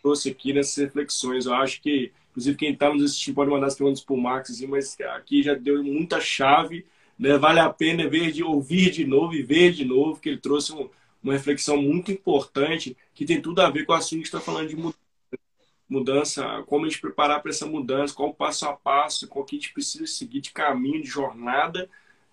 trouxe 0.00 0.30
aqui 0.30 0.52
nessas 0.52 0.76
reflexões. 0.76 1.46
Eu 1.46 1.54
acho 1.54 1.82
que, 1.82 2.12
inclusive, 2.30 2.56
quem 2.56 2.72
está 2.72 2.88
nos 2.88 3.02
assistindo 3.02 3.34
pode 3.34 3.50
mandar 3.50 3.66
as 3.66 3.74
perguntas 3.74 4.02
para 4.02 4.14
o 4.14 4.20
Marcos, 4.20 4.52
assim, 4.52 4.68
mas 4.68 4.96
aqui 5.16 5.42
já 5.42 5.54
deu 5.54 5.82
muita 5.82 6.20
chave 6.20 6.86
né? 7.18 7.36
Vale 7.36 7.60
a 7.60 7.70
pena 7.70 8.08
ver 8.08 8.32
de 8.32 8.42
ouvir 8.42 8.90
de 8.90 9.04
novo 9.04 9.34
e 9.34 9.42
ver 9.42 9.72
de 9.72 9.84
novo, 9.84 10.20
que 10.20 10.28
ele 10.28 10.38
trouxe 10.38 10.72
um, 10.72 10.88
uma 11.22 11.32
reflexão 11.32 11.76
muito 11.80 12.12
importante 12.12 12.96
que 13.14 13.24
tem 13.24 13.40
tudo 13.40 13.60
a 13.60 13.70
ver 13.70 13.84
com 13.84 13.92
o 13.92 13.96
assunto 13.96 14.20
que 14.20 14.28
está 14.28 14.40
falando 14.40 14.68
de 14.68 14.76
mudança, 14.76 14.98
mudança, 15.88 16.62
como 16.66 16.84
a 16.84 16.88
gente 16.88 17.00
preparar 17.00 17.40
para 17.40 17.50
essa 17.50 17.66
mudança, 17.66 18.14
qual 18.14 18.28
o 18.28 18.34
passo 18.34 18.66
a 18.66 18.72
passo, 18.74 19.26
qual 19.26 19.44
que 19.44 19.56
a 19.56 19.58
gente 19.58 19.72
precisa 19.72 20.06
seguir 20.06 20.40
de 20.40 20.52
caminho, 20.52 21.02
de 21.02 21.08
jornada, 21.08 21.88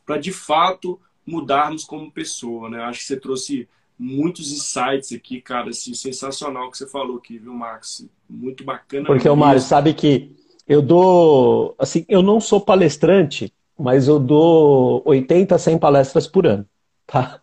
para 0.05 0.17
de 0.17 0.31
fato 0.31 0.99
mudarmos 1.25 1.83
como 1.83 2.11
pessoa, 2.11 2.69
né? 2.69 2.83
Acho 2.83 2.99
que 2.99 3.05
você 3.05 3.19
trouxe 3.19 3.67
muitos 3.97 4.51
insights 4.51 5.13
aqui, 5.13 5.41
cara, 5.41 5.69
assim, 5.69 5.93
sensacional 5.93 6.69
que 6.69 6.77
você 6.77 6.87
falou 6.87 7.17
aqui, 7.17 7.37
viu, 7.37 7.53
Max? 7.53 8.05
Muito 8.29 8.63
bacana. 8.63 9.05
Porque 9.05 9.27
o 9.27 9.35
Mário 9.35 9.61
sabe 9.61 9.93
que 9.93 10.35
eu 10.67 10.81
dou, 10.81 11.75
assim, 11.79 12.05
eu 12.07 12.21
não 12.21 12.39
sou 12.39 12.59
palestrante, 12.59 13.53
mas 13.77 14.07
eu 14.07 14.19
dou 14.19 15.01
80, 15.05 15.57
100 15.57 15.77
palestras 15.77 16.27
por 16.27 16.45
ano, 16.45 16.65
tá? 17.05 17.39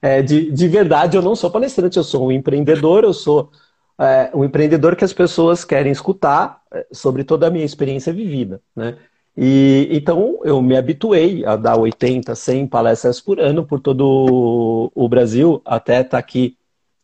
É, 0.00 0.22
de, 0.22 0.50
de 0.50 0.68
verdade, 0.68 1.16
eu 1.16 1.22
não 1.22 1.36
sou 1.36 1.50
palestrante, 1.50 1.98
eu 1.98 2.04
sou 2.04 2.28
um 2.28 2.32
empreendedor, 2.32 3.04
eu 3.04 3.12
sou 3.12 3.50
é, 3.98 4.30
um 4.34 4.44
empreendedor 4.44 4.96
que 4.96 5.04
as 5.04 5.12
pessoas 5.12 5.64
querem 5.64 5.92
escutar 5.92 6.62
é, 6.72 6.86
sobre 6.92 7.22
toda 7.24 7.46
a 7.46 7.50
minha 7.50 7.64
experiência 7.64 8.12
vivida, 8.12 8.60
né? 8.74 8.96
E, 9.36 9.88
então, 9.92 10.40
eu 10.42 10.60
me 10.60 10.76
habituei 10.76 11.44
a 11.44 11.54
dar 11.54 11.76
80, 11.76 12.34
100 12.34 12.66
palestras 12.66 13.20
por 13.20 13.38
ano 13.38 13.64
por 13.64 13.78
todo 13.78 14.90
o 14.92 15.08
Brasil, 15.08 15.62
até 15.64 16.00
estar 16.00 16.10
tá 16.10 16.18
aqui 16.18 16.58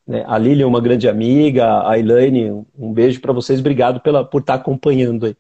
né? 0.06 0.24
A 0.26 0.36
Lilian, 0.38 0.66
uma 0.66 0.80
grande 0.80 1.08
amiga, 1.08 1.88
a 1.88 1.98
Elaine, 1.98 2.50
um 2.78 2.92
beijo 2.92 3.20
para 3.20 3.32
vocês, 3.32 3.60
obrigado 3.60 4.00
pela, 4.00 4.24
por 4.24 4.40
estar 4.40 4.54
tá 4.54 4.60
acompanhando 4.60 5.26
aí. 5.26 5.36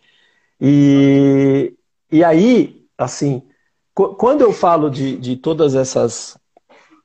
E, 0.60 1.74
e 2.10 2.24
aí, 2.24 2.83
assim, 2.96 3.42
quando 3.94 4.40
eu 4.40 4.52
falo 4.52 4.90
de, 4.90 5.16
de 5.16 5.36
todas 5.36 5.74
essas, 5.74 6.36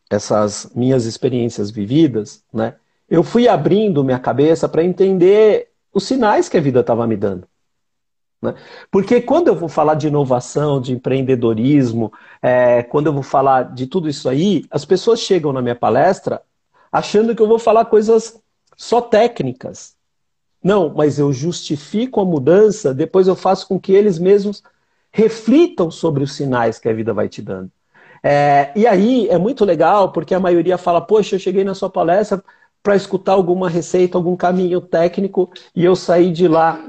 essas 0.09 0.71
minhas 0.75 1.05
experiências 1.05 1.69
vividas, 1.69 2.43
né? 2.51 2.75
eu 3.09 3.23
fui 3.23 3.47
abrindo 3.47 4.03
minha 4.03 4.19
cabeça 4.19 4.67
para 4.67 4.83
entender 4.83 5.69
os 5.93 6.03
sinais 6.03 6.49
que 6.49 6.57
a 6.57 6.61
vida 6.61 6.79
estava 6.79 7.05
me 7.07 7.15
dando. 7.15 7.47
Né? 8.41 8.55
Porque 8.89 9.21
quando 9.21 9.49
eu 9.49 9.55
vou 9.55 9.69
falar 9.69 9.95
de 9.95 10.07
inovação, 10.07 10.79
de 10.79 10.93
empreendedorismo, 10.93 12.11
é, 12.41 12.83
quando 12.83 13.07
eu 13.07 13.13
vou 13.13 13.23
falar 13.23 13.73
de 13.73 13.85
tudo 13.85 14.07
isso 14.07 14.29
aí, 14.29 14.65
as 14.71 14.85
pessoas 14.85 15.19
chegam 15.19 15.51
na 15.51 15.61
minha 15.61 15.75
palestra 15.75 16.41
achando 16.91 17.35
que 17.35 17.41
eu 17.41 17.47
vou 17.47 17.59
falar 17.59 17.85
coisas 17.85 18.41
só 18.77 19.01
técnicas. 19.01 19.95
Não, 20.63 20.93
mas 20.93 21.19
eu 21.19 21.31
justifico 21.31 22.19
a 22.19 22.25
mudança, 22.25 22.93
depois 22.93 23.27
eu 23.27 23.35
faço 23.35 23.67
com 23.67 23.79
que 23.79 23.91
eles 23.93 24.19
mesmos 24.19 24.63
reflitam 25.11 25.89
sobre 25.91 26.23
os 26.23 26.33
sinais 26.33 26.79
que 26.79 26.89
a 26.89 26.93
vida 26.93 27.13
vai 27.13 27.27
te 27.27 27.41
dando. 27.41 27.71
É, 28.21 28.71
e 28.75 28.85
aí 28.85 29.27
é 29.29 29.37
muito 29.37 29.63
legal, 29.63 30.11
porque 30.11 30.33
a 30.33 30.39
maioria 30.39 30.77
fala, 30.77 31.01
poxa, 31.01 31.35
eu 31.35 31.39
cheguei 31.39 31.63
na 31.63 31.73
sua 31.73 31.89
palestra 31.89 32.43
para 32.83 32.95
escutar 32.95 33.33
alguma 33.33 33.69
receita, 33.69 34.17
algum 34.17 34.35
caminho 34.35 34.81
técnico, 34.81 35.51
e 35.75 35.83
eu 35.83 35.95
saí 35.95 36.31
de 36.31 36.47
lá 36.47 36.79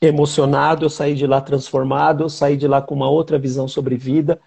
emocionado, 0.00 0.84
eu 0.84 0.90
saí 0.90 1.14
de 1.14 1.26
lá 1.26 1.40
transformado, 1.40 2.24
eu 2.24 2.28
saí 2.28 2.56
de 2.56 2.68
lá 2.68 2.82
com 2.82 2.94
uma 2.94 3.08
outra 3.08 3.38
visão 3.38 3.66
sobre 3.66 3.96
vida. 3.96 4.38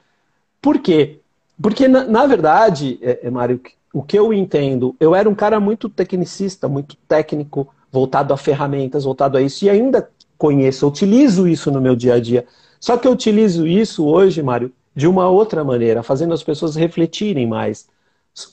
Por 0.61 0.79
quê? 0.79 1.19
Porque, 1.61 1.87
na, 1.87 2.05
na 2.05 2.25
verdade, 2.25 2.99
é, 3.01 3.19
é, 3.23 3.29
Mário, 3.29 3.59
o 3.93 4.03
que 4.03 4.17
eu 4.17 4.33
entendo, 4.33 4.95
eu 4.99 5.15
era 5.15 5.27
um 5.27 5.35
cara 5.35 5.59
muito 5.59 5.89
tecnicista, 5.89 6.67
muito 6.67 6.95
técnico, 7.07 7.67
voltado 7.91 8.33
a 8.33 8.37
ferramentas, 8.37 9.03
voltado 9.03 9.37
a 9.37 9.41
isso, 9.41 9.65
e 9.65 9.69
ainda 9.69 10.09
conheço, 10.37 10.87
utilizo 10.87 11.47
isso 11.47 11.71
no 11.71 11.81
meu 11.81 11.95
dia 11.95 12.13
a 12.13 12.19
dia. 12.19 12.45
Só 12.79 12.97
que 12.97 13.07
eu 13.07 13.11
utilizo 13.11 13.67
isso 13.67 14.05
hoje, 14.07 14.41
Mário, 14.41 14.71
de 14.95 15.07
uma 15.07 15.29
outra 15.29 15.63
maneira, 15.63 16.03
fazendo 16.03 16.33
as 16.33 16.43
pessoas 16.43 16.75
refletirem 16.75 17.47
mais. 17.47 17.87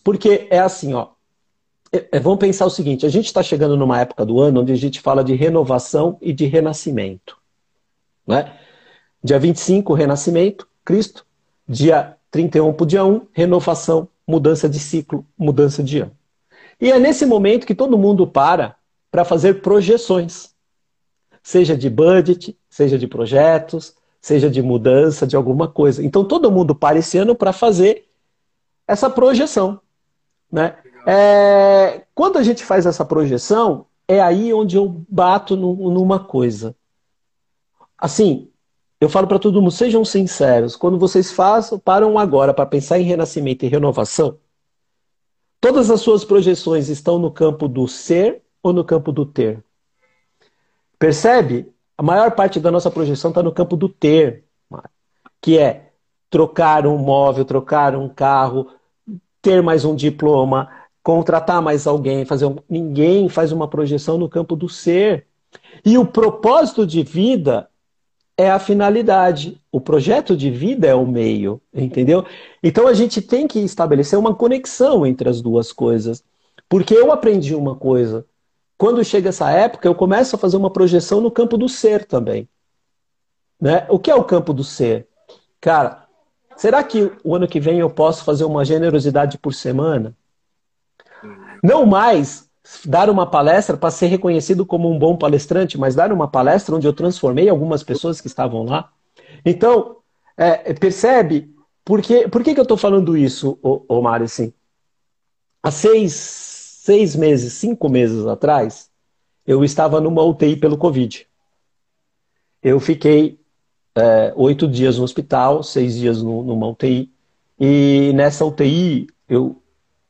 Porque 0.03 0.47
é 0.51 0.59
assim, 0.59 0.95
ó. 0.95 1.09
É, 1.93 2.07
é 2.13 2.21
vamos 2.21 2.39
pensar 2.39 2.67
o 2.67 2.71
seguinte: 2.71 3.07
a 3.07 3.09
gente 3.09 3.27
está 3.27 3.43
chegando 3.43 3.77
numa 3.77 4.01
época 4.01 4.25
do 4.25 4.41
ano 4.41 4.61
onde 4.61 4.73
a 4.73 4.77
gente 4.77 5.01
fala 5.01 5.23
de 5.23 5.35
renovação 5.35 6.19
e 6.21 6.33
de 6.33 6.47
renascimento. 6.47 7.37
Né? 8.27 8.53
Dia 9.23 9.39
25, 9.39 9.95
renascimento, 9.95 10.69
Cristo. 10.85 11.25
Dia 11.69 12.17
31 12.31 12.73
para 12.73 12.85
o 12.85 12.87
dia 12.87 13.05
1, 13.05 13.27
renovação, 13.33 14.09
mudança 14.27 14.69
de 14.69 14.79
ciclo, 14.79 15.27
mudança 15.37 15.83
de 15.83 16.01
ano. 16.01 16.13
E 16.81 16.93
é 16.93 16.99
nesse 16.99 17.25
momento 17.25 17.67
que 17.67 17.75
todo 17.75 17.99
mundo 17.99 18.27
para 18.27 18.77
para 19.11 19.25
fazer 19.25 19.63
projeções, 19.63 20.55
seja 21.43 21.77
de 21.77 21.89
budget, 21.89 22.57
seja 22.69 22.99
de 22.99 23.07
projetos, 23.07 23.95
seja 24.27 24.51
de 24.51 24.61
mudança 24.61 25.25
de 25.25 25.37
alguma 25.37 25.69
coisa. 25.69 26.05
Então 26.05 26.25
todo 26.25 26.51
mundo 26.51 26.75
para 26.75 26.99
esse 26.99 27.17
ano 27.17 27.33
para 27.37 27.53
fazer 27.53 28.09
essa 28.85 29.09
projeção. 29.09 29.81
Né? 30.51 30.77
É, 31.07 32.03
quando 32.13 32.37
a 32.37 32.43
gente 32.43 32.65
faz 32.65 32.87
essa 32.87 33.05
projeção, 33.05 33.87
é 34.09 34.21
aí 34.21 34.53
onde 34.53 34.77
eu 34.77 35.07
bato 35.09 35.55
no, 35.55 35.93
numa 35.93 36.19
coisa. 36.19 36.75
Assim, 37.97 38.51
eu 39.01 39.09
falo 39.09 39.29
para 39.29 39.39
todo 39.39 39.63
mundo, 39.63 39.71
sejam 39.71 40.05
sinceros, 40.05 40.75
quando 40.75 40.99
vocês 40.99 41.31
façam, 41.31 41.79
param 41.79 42.19
agora 42.19 42.53
para 42.53 42.67
pensar 42.67 42.99
em 42.99 43.05
renascimento 43.05 43.65
e 43.65 43.69
renovação, 43.69 44.41
todas 45.61 45.89
as 45.89 46.01
suas 46.01 46.25
projeções 46.25 46.89
estão 46.89 47.17
no 47.17 47.31
campo 47.31 47.69
do 47.69 47.87
ser 47.87 48.43
ou 48.61 48.73
no 48.73 48.85
campo 48.85 49.13
do 49.13 49.25
ter? 49.25 49.63
Percebe? 50.99 51.73
A 51.99 52.03
maior 52.03 52.33
parte 52.33 52.61
da 52.61 52.71
nossa 52.71 52.91
projeção 52.91 53.31
está 53.31 53.43
no 53.43 53.53
campo 53.53 53.77
do 53.77 53.89
ter, 53.89 54.45
que 55.41 55.59
é 55.59 55.93
trocar 56.29 56.87
um 56.87 56.99
móvel, 56.99 57.45
trocar 57.45 57.97
um 57.97 58.09
carro, 58.09 58.69
ter 59.41 59.63
mais 59.63 59.85
um 59.85 59.95
diploma, 59.95 60.69
contratar 61.03 61.63
mais 61.63 61.87
alguém, 61.87 62.25
fazer 62.25 62.47
um... 62.47 62.57
ninguém 62.69 63.29
faz 63.29 63.53
uma 63.53 63.69
projeção 63.69 64.19
no 64.19 64.29
campo 64.29 64.57
do 64.57 64.69
ser. 64.69 65.27
E 65.85 65.97
o 65.97 66.05
propósito 66.05 66.87
de 66.87 67.03
vida 67.03 67.69
é 68.37 68.51
a 68.51 68.59
finalidade. 68.59 69.61
O 69.73 69.81
projeto 69.81 70.37
de 70.37 70.51
vida 70.51 70.87
é 70.87 70.95
o 70.95 71.07
meio, 71.07 71.61
entendeu? 71.73 72.27
Então 72.63 72.87
a 72.87 72.93
gente 72.93 73.23
tem 73.23 73.47
que 73.47 73.61
estabelecer 73.61 74.19
uma 74.19 74.35
conexão 74.35 75.07
entre 75.07 75.29
as 75.29 75.41
duas 75.41 75.73
coisas. 75.73 76.23
Porque 76.69 76.95
eu 76.95 77.13
aprendi 77.13 77.55
uma 77.55 77.77
coisa. 77.77 78.27
Quando 78.79 79.05
chega 79.05 79.31
essa 79.31 79.51
época, 79.51 79.89
eu 79.89 79.95
começo 79.95 80.37
a 80.37 80.39
fazer 80.39 80.57
uma 80.57 80.71
projeção 80.71 81.21
no 81.21 81.31
campo 81.31 81.57
do 81.57 81.69
ser 81.69 82.05
também. 82.05 82.49
Né? 83.61 83.87
O 83.89 83.99
que 83.99 84.11
é 84.11 84.15
o 84.15 84.25
campo 84.25 84.53
do 84.53 84.63
ser? 84.63 85.09
Cara, 85.61 86.07
será 86.57 86.85
que 86.85 87.11
o 87.25 87.35
ano 87.35 87.49
que 87.49 87.59
vem 87.59 87.79
eu 87.79 87.89
posso 87.89 88.25
fazer 88.25 88.45
uma 88.45 88.65
generosidade 88.65 89.39
por 89.39 89.55
semana? 89.55 90.15
Não 91.63 91.87
mais 91.87 92.47
dar 92.85 93.09
uma 93.09 93.27
palestra 93.27 93.77
para 93.77 93.91
ser 93.91 94.07
reconhecido 94.07 94.67
como 94.67 94.91
um 94.91 94.99
bom 94.99 95.17
palestrante, 95.17 95.79
mas 95.79 95.95
dar 95.95 96.13
uma 96.13 96.29
palestra 96.29 96.75
onde 96.75 96.87
eu 96.87 96.93
transformei 96.93 97.49
algumas 97.49 97.83
pessoas 97.83 98.21
que 98.21 98.27
estavam 98.27 98.65
lá. 98.65 98.91
Então, 99.45 99.97
é, 100.37 100.75
percebe? 100.75 101.55
Por 101.85 102.03
que, 102.03 102.29
por 102.29 102.43
que, 102.43 102.53
que 102.53 102.61
eu 102.61 102.65
estou 102.65 102.77
falando 102.77 103.17
isso, 103.17 103.59
Omar? 103.89 104.21
Assim, 104.21 104.53
há 105.63 105.71
seis, 105.71 106.56
seis 106.87 107.17
meses, 107.17 107.55
cinco 107.55 107.89
meses 107.89 108.25
atrás, 108.27 108.89
eu 109.45 109.65
estava 109.65 110.01
numa 110.01 110.23
UTI 110.23 110.55
pelo 110.57 110.79
Covid. 110.79 111.27
Eu 112.63 112.79
fiquei 112.79 113.41
é, 113.97 114.33
oito 114.37 114.69
dias 114.69 114.97
no 114.97 115.03
hospital, 115.03 115.65
seis 115.65 115.97
dias 115.97 116.23
no, 116.23 116.45
numa 116.45 116.69
UTI. 116.69 117.11
E 117.59 118.13
nessa 118.15 118.45
UTI, 118.45 119.09
eu 119.29 119.61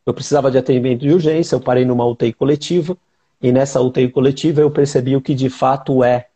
eu 0.05 0.15
precisava 0.15 0.53
de 0.53 0.59
atendimento 0.59 1.01
de 1.01 1.13
urgência, 1.13 1.57
eu 1.57 1.61
parei 1.61 1.85
numa 1.85 2.07
UTI 2.07 2.33
coletiva, 2.33 2.97
e 3.43 3.51
nessa 3.51 3.81
UTI 3.81 4.09
coletiva 4.09 4.61
eu 4.61 4.71
percebi 4.71 5.17
o 5.17 5.21
que 5.21 5.35
de 5.35 5.51
fato 5.51 6.05
é, 6.05 6.29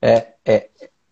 é, 0.00 0.28
é 0.44 0.68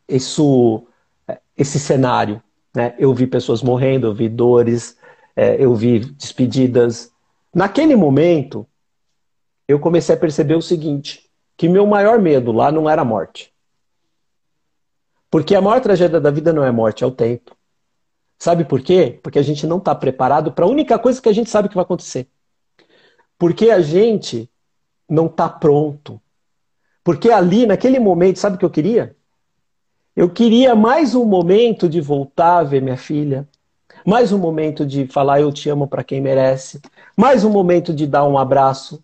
isso, 0.08 0.86
é, 1.26 1.40
esse 1.56 1.80
cenário. 1.80 2.40
Né? 2.72 2.94
Eu 2.98 3.12
vi 3.12 3.26
pessoas 3.26 3.62
morrendo, 3.62 4.06
eu 4.06 4.14
vi 4.14 4.28
dores, 4.28 4.96
é, 5.34 5.56
eu 5.58 5.74
vi 5.74 5.98
despedidas. 5.98 7.10
Naquele 7.56 7.96
momento, 7.96 8.68
eu 9.66 9.80
comecei 9.80 10.14
a 10.14 10.18
perceber 10.18 10.56
o 10.56 10.60
seguinte, 10.60 11.30
que 11.56 11.70
meu 11.70 11.86
maior 11.86 12.20
medo 12.20 12.52
lá 12.52 12.70
não 12.70 12.86
era 12.86 13.00
a 13.00 13.04
morte. 13.04 13.50
Porque 15.30 15.54
a 15.54 15.62
maior 15.62 15.80
tragédia 15.80 16.20
da 16.20 16.30
vida 16.30 16.52
não 16.52 16.62
é 16.62 16.68
a 16.68 16.72
morte, 16.72 17.02
é 17.02 17.06
o 17.06 17.10
tempo. 17.10 17.56
Sabe 18.38 18.66
por 18.66 18.82
quê? 18.82 19.18
Porque 19.22 19.38
a 19.38 19.42
gente 19.42 19.66
não 19.66 19.78
está 19.78 19.94
preparado 19.94 20.52
para 20.52 20.66
a 20.66 20.68
única 20.68 20.98
coisa 20.98 21.22
que 21.22 21.30
a 21.30 21.32
gente 21.32 21.48
sabe 21.48 21.70
que 21.70 21.74
vai 21.74 21.82
acontecer. 21.82 22.28
Porque 23.38 23.70
a 23.70 23.80
gente 23.80 24.50
não 25.08 25.24
está 25.24 25.48
pronto. 25.48 26.20
Porque 27.02 27.30
ali, 27.30 27.64
naquele 27.64 27.98
momento, 27.98 28.38
sabe 28.38 28.56
o 28.56 28.58
que 28.58 28.66
eu 28.66 28.70
queria? 28.70 29.16
Eu 30.14 30.28
queria 30.28 30.74
mais 30.74 31.14
um 31.14 31.24
momento 31.24 31.88
de 31.88 32.02
voltar 32.02 32.58
a 32.58 32.64
ver 32.64 32.82
minha 32.82 32.98
filha, 32.98 33.48
mais 34.06 34.30
um 34.30 34.38
momento 34.38 34.86
de 34.86 35.08
falar 35.08 35.40
eu 35.40 35.52
te 35.52 35.68
amo 35.68 35.88
para 35.88 36.04
quem 36.04 36.20
merece, 36.20 36.80
mais 37.16 37.42
um 37.42 37.50
momento 37.50 37.92
de 37.92 38.06
dar 38.06 38.24
um 38.24 38.38
abraço. 38.38 39.02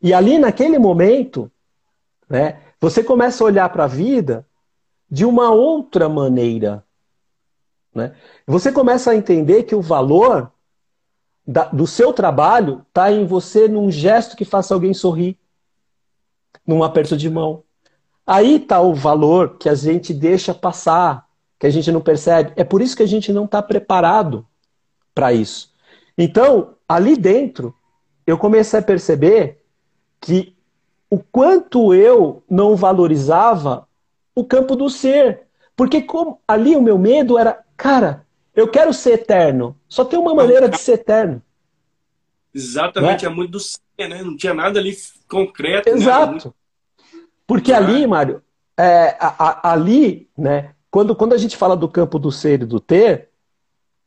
E 0.00 0.14
ali, 0.14 0.38
naquele 0.38 0.78
momento, 0.78 1.52
né, 2.26 2.62
você 2.80 3.04
começa 3.04 3.44
a 3.44 3.46
olhar 3.46 3.68
para 3.68 3.84
a 3.84 3.88
vida 3.88 4.46
de 5.10 5.26
uma 5.26 5.50
outra 5.50 6.08
maneira. 6.08 6.82
Né? 7.94 8.16
Você 8.46 8.72
começa 8.72 9.10
a 9.10 9.16
entender 9.16 9.64
que 9.64 9.74
o 9.74 9.82
valor 9.82 10.50
da, 11.46 11.66
do 11.66 11.86
seu 11.86 12.14
trabalho 12.14 12.86
está 12.88 13.12
em 13.12 13.26
você 13.26 13.68
num 13.68 13.90
gesto 13.90 14.36
que 14.36 14.44
faça 14.46 14.72
alguém 14.72 14.94
sorrir, 14.94 15.38
num 16.66 16.82
aperto 16.82 17.14
de 17.14 17.28
mão. 17.28 17.62
Aí 18.26 18.56
está 18.56 18.80
o 18.80 18.94
valor 18.94 19.58
que 19.58 19.68
a 19.68 19.74
gente 19.74 20.14
deixa 20.14 20.54
passar, 20.54 21.28
que 21.62 21.66
a 21.68 21.70
gente 21.70 21.92
não 21.92 22.00
percebe. 22.00 22.52
É 22.56 22.64
por 22.64 22.82
isso 22.82 22.96
que 22.96 23.04
a 23.04 23.06
gente 23.06 23.32
não 23.32 23.44
está 23.44 23.62
preparado 23.62 24.44
para 25.14 25.32
isso. 25.32 25.72
Então, 26.18 26.74
ali 26.88 27.16
dentro, 27.16 27.72
eu 28.26 28.36
comecei 28.36 28.80
a 28.80 28.82
perceber 28.82 29.62
que 30.20 30.56
o 31.08 31.20
quanto 31.20 31.94
eu 31.94 32.42
não 32.50 32.74
valorizava 32.74 33.86
o 34.34 34.44
campo 34.44 34.74
do 34.74 34.90
ser. 34.90 35.42
Porque 35.76 36.02
como, 36.02 36.40
ali 36.48 36.74
o 36.74 36.82
meu 36.82 36.98
medo 36.98 37.38
era 37.38 37.62
Cara, 37.76 38.26
eu 38.56 38.66
quero 38.66 38.92
ser 38.92 39.12
eterno. 39.12 39.78
Só 39.88 40.04
tem 40.04 40.18
uma 40.18 40.34
maneira 40.34 40.68
de 40.68 40.78
ser 40.80 40.94
eterno. 40.94 41.40
Exatamente, 42.52 43.24
é? 43.24 43.28
é 43.28 43.30
muito 43.30 43.52
do 43.52 43.60
ser, 43.60 43.78
né? 44.08 44.20
Não 44.20 44.36
tinha 44.36 44.52
nada 44.52 44.80
ali 44.80 44.96
concreto. 45.28 45.88
Né? 45.88 45.96
Exato. 45.96 46.26
Né? 46.26 46.30
Muito... 46.30 46.54
Porque 47.46 47.72
ali, 47.72 48.04
Mário, 48.04 48.42
é, 48.76 49.16
a, 49.20 49.68
a, 49.68 49.72
ali, 49.72 50.28
né? 50.36 50.74
Quando, 50.92 51.16
quando 51.16 51.32
a 51.32 51.38
gente 51.38 51.56
fala 51.56 51.76
do 51.76 51.88
campo 51.88 52.16
do 52.16 52.30
ser 52.30 52.62
e 52.62 52.66
do 52.66 52.78
ter, 52.78 53.30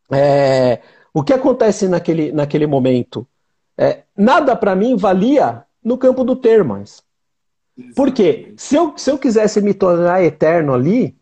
é, 0.09 0.81
o 1.13 1.21
que 1.21 1.33
acontece 1.33 1.89
naquele, 1.89 2.31
naquele 2.31 2.65
momento? 2.65 3.27
É, 3.77 4.03
nada 4.15 4.55
para 4.55 4.73
mim 4.73 4.95
valia 4.95 5.65
no 5.83 5.97
campo 5.97 6.23
do 6.23 6.37
ter 6.37 6.63
mais. 6.63 7.03
Por 7.93 8.13
quê? 8.13 8.53
Se 8.55 8.77
eu, 8.77 8.97
se 8.97 9.11
eu 9.11 9.17
quisesse 9.17 9.59
me 9.59 9.73
tornar 9.73 10.23
eterno 10.23 10.73
ali, 10.73 11.17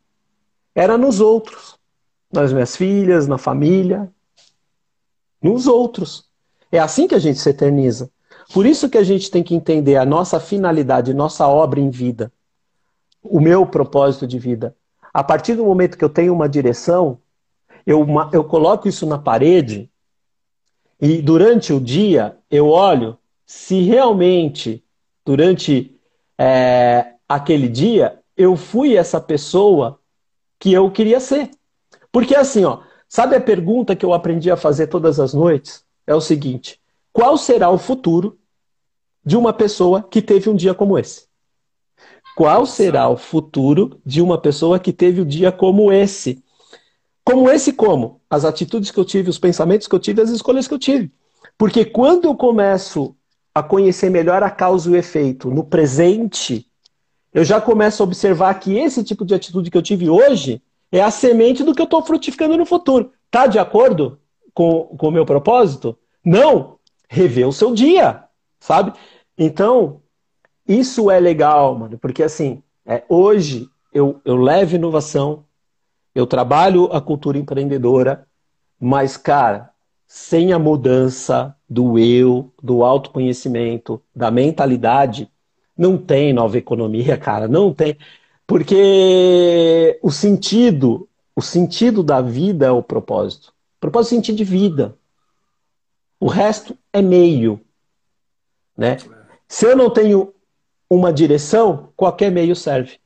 era 0.75 0.99
nos 0.99 1.19
outros 1.19 1.81
nas 2.33 2.51
minhas 2.51 2.75
filhas, 2.75 3.27
na 3.27 3.37
família, 3.37 4.11
nos 5.41 5.67
outros. 5.67 6.27
É 6.71 6.79
assim 6.79 7.07
que 7.07 7.13
a 7.13 7.19
gente 7.19 7.39
se 7.39 7.47
eterniza. 7.47 8.09
Por 8.51 8.65
isso 8.65 8.89
que 8.89 8.97
a 8.97 9.03
gente 9.03 9.29
tem 9.29 9.43
que 9.43 9.53
entender 9.53 9.97
a 9.97 10.05
nossa 10.05 10.39
finalidade, 10.39 11.13
nossa 11.13 11.47
obra 11.47 11.79
em 11.79 11.91
vida, 11.91 12.33
o 13.21 13.39
meu 13.39 13.67
propósito 13.67 14.25
de 14.25 14.39
vida. 14.39 14.75
A 15.13 15.23
partir 15.23 15.55
do 15.55 15.65
momento 15.65 15.97
que 15.97 16.03
eu 16.03 16.09
tenho 16.09 16.33
uma 16.33 16.49
direção, 16.49 17.19
eu, 17.85 18.05
eu 18.31 18.43
coloco 18.43 18.87
isso 18.87 19.05
na 19.05 19.19
parede 19.19 19.89
e 20.99 21.21
durante 21.21 21.71
o 21.71 21.79
dia 21.79 22.37
eu 22.49 22.69
olho 22.69 23.17
se 23.45 23.81
realmente, 23.81 24.83
durante 25.25 25.99
é, 26.37 27.13
aquele 27.27 27.67
dia, 27.67 28.19
eu 28.35 28.55
fui 28.55 28.95
essa 28.95 29.21
pessoa 29.21 29.99
que 30.57 30.73
eu 30.73 30.89
queria 30.89 31.19
ser. 31.19 31.51
Porque 32.11 32.35
assim, 32.35 32.63
ó, 32.63 32.79
sabe 33.07 33.35
a 33.35 33.41
pergunta 33.41 33.95
que 33.95 34.05
eu 34.05 34.13
aprendi 34.13 34.49
a 34.49 34.57
fazer 34.57 34.87
todas 34.87 35.19
as 35.19 35.33
noites? 35.33 35.85
É 36.07 36.15
o 36.15 36.21
seguinte: 36.21 36.79
qual 37.11 37.37
será 37.37 37.69
o 37.69 37.77
futuro 37.77 38.39
de 39.25 39.37
uma 39.37 39.53
pessoa 39.53 40.01
que 40.01 40.21
teve 40.21 40.49
um 40.49 40.55
dia 40.55 40.73
como 40.73 40.97
esse? 40.97 41.27
Qual 42.35 42.65
será 42.65 43.07
o 43.09 43.17
futuro 43.17 43.99
de 44.05 44.21
uma 44.21 44.37
pessoa 44.37 44.79
que 44.79 44.91
teve 44.91 45.21
um 45.21 45.25
dia 45.25 45.51
como 45.51 45.91
esse? 45.91 46.43
Como 47.23 47.49
esse 47.49 47.71
como? 47.71 48.21
As 48.29 48.43
atitudes 48.43 48.91
que 48.91 48.99
eu 48.99 49.05
tive, 49.05 49.29
os 49.29 49.39
pensamentos 49.39 49.87
que 49.87 49.95
eu 49.95 49.99
tive, 49.99 50.21
as 50.21 50.29
escolhas 50.29 50.67
que 50.67 50.73
eu 50.73 50.79
tive. 50.79 51.11
Porque 51.57 51.85
quando 51.85 52.25
eu 52.25 52.35
começo 52.35 53.15
a 53.53 53.61
conhecer 53.61 54.09
melhor 54.09 54.41
a 54.41 54.49
causa 54.49 54.89
e 54.89 54.93
o 54.93 54.95
efeito 54.95 55.49
no 55.49 55.63
presente, 55.63 56.65
eu 57.33 57.43
já 57.43 57.61
começo 57.61 58.01
a 58.01 58.05
observar 58.05 58.53
que 58.59 58.77
esse 58.77 59.03
tipo 59.03 59.23
de 59.25 59.33
atitude 59.33 59.69
que 59.69 59.77
eu 59.77 59.81
tive 59.81 60.09
hoje 60.09 60.61
é 60.91 61.01
a 61.01 61.11
semente 61.11 61.63
do 61.63 61.73
que 61.73 61.81
eu 61.81 61.85
estou 61.85 62.03
frutificando 62.03 62.57
no 62.57 62.65
futuro. 62.65 63.11
Tá 63.31 63.47
de 63.47 63.57
acordo 63.57 64.19
com, 64.53 64.95
com 64.97 65.07
o 65.07 65.11
meu 65.11 65.25
propósito? 65.25 65.97
Não. 66.23 66.77
Rever 67.09 67.47
o 67.47 67.53
seu 67.53 67.73
dia, 67.73 68.23
sabe? 68.59 68.93
Então, 69.37 70.01
isso 70.67 71.11
é 71.11 71.19
legal, 71.19 71.77
mano, 71.77 71.97
porque 71.97 72.23
assim, 72.23 72.63
é, 72.85 73.03
hoje 73.09 73.69
eu, 73.93 74.21
eu 74.25 74.35
levo 74.35 74.75
inovação, 74.75 75.45
eu 76.15 76.25
trabalho 76.25 76.85
a 76.91 77.01
cultura 77.01 77.37
empreendedora, 77.37 78.27
mas, 78.79 79.17
cara, 79.17 79.71
sem 80.07 80.53
a 80.53 80.59
mudança 80.59 81.55
do 81.69 81.97
eu, 81.97 82.51
do 82.61 82.83
autoconhecimento, 82.83 84.01
da 84.15 84.29
mentalidade, 84.29 85.29
não 85.77 85.97
tem 85.97 86.33
nova 86.33 86.57
economia, 86.57 87.17
cara, 87.17 87.47
não 87.47 87.73
tem. 87.73 87.97
Porque 88.45 89.99
o 90.01 90.11
sentido, 90.11 91.07
o 91.35 91.41
sentido 91.41 92.03
da 92.03 92.21
vida 92.21 92.67
é 92.67 92.71
o 92.71 92.83
propósito. 92.83 93.49
O 93.77 93.79
propósito 93.79 94.13
é 94.13 94.15
sentido 94.17 94.35
de 94.37 94.43
vida. 94.43 94.95
O 96.19 96.27
resto 96.27 96.77
é 96.91 97.01
meio. 97.01 97.59
Né? 98.77 98.97
Se 99.47 99.65
eu 99.65 99.75
não 99.75 99.89
tenho 99.89 100.32
uma 100.95 101.11
direção, 101.11 101.91
qualquer 101.95 102.31
meio 102.31 102.55
serve. 102.55 102.99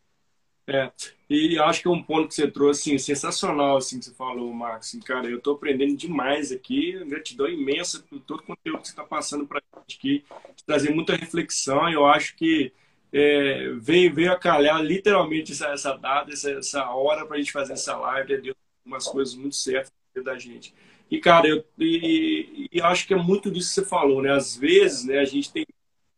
É, 0.68 0.92
e 1.30 1.58
acho 1.60 1.82
que 1.82 1.88
é 1.88 1.92
um 1.92 2.04
ponto 2.04 2.28
que 2.28 2.36
você 2.36 2.50
trouxe, 2.50 2.94
assim, 2.94 2.98
sensacional, 2.98 3.78
assim, 3.78 4.00
que 4.00 4.06
você 4.06 4.14
falou, 4.14 4.52
Marcos. 4.54 4.90
Assim, 4.90 5.00
cara, 5.00 5.28
eu 5.28 5.38
estou 5.38 5.56
aprendendo 5.56 5.96
demais 5.96 6.52
aqui, 6.52 7.04
gratidão 7.06 7.48
imensa 7.48 8.04
por 8.10 8.20
todo 8.20 8.40
o 8.40 8.44
conteúdo 8.44 8.82
que 8.82 8.88
você 8.88 8.94
está 8.94 9.04
passando 9.04 9.48
para 9.48 9.60
a 9.60 9.80
gente 9.80 9.98
aqui, 9.98 10.26
trazer 10.66 10.94
muita 10.94 11.16
reflexão, 11.16 11.90
eu 11.90 12.06
acho 12.06 12.36
que 12.36 12.74
é, 13.14 13.72
veio, 13.80 14.14
veio 14.14 14.32
a 14.32 14.38
calhar 14.38 14.82
literalmente 14.82 15.54
essa, 15.54 15.68
essa 15.68 15.94
data, 15.96 16.32
essa, 16.32 16.52
essa 16.52 16.90
hora 16.92 17.26
para 17.26 17.36
a 17.36 17.40
gente 17.40 17.52
fazer 17.52 17.74
essa 17.74 17.96
live, 17.98 18.42
deu 18.42 18.56
umas 18.86 19.08
coisas 19.08 19.36
muito 19.36 19.56
certas 19.56 19.92
da 20.24 20.38
gente. 20.38 20.74
E, 21.10 21.20
cara, 21.20 21.48
eu 21.48 21.64
e, 21.78 22.68
e 22.72 22.82
acho 22.82 23.08
que 23.08 23.14
é 23.14 23.18
muito 23.18 23.50
disso 23.50 23.70
que 23.70 23.76
você 23.76 23.86
falou, 23.86 24.22
né? 24.22 24.34
Às 24.34 24.58
vezes, 24.58 25.06
né, 25.06 25.20
a 25.20 25.26
gente 25.26 25.52
tem 25.52 25.66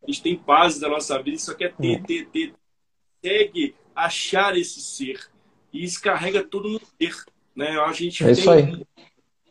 a 0.01 0.05
gente 0.07 0.21
tem 0.21 0.35
paz 0.35 0.79
da 0.79 0.89
nossa 0.89 1.21
vida 1.21 1.37
só 1.37 1.53
quer 1.53 1.73
ter, 1.75 2.01
ter, 2.03 2.25
ter, 2.27 2.53
consegue 3.21 3.75
achar 3.95 4.57
esse 4.57 4.81
ser. 4.81 5.19
E 5.71 5.83
isso 5.83 6.01
carrega 6.01 6.43
tudo 6.43 6.69
no 6.69 6.79
ter. 6.79 7.15
Né? 7.55 7.79
A 7.79 7.91
gente 7.91 8.23
é 8.23 8.31
isso 8.31 8.49
aí. 8.49 8.85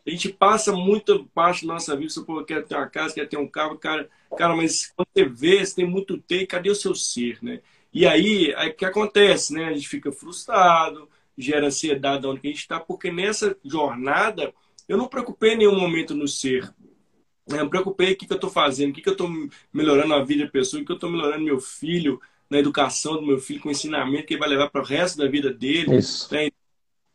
A 0.05 0.09
gente 0.09 0.29
passa 0.29 0.71
muita 0.71 1.19
parte 1.35 1.67
da 1.67 1.73
nossa 1.73 1.95
vida, 1.95 2.09
você 2.09 2.23
pô, 2.23 2.43
quer 2.43 2.65
ter 2.65 2.75
uma 2.75 2.87
casa, 2.87 3.13
quer 3.13 3.27
ter 3.27 3.37
um 3.37 3.47
carro, 3.47 3.77
cara, 3.77 4.09
cara, 4.35 4.55
mas 4.55 4.91
quando 4.95 5.07
você 5.13 5.25
vê, 5.25 5.63
você 5.63 5.75
tem 5.75 5.85
muito 5.85 6.17
ter, 6.17 6.47
cadê 6.47 6.69
o 6.69 6.75
seu 6.75 6.95
ser, 6.95 7.37
né? 7.43 7.61
E 7.93 8.07
aí, 8.07 8.53
aí 8.55 8.69
o 8.69 8.75
que 8.75 8.85
acontece, 8.85 9.53
né? 9.53 9.65
A 9.65 9.73
gente 9.73 9.87
fica 9.87 10.11
frustrado, 10.11 11.07
gera 11.37 11.67
ansiedade 11.67 12.25
onde 12.25 12.39
a 12.43 12.47
gente 12.47 12.59
está, 12.59 12.79
porque 12.79 13.11
nessa 13.11 13.55
jornada 13.63 14.51
eu 14.87 14.97
não 14.97 15.07
preocupei 15.07 15.53
em 15.53 15.57
nenhum 15.57 15.79
momento 15.79 16.15
no 16.15 16.27
ser. 16.27 16.73
Eu 17.49 17.63
me 17.63 17.69
preocupei 17.69 18.13
o 18.13 18.15
que, 18.15 18.25
que 18.25 18.33
eu 18.33 18.35
estou 18.35 18.49
fazendo, 18.49 18.91
o 18.91 18.93
que, 18.93 19.01
que 19.01 19.09
eu 19.09 19.13
estou 19.13 19.29
melhorando 19.73 20.13
a 20.13 20.23
vida 20.23 20.45
da 20.45 20.51
pessoa, 20.51 20.81
o 20.81 20.85
que 20.85 20.91
eu 20.91 20.95
estou 20.95 21.09
melhorando 21.09 21.43
meu 21.43 21.59
filho, 21.59 22.21
na 22.49 22.57
educação 22.57 23.15
do 23.15 23.25
meu 23.25 23.39
filho, 23.39 23.61
com 23.61 23.69
o 23.69 23.71
ensinamento 23.71 24.25
que 24.25 24.33
ele 24.33 24.39
vai 24.39 24.49
levar 24.49 24.69
para 24.69 24.81
o 24.81 24.85
resto 24.85 25.17
da 25.17 25.27
vida 25.27 25.53
dele. 25.53 25.97
Isso. 25.97 26.33
Né? 26.33 26.49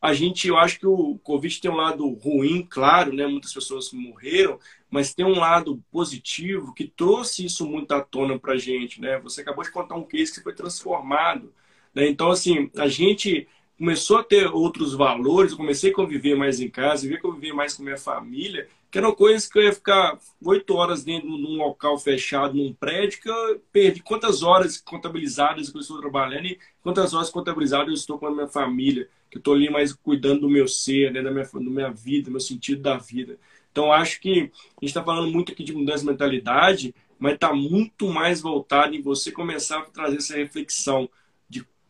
A 0.01 0.13
gente, 0.13 0.47
eu 0.47 0.57
acho 0.57 0.79
que 0.79 0.85
o 0.85 1.17
Covid 1.23 1.59
tem 1.59 1.71
um 1.71 1.75
lado 1.75 2.07
ruim, 2.07 2.65
claro, 2.69 3.11
né? 3.11 3.25
Muitas 3.25 3.53
pessoas 3.53 3.91
morreram, 3.91 4.59
mas 4.89 5.13
tem 5.13 5.25
um 5.25 5.39
lado 5.39 5.81
positivo 5.91 6.73
que 6.73 6.85
trouxe 6.87 7.45
isso 7.45 7.65
muito 7.65 7.91
à 7.91 8.01
tona 8.01 8.37
para 8.37 8.53
a 8.53 8.57
gente, 8.57 9.01
né? 9.01 9.19
Você 9.21 9.41
acabou 9.41 9.63
de 9.63 9.71
contar 9.71 9.95
um 9.95 10.03
case 10.03 10.33
que 10.33 10.43
foi 10.43 10.53
transformado. 10.53 11.51
Né? 11.93 12.07
Então, 12.07 12.29
assim, 12.29 12.69
a 12.77 12.87
gente 12.87 13.47
começou 13.77 14.17
a 14.17 14.23
ter 14.23 14.47
outros 14.47 14.93
valores, 14.93 15.51
eu 15.51 15.57
comecei 15.57 15.91
a 15.91 15.95
conviver 15.95 16.35
mais 16.35 16.59
em 16.59 16.69
casa, 16.69 17.07
vi 17.07 17.19
conviver 17.19 17.53
mais 17.53 17.73
com 17.73 17.83
minha 17.83 17.97
família, 17.97 18.69
que 18.95 18.99
eram 18.99 19.13
coisas 19.13 19.45
que 19.45 19.59
eu 19.59 19.63
ia 19.63 19.73
ficar 19.73 20.17
oito 20.41 20.73
horas 20.73 21.03
dentro 21.03 21.27
de 21.27 21.45
um 21.45 21.57
local 21.57 21.97
fechado, 21.97 22.55
num 22.55 22.71
prédio, 22.71 23.19
que 23.19 23.29
eu 23.29 23.61
perdi 23.69 24.01
quantas 24.01 24.41
horas 24.41 24.77
contabilizadas 24.77 25.69
que 25.69 25.75
eu 25.75 25.81
estou 25.81 25.99
trabalhando 25.99 26.45
e 26.45 26.59
quantas 26.81 27.13
horas 27.13 27.29
contabilizadas 27.29 27.89
eu 27.89 27.93
estou 27.93 28.17
com 28.17 28.27
a 28.27 28.31
minha 28.31 28.47
família, 28.47 29.09
que 29.29 29.35
eu 29.35 29.39
estou 29.39 29.53
ali 29.53 29.69
mais 29.69 29.91
cuidando 29.91 30.39
do 30.39 30.49
meu 30.49 30.65
ser, 30.65 31.11
né, 31.11 31.21
da, 31.21 31.29
minha, 31.29 31.43
da 31.43 31.59
minha 31.59 31.91
vida, 31.91 32.27
do 32.27 32.31
meu 32.31 32.39
sentido 32.39 32.81
da 32.83 32.95
vida. 32.95 33.37
Então, 33.69 33.91
acho 33.91 34.21
que 34.21 34.31
a 34.31 34.79
gente 34.79 34.85
está 34.85 35.03
falando 35.03 35.29
muito 35.29 35.51
aqui 35.51 35.65
de 35.65 35.73
mudança 35.73 35.99
de 35.99 36.11
mentalidade, 36.11 36.95
mas 37.19 37.33
está 37.33 37.53
muito 37.53 38.07
mais 38.07 38.39
voltado 38.39 38.95
em 38.95 39.01
você 39.01 39.29
começar 39.29 39.79
a 39.79 39.89
trazer 39.89 40.19
essa 40.19 40.37
reflexão 40.37 41.09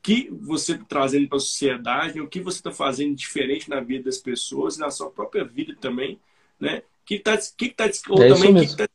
que 0.01 0.27
você 0.31 0.71
está 0.71 0.85
trazendo 0.85 1.27
para 1.27 1.37
a 1.37 1.39
sociedade, 1.39 2.19
o 2.19 2.27
que 2.27 2.39
você 2.39 2.57
está 2.57 2.71
fazendo 2.71 3.15
diferente 3.15 3.69
na 3.69 3.79
vida 3.79 4.05
das 4.05 4.17
pessoas, 4.17 4.75
na 4.77 4.89
sua 4.89 5.11
própria 5.11 5.43
vida 5.43 5.75
também, 5.79 6.19
né? 6.59 6.81
Que 7.05 7.19
tá, 7.19 7.37
que 7.57 7.69
tá, 7.69 7.85
ou 8.09 8.23
é 8.23 8.29
também 8.29 8.67
que 8.67 8.75
tá 8.75 8.87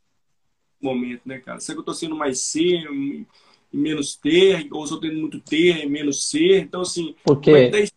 momento, 0.80 1.22
né, 1.24 1.38
cara? 1.38 1.60
Será 1.60 1.74
que 1.74 1.78
eu 1.78 1.82
estou 1.82 1.94
sendo 1.94 2.16
mais 2.16 2.40
ser 2.40 2.62
e 2.62 3.26
menos 3.72 4.16
ter, 4.16 4.66
ou 4.72 4.84
estou 4.84 5.00
tendo 5.00 5.18
muito 5.18 5.40
ter 5.40 5.84
e 5.84 5.88
menos 5.88 6.28
ser? 6.28 6.62
Então, 6.62 6.80
assim, 6.80 7.14
Porque... 7.24 7.50
como 7.50 7.62
é 7.62 7.66
que 7.66 7.70
tá 7.70 7.78
esse 7.78 7.92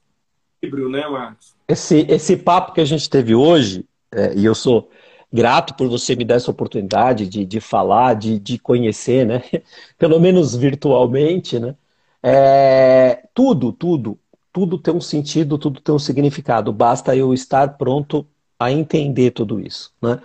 equilíbrio, 0.62 0.90
né, 0.90 1.08
Marcos? 1.08 1.56
Esse, 1.68 2.06
esse 2.10 2.38
papo 2.38 2.74
que 2.74 2.82
a 2.82 2.86
gente 2.86 3.10
teve 3.10 3.34
hoje, 3.34 3.86
é, 4.12 4.36
e 4.36 4.46
eu 4.46 4.54
sou 4.54 4.90
grato 5.32 5.74
por 5.74 5.88
você 5.90 6.16
me 6.16 6.24
dar 6.24 6.36
essa 6.36 6.52
oportunidade 6.52 7.28
de, 7.28 7.44
de 7.46 7.60
falar, 7.60 8.14
de, 8.14 8.38
de 8.38 8.60
conhecer, 8.60 9.26
né? 9.26 9.42
Pelo 9.98 10.20
menos 10.20 10.56
virtualmente, 10.56 11.60
né? 11.60 11.76
É, 12.22 13.24
tudo, 13.34 13.72
tudo, 13.74 14.20
tudo 14.52 14.78
tem 14.78 14.94
um 14.94 15.02
sentido, 15.02 15.58
tudo 15.58 15.82
tem 15.82 15.96
um 15.96 16.00
significado. 16.00 16.72
Basta 16.72 17.16
eu 17.16 17.34
estar 17.34 17.78
pronto 17.78 18.28
a 18.66 18.72
entender 18.72 19.32
tudo 19.32 19.60
isso. 19.60 19.92
Né? 20.02 20.20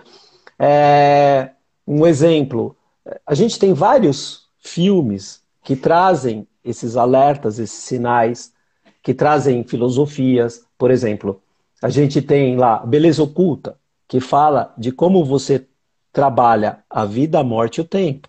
É, 0.57 1.51
um 1.85 2.05
exemplo: 2.05 2.75
a 3.25 3.33
gente 3.33 3.57
tem 3.59 3.73
vários 3.73 4.47
filmes 4.59 5.41
que 5.63 5.75
trazem 5.75 6.47
esses 6.63 6.95
alertas, 6.95 7.59
esses 7.59 7.83
sinais, 7.83 8.53
que 9.01 9.13
trazem 9.13 9.63
filosofias. 9.63 10.65
Por 10.77 10.91
exemplo, 10.91 11.41
a 11.81 11.89
gente 11.89 12.21
tem 12.21 12.57
lá 12.57 12.85
Beleza 12.85 13.23
Oculta, 13.23 13.77
que 14.07 14.19
fala 14.19 14.73
de 14.77 14.91
como 14.91 15.23
você 15.23 15.67
trabalha 16.11 16.83
a 16.89 17.05
vida, 17.05 17.39
a 17.39 17.43
morte 17.43 17.77
e 17.77 17.81
o 17.81 17.85
tempo. 17.85 18.27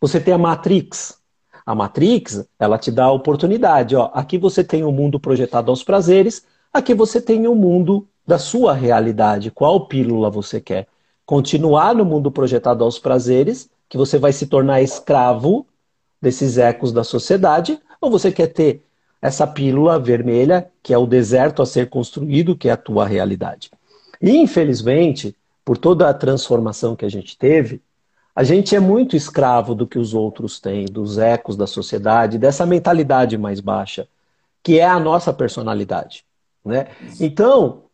Você 0.00 0.18
tem 0.18 0.32
a 0.32 0.38
Matrix, 0.38 1.18
a 1.64 1.74
Matrix, 1.74 2.46
ela 2.58 2.78
te 2.78 2.90
dá 2.90 3.04
a 3.04 3.12
oportunidade. 3.12 3.94
Ó, 3.96 4.10
aqui 4.14 4.38
você 4.38 4.64
tem 4.64 4.82
o 4.82 4.88
um 4.88 4.92
mundo 4.92 5.20
projetado 5.20 5.70
aos 5.70 5.84
prazeres, 5.84 6.44
aqui 6.72 6.94
você 6.94 7.20
tem 7.20 7.46
o 7.46 7.52
um 7.52 7.54
mundo 7.54 8.08
da 8.26 8.38
sua 8.38 8.72
realidade. 8.72 9.50
Qual 9.50 9.86
pílula 9.86 10.30
você 10.30 10.60
quer? 10.60 10.88
Continuar 11.24 11.94
no 11.94 12.04
mundo 12.04 12.30
projetado 12.30 12.82
aos 12.82 12.98
prazeres, 12.98 13.70
que 13.88 13.96
você 13.96 14.18
vai 14.18 14.32
se 14.32 14.46
tornar 14.46 14.82
escravo 14.82 15.66
desses 16.20 16.58
ecos 16.58 16.92
da 16.92 17.04
sociedade, 17.04 17.78
ou 18.00 18.10
você 18.10 18.32
quer 18.32 18.48
ter 18.48 18.82
essa 19.20 19.46
pílula 19.46 19.98
vermelha, 19.98 20.70
que 20.82 20.92
é 20.92 20.98
o 20.98 21.06
deserto 21.06 21.62
a 21.62 21.66
ser 21.66 21.88
construído, 21.88 22.56
que 22.56 22.68
é 22.68 22.72
a 22.72 22.76
tua 22.76 23.06
realidade. 23.06 23.70
E, 24.20 24.36
infelizmente, 24.36 25.36
por 25.64 25.76
toda 25.76 26.08
a 26.08 26.14
transformação 26.14 26.94
que 26.94 27.04
a 27.04 27.08
gente 27.08 27.36
teve, 27.36 27.82
a 28.34 28.44
gente 28.44 28.76
é 28.76 28.80
muito 28.80 29.16
escravo 29.16 29.74
do 29.74 29.86
que 29.86 29.98
os 29.98 30.12
outros 30.12 30.60
têm, 30.60 30.84
dos 30.84 31.16
ecos 31.16 31.56
da 31.56 31.66
sociedade, 31.66 32.38
dessa 32.38 32.66
mentalidade 32.66 33.38
mais 33.38 33.60
baixa, 33.60 34.06
que 34.62 34.78
é 34.78 34.86
a 34.86 35.00
nossa 35.00 35.32
personalidade. 35.32 36.24
Né? 36.64 36.88
Então, 37.18 37.84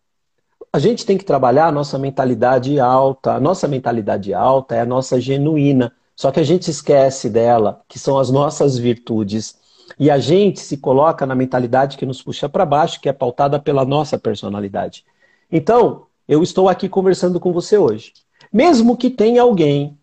a 0.73 0.79
gente 0.79 1.05
tem 1.05 1.19
que 1.19 1.25
trabalhar 1.25 1.67
a 1.67 1.73
nossa 1.73 1.99
mentalidade 1.99 2.81
alta. 2.81 3.35
A 3.35 3.41
nossa 3.41 3.69
mentalidade 3.69 4.33
alta 4.33 4.75
é 4.75 4.81
a 4.81 4.87
nossa 4.87 5.21
genuína. 5.21 5.93
Só 6.17 6.31
que 6.31 6.41
a 6.41 6.45
gente 6.45 6.71
esquece 6.71 7.29
dela, 7.29 7.83
que 7.87 7.99
são 7.99 8.19
as 8.19 8.31
nossas 8.31 8.79
virtudes. 8.79 9.57
E 9.99 10.11
a 10.11 10.19
gente 10.19 10.61
se 10.61 10.79
coloca 10.79 11.27
na 11.27 11.35
mentalidade 11.35 11.99
que 11.99 12.07
nos 12.07 12.23
puxa 12.23 12.49
para 12.49 12.65
baixo, 12.65 13.01
que 13.01 13.09
é 13.09 13.13
pautada 13.13 13.59
pela 13.59 13.85
nossa 13.85 14.19
personalidade. 14.19 15.05
Então, 15.51 16.07
eu 16.27 16.43
estou 16.43 16.69
aqui 16.71 16.89
conversando 16.89 17.39
com 17.39 17.53
você 17.53 17.77
hoje. 17.77 18.15
Mesmo 18.51 18.97
que 18.97 19.11
tenha 19.11 19.43
alguém 19.43 19.99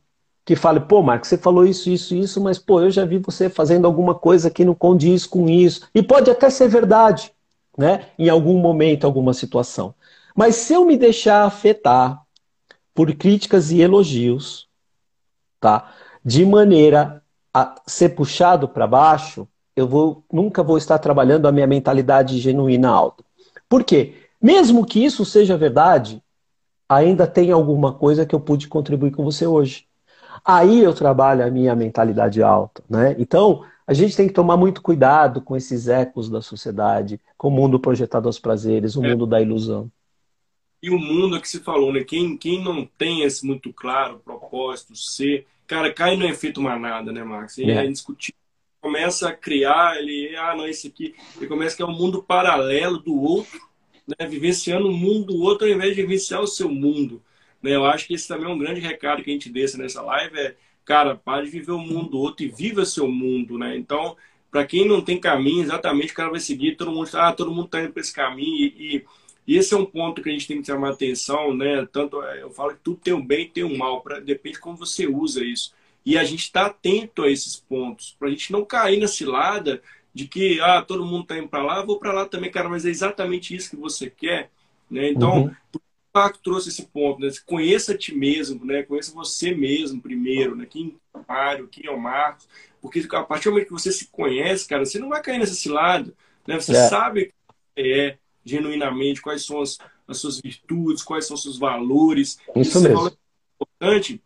que 0.45 0.55
fale, 0.55 0.80
pô, 0.80 1.01
Marcos, 1.01 1.30
você 1.30 1.38
falou 1.38 1.65
isso, 1.65 1.89
isso, 1.89 2.15
isso, 2.15 2.41
mas 2.41 2.57
pô, 2.59 2.82
eu 2.82 2.91
já 2.91 3.05
vi 3.05 3.20
você 3.20 3.49
fazendo 3.49 3.86
alguma 3.86 4.13
coisa 4.13 4.49
que 4.49 4.65
não 4.65 4.76
condiz 4.76 5.26
com 5.26 5.49
isso. 5.49 5.88
E 5.93 6.03
pode 6.03 6.30
até 6.30 6.49
ser 6.49 6.67
verdade, 6.67 7.32
né? 7.78 8.07
Em 8.17 8.30
algum 8.30 8.57
momento, 8.57 9.05
alguma 9.05 9.34
situação. 9.34 9.93
Mas 10.40 10.56
se 10.56 10.74
eu 10.74 10.86
me 10.86 10.96
deixar 10.96 11.44
afetar 11.44 12.24
por 12.96 13.14
críticas 13.14 13.72
e 13.72 13.82
elogios, 13.82 14.70
tá? 15.60 15.92
De 16.24 16.46
maneira 16.46 17.22
a 17.54 17.76
ser 17.86 18.16
puxado 18.16 18.66
para 18.66 18.88
baixo, 18.88 19.46
eu 19.76 19.86
vou, 19.86 20.24
nunca 20.32 20.64
vou 20.64 20.78
estar 20.78 20.98
trabalhando 20.98 21.46
a 21.46 21.52
minha 21.52 21.68
mentalidade 21.68 22.40
genuína 22.40 22.88
alta. 22.88 23.22
Por 23.68 23.84
quê? 23.84 24.14
Mesmo 24.42 24.86
que 24.86 25.04
isso 25.04 25.26
seja 25.26 25.58
verdade, 25.58 26.24
ainda 26.88 27.28
tem 27.28 27.52
alguma 27.52 27.92
coisa 27.92 28.26
que 28.26 28.34
eu 28.34 28.40
pude 28.40 28.70
contribuir 28.70 29.12
com 29.12 29.26
você 29.26 29.46
hoje. 29.46 29.88
Aí 30.46 30.82
eu 30.82 30.94
trabalho 30.94 31.46
a 31.46 31.52
minha 31.52 31.76
mentalidade 31.76 32.42
alta, 32.42 32.82
né? 32.90 33.14
Então, 33.20 33.66
a 33.86 33.94
gente 33.94 34.16
tem 34.16 34.30
que 34.30 34.34
tomar 34.34 34.56
muito 34.56 34.82
cuidado 34.82 35.42
com 35.42 35.58
esses 35.58 35.90
ecos 35.90 36.30
da 36.30 36.42
sociedade, 36.42 37.20
com 37.38 37.50
o 37.50 37.52
mundo 37.52 37.78
projetado 37.78 38.30
aos 38.30 38.40
prazeres, 38.40 38.96
o 38.96 39.04
é. 39.04 39.10
mundo 39.10 39.28
da 39.28 39.42
ilusão. 39.42 39.92
E 40.82 40.90
o 40.90 40.98
mundo 40.98 41.40
que 41.42 41.48
se 41.48 41.60
falou, 41.60 41.92
né? 41.92 42.04
Quem, 42.04 42.38
quem 42.38 42.64
não 42.64 42.86
tem 42.86 43.24
esse 43.24 43.46
muito 43.46 43.74
claro 43.74 44.20
propósito, 44.20 44.96
ser, 44.96 45.46
cara, 45.68 45.94
cai 45.94 46.16
no 46.16 46.26
efeito 46.26 46.62
manada, 46.62 47.12
né, 47.12 47.24
Max? 47.24 47.58
E 47.58 47.70
é, 47.70 47.76
é 47.76 47.86
indiscutível. 47.86 48.40
Começa 48.82 49.28
a 49.28 49.34
criar, 49.34 49.98
ele, 49.98 50.36
ah, 50.38 50.56
não, 50.56 50.66
esse 50.66 50.88
aqui, 50.88 51.14
ele 51.36 51.48
começa 51.48 51.74
a 51.74 51.78
criar 51.78 51.90
um 51.90 51.98
mundo 51.98 52.24
paralelo 52.24 52.98
do 52.98 53.20
outro, 53.22 53.60
né? 54.08 54.26
Vivenciando 54.26 54.88
o 54.88 54.94
mundo 54.94 55.34
do 55.34 55.42
outro 55.42 55.68
ao 55.68 55.74
invés 55.74 55.96
de 55.96 56.02
vivenciar 56.02 56.42
o 56.42 56.48
seu 56.48 56.70
mundo. 56.70 57.22
Né? 57.62 57.76
Eu 57.76 57.86
acho 57.86 58.08
que 58.08 58.14
esse 58.14 58.28
também 58.28 58.50
é 58.50 58.54
um 58.54 58.58
grande 58.58 58.80
recado 58.80 59.22
que 59.22 59.30
a 59.30 59.34
gente 59.34 59.50
deixa 59.50 59.78
nessa 59.78 60.02
live, 60.02 60.38
é, 60.40 60.56
cara, 60.86 61.16
pare 61.16 61.46
de 61.46 61.52
viver 61.52 61.74
o 61.74 61.80
mundo 61.80 62.12
do 62.12 62.20
outro 62.20 62.46
e 62.46 62.50
viva 62.50 62.86
seu 62.86 63.08
mundo, 63.08 63.58
né? 63.58 63.78
Então, 63.78 64.16
para 64.50 64.66
quem 64.66 64.88
não 64.88 65.02
tem 65.02 65.20
caminho, 65.20 65.62
exatamente 65.62 66.12
o 66.12 66.16
cara 66.16 66.32
vai 66.32 66.40
seguir, 66.40 66.76
todo 66.76 66.92
mundo, 66.92 67.10
ah, 67.14 67.34
todo 67.34 67.52
mundo 67.52 67.68
tá 67.68 67.82
indo 67.82 67.92
para 67.92 68.02
esse 68.02 68.14
caminho 68.14 68.56
e, 68.56 68.96
e 68.96 69.06
e 69.50 69.58
esse 69.58 69.74
é 69.74 69.78
um 69.78 69.84
ponto 69.84 70.22
que 70.22 70.30
a 70.30 70.32
gente 70.32 70.47
tem 70.47 70.62
que 70.62 70.68
chamar 70.68 70.91
atenção, 70.91 71.56
né? 71.56 71.84
Tanto 71.91 72.22
é, 72.22 72.43
eu 72.43 72.52
falo 72.52 72.76
que 72.76 72.82
tudo 72.84 72.97
tem 72.97 73.16
o 73.16 73.24
bem 73.24 73.45
e 73.45 73.50
tem 73.50 73.64
o 73.64 73.76
mal, 73.76 74.00
pra, 74.00 74.20
depende 74.20 74.58
de 74.58 74.62
como 74.62 74.78
você 74.78 75.08
usa 75.08 75.43
isso. 75.43 75.74
E 76.06 76.20
a 76.20 76.24
gente 76.24 76.43
está 76.43 76.68
atento 76.68 77.24
a 77.24 77.32
esses 77.32 77.56
pontos, 77.56 78.16
para 78.20 78.28
a 78.28 78.32
gente 78.32 78.52
não 78.52 78.64
cair 78.64 79.00
na 79.00 79.08
cilada 79.08 79.82
de 80.14 80.28
que 80.28 80.62
ah, 80.62 80.84
todo 80.84 81.04
mundo 81.04 81.24
está 81.24 81.39
indo 81.39 81.47
para 81.47 81.64
lá, 81.64 81.84
vou 81.84 81.97
para 81.97 82.14
lá 82.14 82.28
também, 82.28 82.52
cara, 82.52 82.70
mas 82.70 82.86
é 82.86 82.91
exatamente 82.91 83.56
isso 83.56 83.72
que 83.72 83.76
você 83.76 84.08
quer. 84.08 84.52
Né? 84.88 85.10
Então, 85.10 85.45
uhum. 85.45 85.50
que 85.72 85.78
o 85.78 85.82
Paco 86.14 86.38
trouxe 86.43 86.70
esse 86.70 86.86
ponto? 86.86 87.20
Né? 87.20 87.32
Conheça 87.43 87.93
a 87.93 87.97
ti 87.97 88.14
mesmo, 88.14 88.64
né? 88.64 88.84
conheça 88.84 89.12
você 89.12 89.52
mesmo 89.56 90.00
primeiro, 90.00 90.56
né? 90.56 90.68
quem 90.70 90.95
é 91.12 91.18
o 91.18 91.26
Mário, 91.28 91.68
quem 91.68 91.88
é 91.88 91.91
o 91.91 92.00
Marcos, 92.00 92.47
porque 92.80 93.04
a 93.12 93.24
partir 93.24 93.45
do 93.45 93.54
momento 93.54 93.66
que 93.66 93.74
você 93.74 93.91
se 93.91 94.10
conhece, 94.10 94.68
cara, 94.68 94.86
você 94.86 95.00
não 95.00 95.10
vai 95.10 95.24
cair 95.24 95.39
nessa 95.39 95.56
cilada. 95.56 96.14
Né? 96.45 96.60
Você 96.60 96.74
é. 96.74 96.88
sabe 96.88 97.34
quem 97.76 97.91
é, 97.91 98.20
genuinamente, 98.44 99.22
quais 99.22 99.46
são 99.46 99.62
as, 99.62 99.78
as 100.08 100.18
suas 100.18 100.40
virtudes, 100.40 101.04
quais 101.04 101.26
são 101.26 101.36
os 101.36 101.42
seus 101.42 101.58
valores. 101.58 102.40
Isso, 102.56 102.78
Isso 102.78 102.82
mesmo. 102.82 103.08
É 103.08 103.12
importante, 103.56 104.22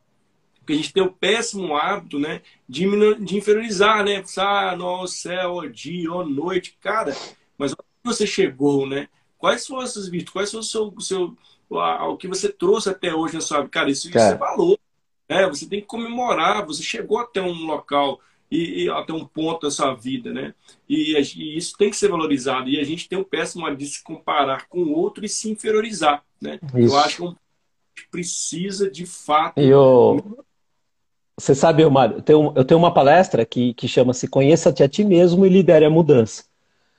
porque 0.59 0.73
a 0.73 0.75
gente 0.75 0.93
tem 0.93 1.03
o 1.03 1.11
péssimo 1.11 1.75
hábito, 1.75 2.17
né, 2.17 2.41
de, 2.67 2.85
de 3.19 3.37
inferiorizar, 3.37 4.03
né? 4.03 4.23
Ah, 4.37 4.75
no 4.77 5.05
céu, 5.07 5.69
dia, 5.69 6.11
ó 6.11 6.23
noite, 6.23 6.77
cara. 6.79 7.15
Mas 7.57 7.73
onde 7.73 7.83
você 8.03 8.25
chegou, 8.25 8.87
né? 8.87 9.09
Quais 9.37 9.65
são 9.65 9.79
as 9.79 9.91
suas 9.91 10.07
virtudes? 10.07 10.33
Quais 10.33 10.49
são 10.49 10.61
o 10.61 10.63
seu, 10.63 10.93
o 10.95 11.01
seu 11.01 11.35
o 11.69 12.17
que 12.17 12.27
você 12.27 12.49
trouxe 12.49 12.89
até 12.89 13.13
hoje 13.13 13.33
na 13.33 13.41
sua 13.41 13.59
vida? 13.59 13.69
Cara, 13.69 13.89
isso, 13.89 14.07
isso 14.07 14.17
é 14.17 14.35
valor. 14.35 14.79
Né? 15.29 15.47
Você 15.47 15.67
tem 15.67 15.81
que 15.81 15.87
comemorar. 15.87 16.65
Você 16.65 16.83
chegou 16.83 17.19
até 17.19 17.41
um 17.41 17.65
local 17.65 18.19
e, 18.53 18.83
e, 18.83 18.89
até 18.89 19.11
um 19.11 19.25
ponto 19.25 19.61
da 19.61 19.71
sua 19.71 19.95
vida, 19.95 20.31
né? 20.31 20.53
E, 20.87 21.17
e, 21.17 21.57
isso 21.57 21.75
tem 21.77 21.89
que 21.89 21.97
ser 21.97 22.09
valorizado. 22.09 22.69
E 22.69 22.79
a 22.79 22.83
gente 22.83 23.09
tem 23.09 23.17
o 23.17 23.25
péssimo 23.25 23.73
de 23.75 23.85
se 23.87 24.03
comparar 24.03 24.67
com 24.67 24.83
o 24.83 24.91
outro 24.91 25.25
e 25.25 25.29
se 25.29 25.49
inferiorizar, 25.49 26.23
né? 26.39 26.59
Isso. 26.75 26.93
Eu 26.93 26.99
acho 26.99 27.15
que 27.17 27.23
um 27.23 27.35
precisa 28.11 28.89
de 28.89 29.05
fato. 29.05 29.59
Eu... 29.59 30.37
Você 31.37 31.55
sabe, 31.55 31.83
Mário, 31.89 32.17
eu 32.17 32.21
tenho, 32.21 32.53
eu 32.55 32.63
tenho 32.63 32.79
uma 32.79 32.93
palestra 32.93 33.43
que, 33.43 33.73
que 33.73 33.87
chama-se 33.87 34.27
Conheça-te 34.27 34.83
a 34.83 34.87
ti 34.87 35.03
mesmo 35.03 35.45
e 35.45 35.49
lidere 35.49 35.85
a 35.85 35.89
mudança. 35.89 36.43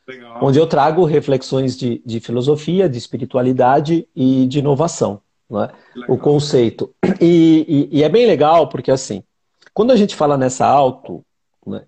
Legal. 0.09 0.39
Onde 0.43 0.59
eu 0.59 0.67
trago 0.67 1.05
reflexões 1.05 1.77
de, 1.77 2.03
de 2.05 2.19
filosofia, 2.19 2.89
de 2.89 2.99
espiritualidade 2.99 4.09
e 4.15 4.47
de 4.47 4.59
inovação. 4.59 5.21
Né? 5.49 5.71
O 6.09 6.19
conceito. 6.19 6.93
E, 7.21 7.89
e, 7.93 7.99
e, 7.99 8.03
é 8.03 8.09
bem 8.09 8.27
legal 8.27 8.69
porque, 8.69 8.91
assim, 8.91 9.23
quando 9.73 9.93
a 9.93 9.97
gente 9.97 10.17
fala 10.17 10.37
nessa 10.37 10.67
auto, 10.67 11.25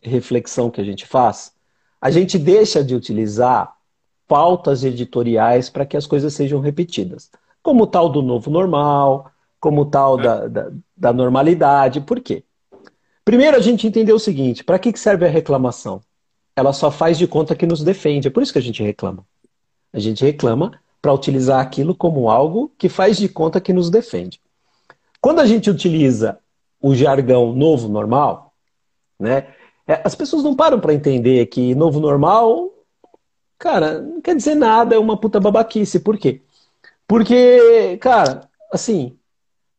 reflexão 0.02 0.70
que 0.70 0.80
a 0.80 0.84
gente 0.84 1.06
faz, 1.06 1.52
a 2.00 2.10
gente 2.10 2.38
deixa 2.38 2.84
de 2.84 2.94
utilizar 2.94 3.74
pautas 4.28 4.84
editoriais 4.84 5.70
para 5.70 5.86
que 5.86 5.96
as 5.96 6.06
coisas 6.06 6.34
sejam 6.34 6.60
repetidas. 6.60 7.30
Como 7.62 7.86
tal 7.86 8.08
do 8.08 8.22
novo 8.22 8.50
normal, 8.50 9.30
como 9.60 9.84
tal 9.86 10.18
é. 10.20 10.22
da, 10.22 10.48
da, 10.48 10.70
da, 10.96 11.12
normalidade. 11.12 12.00
Por 12.00 12.20
quê? 12.20 12.44
Primeiro, 13.24 13.56
a 13.56 13.60
gente 13.60 13.86
entendeu 13.86 14.16
o 14.16 14.20
seguinte: 14.20 14.62
para 14.62 14.78
que 14.78 14.96
serve 14.96 15.26
a 15.26 15.30
reclamação? 15.30 16.00
Ela 16.54 16.72
só 16.72 16.90
faz 16.90 17.18
de 17.18 17.26
conta 17.26 17.54
que 17.54 17.66
nos 17.66 17.82
defende. 17.82 18.28
É 18.28 18.30
por 18.30 18.42
isso 18.42 18.52
que 18.52 18.58
a 18.58 18.62
gente 18.62 18.82
reclama. 18.82 19.26
A 19.92 19.98
gente 19.98 20.24
reclama 20.24 20.80
para 21.02 21.12
utilizar 21.12 21.60
aquilo 21.60 21.94
como 21.94 22.30
algo 22.30 22.72
que 22.78 22.88
faz 22.88 23.16
de 23.16 23.28
conta 23.28 23.60
que 23.60 23.72
nos 23.72 23.90
defende. 23.90 24.40
Quando 25.20 25.40
a 25.40 25.46
gente 25.46 25.68
utiliza 25.68 26.38
o 26.80 26.94
jargão 26.94 27.52
novo 27.52 27.88
normal, 27.88 28.52
né? 29.18 29.48
É, 29.86 30.00
as 30.04 30.14
pessoas 30.14 30.42
não 30.42 30.56
param 30.56 30.80
para 30.80 30.94
entender 30.94 31.46
que 31.46 31.74
novo 31.74 32.00
normal, 32.00 32.72
cara, 33.58 34.00
não 34.00 34.20
quer 34.20 34.34
dizer 34.34 34.54
nada, 34.54 34.94
é 34.94 34.98
uma 34.98 35.16
puta 35.16 35.40
babaquice. 35.40 36.00
Por 36.00 36.18
quê? 36.18 36.42
Porque, 37.06 37.98
cara, 38.00 38.48
assim, 38.72 39.16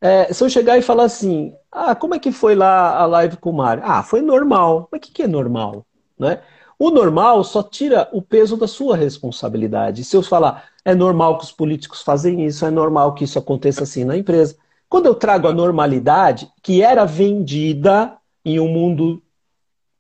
é, 0.02 0.32
se 0.34 0.44
eu 0.44 0.50
chegar 0.50 0.78
e 0.78 0.82
falar 0.82 1.04
assim, 1.06 1.54
ah, 1.72 1.96
como 1.96 2.16
é 2.16 2.20
que 2.20 2.32
foi 2.32 2.56
lá 2.56 2.98
a 2.98 3.06
live 3.06 3.38
com 3.38 3.50
o 3.50 3.54
Mário? 3.54 3.84
Ah, 3.86 4.04
foi 4.04 4.22
normal. 4.22 4.88
Mas 4.92 5.00
o 5.00 5.02
que, 5.02 5.12
que 5.12 5.24
é 5.24 5.28
normal? 5.28 5.86
Né? 6.18 6.42
O 6.80 6.90
normal 6.92 7.44
só 7.44 7.64
tira 7.64 8.08
o 8.14 8.22
peso 8.22 8.56
da 8.56 8.68
sua 8.68 8.96
responsabilidade. 8.96 10.04
Se 10.04 10.16
eu 10.16 10.22
falar, 10.24 10.70
é 10.86 10.94
normal 10.94 11.38
que 11.38 11.44
os 11.46 11.52
políticos 11.52 12.02
fazem 12.02 12.46
isso, 12.46 12.66
é 12.66 12.72
normal 12.72 13.14
que 13.14 13.24
isso 13.24 13.40
aconteça 13.40 13.84
assim 13.84 14.06
na 14.06 14.16
empresa. 14.16 14.56
Quando 14.88 15.08
eu 15.08 15.16
trago 15.16 15.48
a 15.48 15.54
normalidade, 15.54 16.50
que 16.64 16.82
era 16.82 17.04
vendida 17.04 18.16
em 18.46 18.60
um 18.60 18.70
mundo 18.70 19.22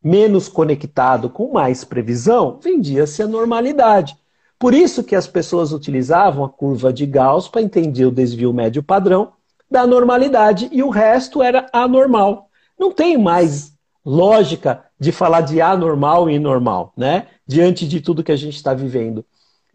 menos 0.04 0.48
conectado, 0.48 1.30
com 1.30 1.52
mais 1.52 1.84
previsão, 1.84 2.60
vendia-se 2.62 3.22
a 3.22 3.28
normalidade. 3.28 4.16
Por 4.60 4.74
isso 4.74 5.04
que 5.04 5.16
as 5.16 5.28
pessoas 5.28 5.72
utilizavam 5.72 6.44
a 6.44 6.50
curva 6.50 6.92
de 6.92 7.06
Gauss 7.06 7.48
para 7.48 7.62
entender 7.62 8.06
o 8.06 8.12
desvio 8.12 8.54
médio 8.54 8.82
padrão 8.82 9.34
da 9.70 9.86
normalidade 9.86 10.70
e 10.72 10.82
o 10.82 10.90
resto 10.90 11.44
era 11.44 11.68
anormal. 11.72 12.50
Não 12.80 12.92
tem 12.92 13.18
mais 13.18 13.74
lógica 14.06 14.84
de 15.00 15.12
falar 15.12 15.42
de 15.42 15.62
anormal 15.62 16.30
e 16.30 16.40
normal, 16.40 16.94
né? 16.96 17.28
Diante 17.46 17.88
de 17.88 18.02
tudo 18.02 18.24
que 18.24 18.32
a 18.32 18.36
gente 18.36 18.56
está 18.56 18.74
vivendo. 18.74 19.26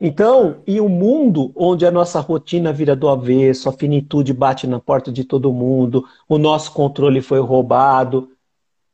Então, 0.01 0.57
em 0.67 0.81
um 0.81 0.89
mundo 0.89 1.53
onde 1.55 1.87
a 1.87 1.91
nossa 1.91 2.19
rotina 2.19 2.73
vira 2.73 2.97
do 2.97 3.09
avesso, 3.09 3.69
a 3.69 3.73
finitude 3.73 4.33
bate 4.33 4.67
na 4.67 4.81
porta 4.81 5.13
de 5.13 5.23
todo 5.23 5.53
mundo, 5.53 6.05
o 6.29 6.39
nosso 6.39 6.73
controle 6.73 7.21
foi 7.21 7.39
roubado, 7.39 8.31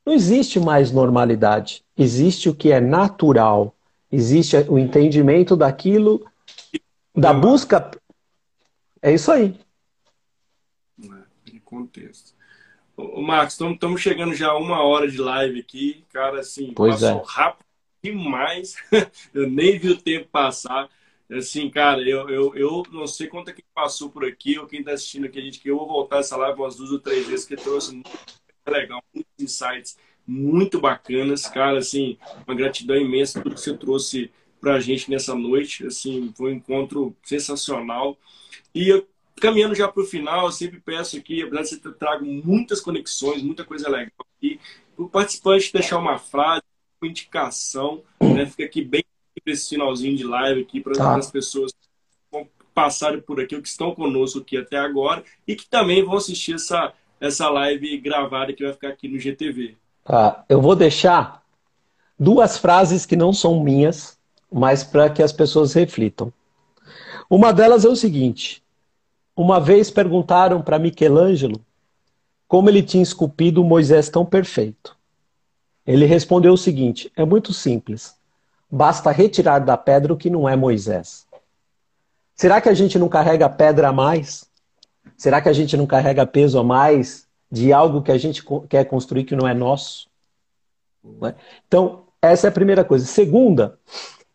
não 0.08 0.14
existe 0.14 0.58
mais 0.58 0.90
normalidade. 0.90 1.84
Existe 1.94 2.48
o 2.48 2.54
que 2.54 2.72
é 2.72 2.80
natural. 2.80 3.76
Existe 4.10 4.56
o 4.66 4.78
entendimento 4.78 5.54
daquilo, 5.54 6.26
da 7.14 7.34
busca. 7.34 7.90
É 9.02 9.12
isso 9.12 9.30
aí. 9.30 9.54
É, 11.02 11.52
em 11.52 11.58
contexto. 11.58 12.32
Ô, 12.96 13.20
Marcos, 13.20 13.60
estamos 13.60 14.00
chegando 14.00 14.32
já 14.34 14.48
a 14.48 14.56
uma 14.56 14.82
hora 14.82 15.10
de 15.10 15.18
live 15.18 15.60
aqui. 15.60 16.02
Cara, 16.10 16.40
assim, 16.40 16.72
pois 16.74 17.02
passou 17.02 17.20
é. 17.20 17.24
rápido 17.26 17.66
demais. 18.02 18.76
eu 19.34 19.46
nem 19.46 19.78
vi 19.78 19.90
o 19.90 20.00
tempo 20.00 20.26
passar. 20.32 20.88
Assim, 21.30 21.68
cara, 21.68 22.00
eu, 22.00 22.30
eu, 22.30 22.56
eu 22.56 22.82
não 22.90 23.06
sei 23.06 23.26
quanto 23.26 23.50
é 23.50 23.52
que 23.52 23.62
passou 23.74 24.08
por 24.08 24.24
aqui 24.24 24.58
ou 24.58 24.66
quem 24.66 24.80
está 24.80 24.92
assistindo 24.92 25.26
aqui, 25.26 25.38
a 25.38 25.42
gente 25.42 25.60
que 25.60 25.68
eu 25.68 25.76
vou 25.76 25.86
voltar 25.86 26.20
essa 26.20 26.34
live 26.34 26.58
umas 26.58 26.76
duas 26.76 26.90
ou 26.92 26.98
três 26.98 27.26
vezes, 27.26 27.44
que 27.44 27.54
trouxe 27.54 27.92
muito 27.92 28.08
legal, 28.68 29.02
muitos 29.14 29.32
insights 29.38 29.96
muito 30.26 30.78
bacanas, 30.78 31.46
cara, 31.46 31.78
assim, 31.78 32.18
uma 32.46 32.54
gratidão 32.54 32.96
imensa 32.96 33.40
por 33.40 33.44
tudo 33.44 33.54
que 33.54 33.60
você 33.62 33.76
trouxe 33.76 34.30
para 34.60 34.74
a 34.74 34.80
gente 34.80 35.10
nessa 35.10 35.34
noite, 35.34 35.86
assim, 35.86 36.32
foi 36.36 36.52
um 36.52 36.56
encontro 36.56 37.16
sensacional. 37.22 38.18
E 38.74 38.88
eu, 38.88 39.08
caminhando 39.40 39.74
já 39.74 39.88
para 39.88 40.02
o 40.02 40.06
final, 40.06 40.46
eu 40.46 40.52
sempre 40.52 40.80
peço 40.80 41.16
aqui, 41.16 41.42
apesar 41.42 41.62
de 41.62 41.68
você 41.68 41.92
trago 41.94 42.26
muitas 42.26 42.80
conexões, 42.80 43.42
muita 43.42 43.64
coisa 43.64 43.88
legal, 43.88 44.12
aqui. 44.36 44.60
O 44.98 45.08
participante 45.08 45.72
deixar 45.72 45.98
uma 45.98 46.18
frase, 46.18 46.62
uma 47.00 47.08
indicação, 47.08 48.02
né? 48.20 48.44
Fica 48.44 48.64
aqui 48.64 48.82
bem 48.82 49.02
esse 49.46 49.70
finalzinho 49.70 50.16
de 50.16 50.24
live 50.24 50.60
aqui 50.60 50.80
para 50.80 50.94
tá. 50.94 51.16
as 51.16 51.30
pessoas 51.30 51.72
que 51.72 52.46
passarem 52.74 53.20
por 53.20 53.40
aqui, 53.40 53.60
que 53.60 53.68
estão 53.68 53.94
conosco 53.94 54.40
aqui 54.40 54.56
até 54.56 54.76
agora 54.76 55.24
e 55.46 55.56
que 55.56 55.66
também 55.68 56.04
vão 56.04 56.16
assistir 56.16 56.54
essa, 56.54 56.92
essa 57.20 57.48
live 57.48 57.98
gravada 57.98 58.52
que 58.52 58.64
vai 58.64 58.72
ficar 58.72 58.88
aqui 58.88 59.08
no 59.08 59.18
GTV. 59.18 59.76
Tá. 60.04 60.44
Eu 60.48 60.60
vou 60.60 60.74
deixar 60.74 61.42
duas 62.18 62.58
frases 62.58 63.04
que 63.04 63.16
não 63.16 63.32
são 63.32 63.62
minhas, 63.62 64.18
mas 64.50 64.82
para 64.82 65.10
que 65.10 65.22
as 65.22 65.32
pessoas 65.32 65.74
reflitam. 65.74 66.32
Uma 67.28 67.52
delas 67.52 67.84
é 67.84 67.88
o 67.88 67.96
seguinte: 67.96 68.62
uma 69.36 69.60
vez 69.60 69.90
perguntaram 69.90 70.62
para 70.62 70.78
Michelangelo 70.78 71.60
como 72.46 72.70
ele 72.70 72.82
tinha 72.82 73.02
esculpido 73.02 73.62
Moisés 73.62 74.08
tão 74.08 74.24
perfeito. 74.24 74.96
Ele 75.86 76.06
respondeu 76.06 76.54
o 76.54 76.58
seguinte: 76.58 77.12
é 77.14 77.24
muito 77.24 77.52
simples. 77.52 78.16
Basta 78.70 79.10
retirar 79.10 79.60
da 79.60 79.76
pedra 79.76 80.12
o 80.12 80.16
que 80.16 80.30
não 80.30 80.48
é 80.48 80.56
Moisés. 80.56 81.26
Será 82.34 82.60
que 82.60 82.68
a 82.68 82.74
gente 82.74 82.98
não 82.98 83.08
carrega 83.08 83.48
pedra 83.48 83.88
a 83.88 83.92
mais? 83.92 84.47
Será 85.18 85.40
que 85.40 85.48
a 85.48 85.52
gente 85.52 85.76
não 85.76 85.84
carrega 85.84 86.24
peso 86.24 86.60
a 86.60 86.64
mais 86.64 87.26
de 87.50 87.72
algo 87.72 88.02
que 88.02 88.12
a 88.12 88.16
gente 88.16 88.42
quer 88.68 88.84
construir 88.84 89.24
que 89.24 89.34
não 89.34 89.48
é 89.48 89.52
nosso? 89.52 90.08
Né? 91.20 91.34
Então, 91.66 92.04
essa 92.22 92.46
é 92.46 92.50
a 92.50 92.52
primeira 92.52 92.84
coisa. 92.84 93.04
Segunda, 93.04 93.76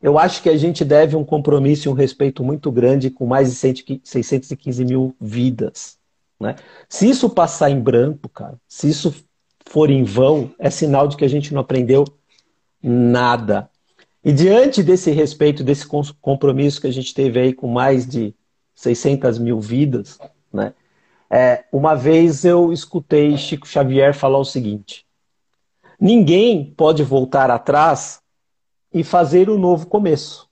eu 0.02 0.20
acho 0.20 0.44
que 0.44 0.50
a 0.50 0.58
gente 0.58 0.84
deve 0.84 1.16
um 1.16 1.24
compromisso 1.24 1.88
e 1.88 1.90
um 1.90 1.96
respeito 1.96 2.44
muito 2.44 2.70
grande 2.70 3.10
com 3.10 3.26
mais 3.26 3.50
de 3.50 4.02
615 4.04 4.84
mil 4.84 5.16
vidas. 5.22 5.98
Né? 6.38 6.56
Se 6.90 7.10
isso 7.10 7.30
passar 7.30 7.70
em 7.70 7.80
branco, 7.80 8.28
cara, 8.28 8.60
se 8.68 8.90
isso 8.90 9.16
for 9.66 9.90
em 9.90 10.04
vão, 10.04 10.54
é 10.60 10.70
sinal 10.70 11.08
de 11.08 11.16
que 11.16 11.24
a 11.24 11.30
gente 11.30 11.54
não 11.54 11.62
aprendeu 11.62 12.04
nada. 12.82 13.70
E 14.22 14.34
diante 14.34 14.84
desse 14.84 15.12
respeito, 15.12 15.64
desse 15.64 15.88
compromisso 16.22 16.82
que 16.82 16.88
a 16.88 16.92
gente 16.92 17.14
teve 17.14 17.40
aí 17.40 17.54
com 17.54 17.68
mais 17.68 18.06
de 18.06 18.36
600 18.76 19.40
mil 19.40 19.62
vidas, 19.62 20.20
né? 20.54 20.74
É, 21.30 21.66
uma 21.72 21.96
vez 21.96 22.46
eu 22.46 22.72
escutei 22.72 23.36
Chico 23.38 23.68
Xavier 23.68 24.14
falar 24.14 24.38
o 24.38 24.46
seguinte: 24.46 25.06
ninguém 26.00 26.74
pode 26.78 27.04
voltar 27.04 27.50
atrás 27.50 28.22
e 28.94 29.04
fazer 29.04 29.50
um 29.50 29.58
novo 29.58 29.88
começo, 29.88 30.48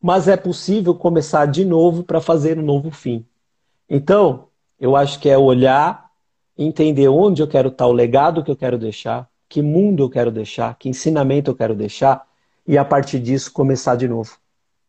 mas 0.00 0.28
é 0.28 0.36
possível 0.36 0.94
começar 0.94 1.46
de 1.46 1.64
novo 1.64 2.02
para 2.02 2.20
fazer 2.20 2.58
um 2.58 2.62
novo 2.62 2.90
fim. 2.90 3.26
Então, 3.88 4.48
eu 4.80 4.96
acho 4.96 5.20
que 5.20 5.28
é 5.28 5.36
olhar, 5.36 6.10
entender 6.56 7.08
onde 7.08 7.42
eu 7.42 7.48
quero 7.48 7.68
estar, 7.68 7.86
o 7.86 7.92
legado 7.92 8.42
que 8.42 8.50
eu 8.50 8.56
quero 8.56 8.78
deixar, 8.78 9.28
que 9.48 9.62
mundo 9.62 10.02
eu 10.02 10.10
quero 10.10 10.30
deixar, 10.30 10.74
que 10.78 10.88
ensinamento 10.88 11.50
eu 11.50 11.54
quero 11.54 11.74
deixar 11.74 12.26
e 12.66 12.76
a 12.76 12.84
partir 12.84 13.20
disso 13.20 13.52
começar 13.52 13.94
de 13.94 14.08
novo. 14.08 14.38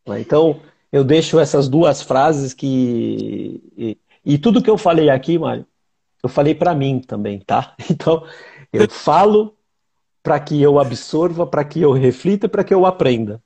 Né? 0.07 0.21
Então, 0.21 0.59
eu 0.91 1.03
deixo 1.03 1.39
essas 1.39 1.67
duas 1.67 2.01
frases 2.01 2.53
que. 2.53 3.61
E, 3.77 3.97
e 4.25 4.37
tudo 4.37 4.61
que 4.61 4.69
eu 4.69 4.77
falei 4.77 5.09
aqui, 5.09 5.37
Mário, 5.37 5.65
eu 6.23 6.29
falei 6.29 6.55
para 6.55 6.75
mim 6.75 6.99
também, 6.99 7.39
tá? 7.39 7.75
Então, 7.89 8.25
eu 8.71 8.89
falo 8.89 9.57
para 10.21 10.39
que 10.39 10.61
eu 10.61 10.79
absorva, 10.79 11.47
para 11.47 11.63
que 11.63 11.81
eu 11.81 11.91
reflita, 11.91 12.49
para 12.49 12.63
que 12.63 12.73
eu 12.73 12.85
aprenda. 12.85 13.41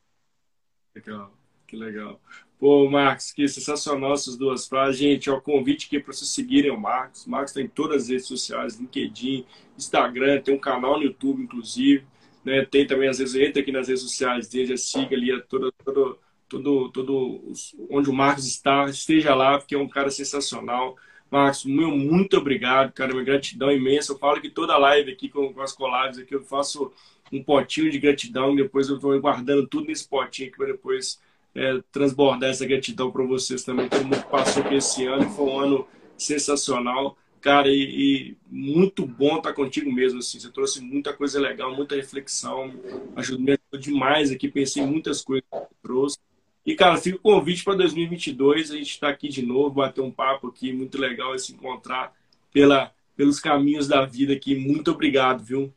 Legal, 0.96 1.32
que 1.68 1.76
legal. 1.76 2.20
Pô, 2.60 2.88
Marcos, 2.90 3.32
que 3.32 3.48
sensacional 3.48 4.14
essas 4.14 4.38
duas 4.38 4.68
frases. 4.68 5.00
Gente, 5.00 5.30
ó, 5.30 5.40
convite 5.40 5.88
aqui 5.88 6.00
para 6.00 6.14
vocês 6.14 6.30
seguirem 6.30 6.70
o 6.70 6.80
Marcos. 6.80 7.26
O 7.26 7.30
Marcos 7.32 7.54
tem 7.54 7.68
todas 7.68 8.04
as 8.04 8.10
redes 8.10 8.28
sociais, 8.28 8.80
LinkedIn, 8.80 9.46
Instagram, 9.76 10.42
tem 10.42 10.54
um 10.54 10.60
canal 10.60 10.98
no 10.98 11.04
YouTube, 11.04 11.42
inclusive. 11.42 12.06
Né? 12.46 12.66
Tem 12.66 12.86
também, 12.86 13.10
às 13.10 13.18
vezes, 13.18 13.34
entra 13.36 13.62
aqui 13.62 13.72
nas 13.72 13.88
redes 13.88 14.04
sociais 14.04 14.48
dele, 14.48 14.78
siga 14.78 15.16
ali 15.16 15.42
todo, 15.50 15.72
todo, 15.84 16.20
todo, 16.52 16.90
todo 16.90 17.54
onde 17.90 18.10
o 18.10 18.14
Marcos 18.14 18.46
está, 18.46 18.86
esteja 18.86 19.34
lá, 19.34 19.58
porque 19.58 19.74
é 19.74 19.78
um 19.78 19.88
cara 19.88 20.10
sensacional. 20.10 20.98
Marcos, 21.32 21.64
meu 21.64 21.92
muito 21.92 22.36
obrigado, 22.38 22.92
cara, 22.92 23.14
minha 23.14 23.24
gratidão 23.24 23.72
imensa. 23.72 24.12
Eu 24.12 24.20
falo 24.20 24.42
que 24.42 24.50
toda 24.50 24.78
live 24.78 25.14
aqui 25.14 25.30
com, 25.30 25.54
com 25.54 25.62
as 25.62 25.72
collabs 25.72 26.20
aqui 26.20 26.36
eu 26.36 26.44
faço 26.44 26.92
um 27.32 27.42
potinho 27.42 27.90
de 27.90 27.98
gratidão, 27.98 28.54
depois 28.54 28.90
eu 28.90 28.96
estou 28.96 29.18
guardando 29.22 29.66
tudo 29.66 29.88
nesse 29.88 30.06
potinho 30.06 30.50
aqui 30.50 30.58
para 30.58 30.68
depois 30.68 31.22
é, 31.56 31.82
transbordar 31.90 32.50
essa 32.50 32.66
gratidão 32.66 33.10
para 33.10 33.24
vocês 33.24 33.64
também. 33.64 33.88
Todo 33.88 34.04
mundo 34.04 34.24
passou 34.30 34.62
por 34.62 34.74
esse 34.74 35.06
ano, 35.06 35.30
foi 35.30 35.46
um 35.46 35.58
ano 35.58 35.88
sensacional. 36.18 37.18
Cara, 37.40 37.70
e, 37.70 37.74
e, 37.74 38.38
muito 38.48 39.06
bom 39.06 39.38
estar 39.38 39.54
contigo 39.54 39.92
mesmo, 39.92 40.20
assim. 40.20 40.38
Você 40.38 40.52
trouxe 40.52 40.82
muita 40.82 41.14
coisa 41.14 41.40
legal, 41.40 41.74
muita 41.74 41.96
reflexão, 41.96 42.72
ajudou, 43.16 43.42
me 43.42 43.52
ajudou 43.54 43.80
demais 43.80 44.32
aqui, 44.32 44.48
pensei 44.48 44.84
em 44.84 44.86
muitas 44.86 45.22
coisas 45.24 45.44
que 45.50 45.58
você 45.58 45.76
trouxe. 45.82 46.20
E, 46.66 46.76
cara, 46.76 46.98
fica 46.98 47.18
o 47.18 47.22
convite 47.22 47.64
para 47.64 47.76
2022, 47.76 48.72
a 48.72 48.76
gente 48.76 48.90
está 48.90 49.10
aqui 49.10 49.28
de 49.28 49.44
novo, 49.44 49.72
bater 49.72 50.02
um 50.02 50.12
papo 50.12 50.48
aqui, 50.48 50.72
muito 50.72 51.00
legal 51.00 51.38
se 51.40 51.54
encontrar 51.54 52.14
pela, 52.54 52.92
pelos 53.16 53.40
caminhos 53.40 53.88
da 53.88 54.06
vida 54.06 54.34
aqui. 54.34 54.56
Muito 54.56 54.92
obrigado, 54.92 55.44
viu? 55.44 55.74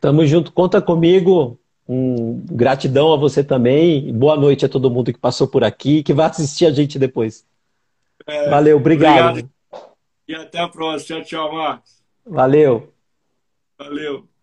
Tamo 0.00 0.26
junto, 0.26 0.52
conta 0.52 0.82
comigo. 0.82 1.58
Um, 1.88 2.44
gratidão 2.50 3.12
a 3.12 3.16
você 3.16 3.44
também. 3.44 4.12
Boa 4.12 4.36
noite 4.36 4.66
a 4.66 4.68
todo 4.68 4.90
mundo 4.90 5.12
que 5.12 5.18
passou 5.18 5.46
por 5.46 5.62
aqui, 5.62 6.02
que 6.02 6.12
vai 6.12 6.26
assistir 6.26 6.66
a 6.66 6.72
gente 6.72 6.98
depois. 6.98 7.46
É, 8.26 8.50
Valeu, 8.50 8.76
obrigado. 8.76 9.38
obrigado. 9.38 9.50
E 10.26 10.34
até 10.34 10.58
a 10.58 10.68
próxima. 10.68 11.20
Tchau, 11.20 11.48
tchau, 11.48 11.54
Marcos. 11.54 12.02
Valeu. 12.26 12.92
Valeu. 13.78 14.35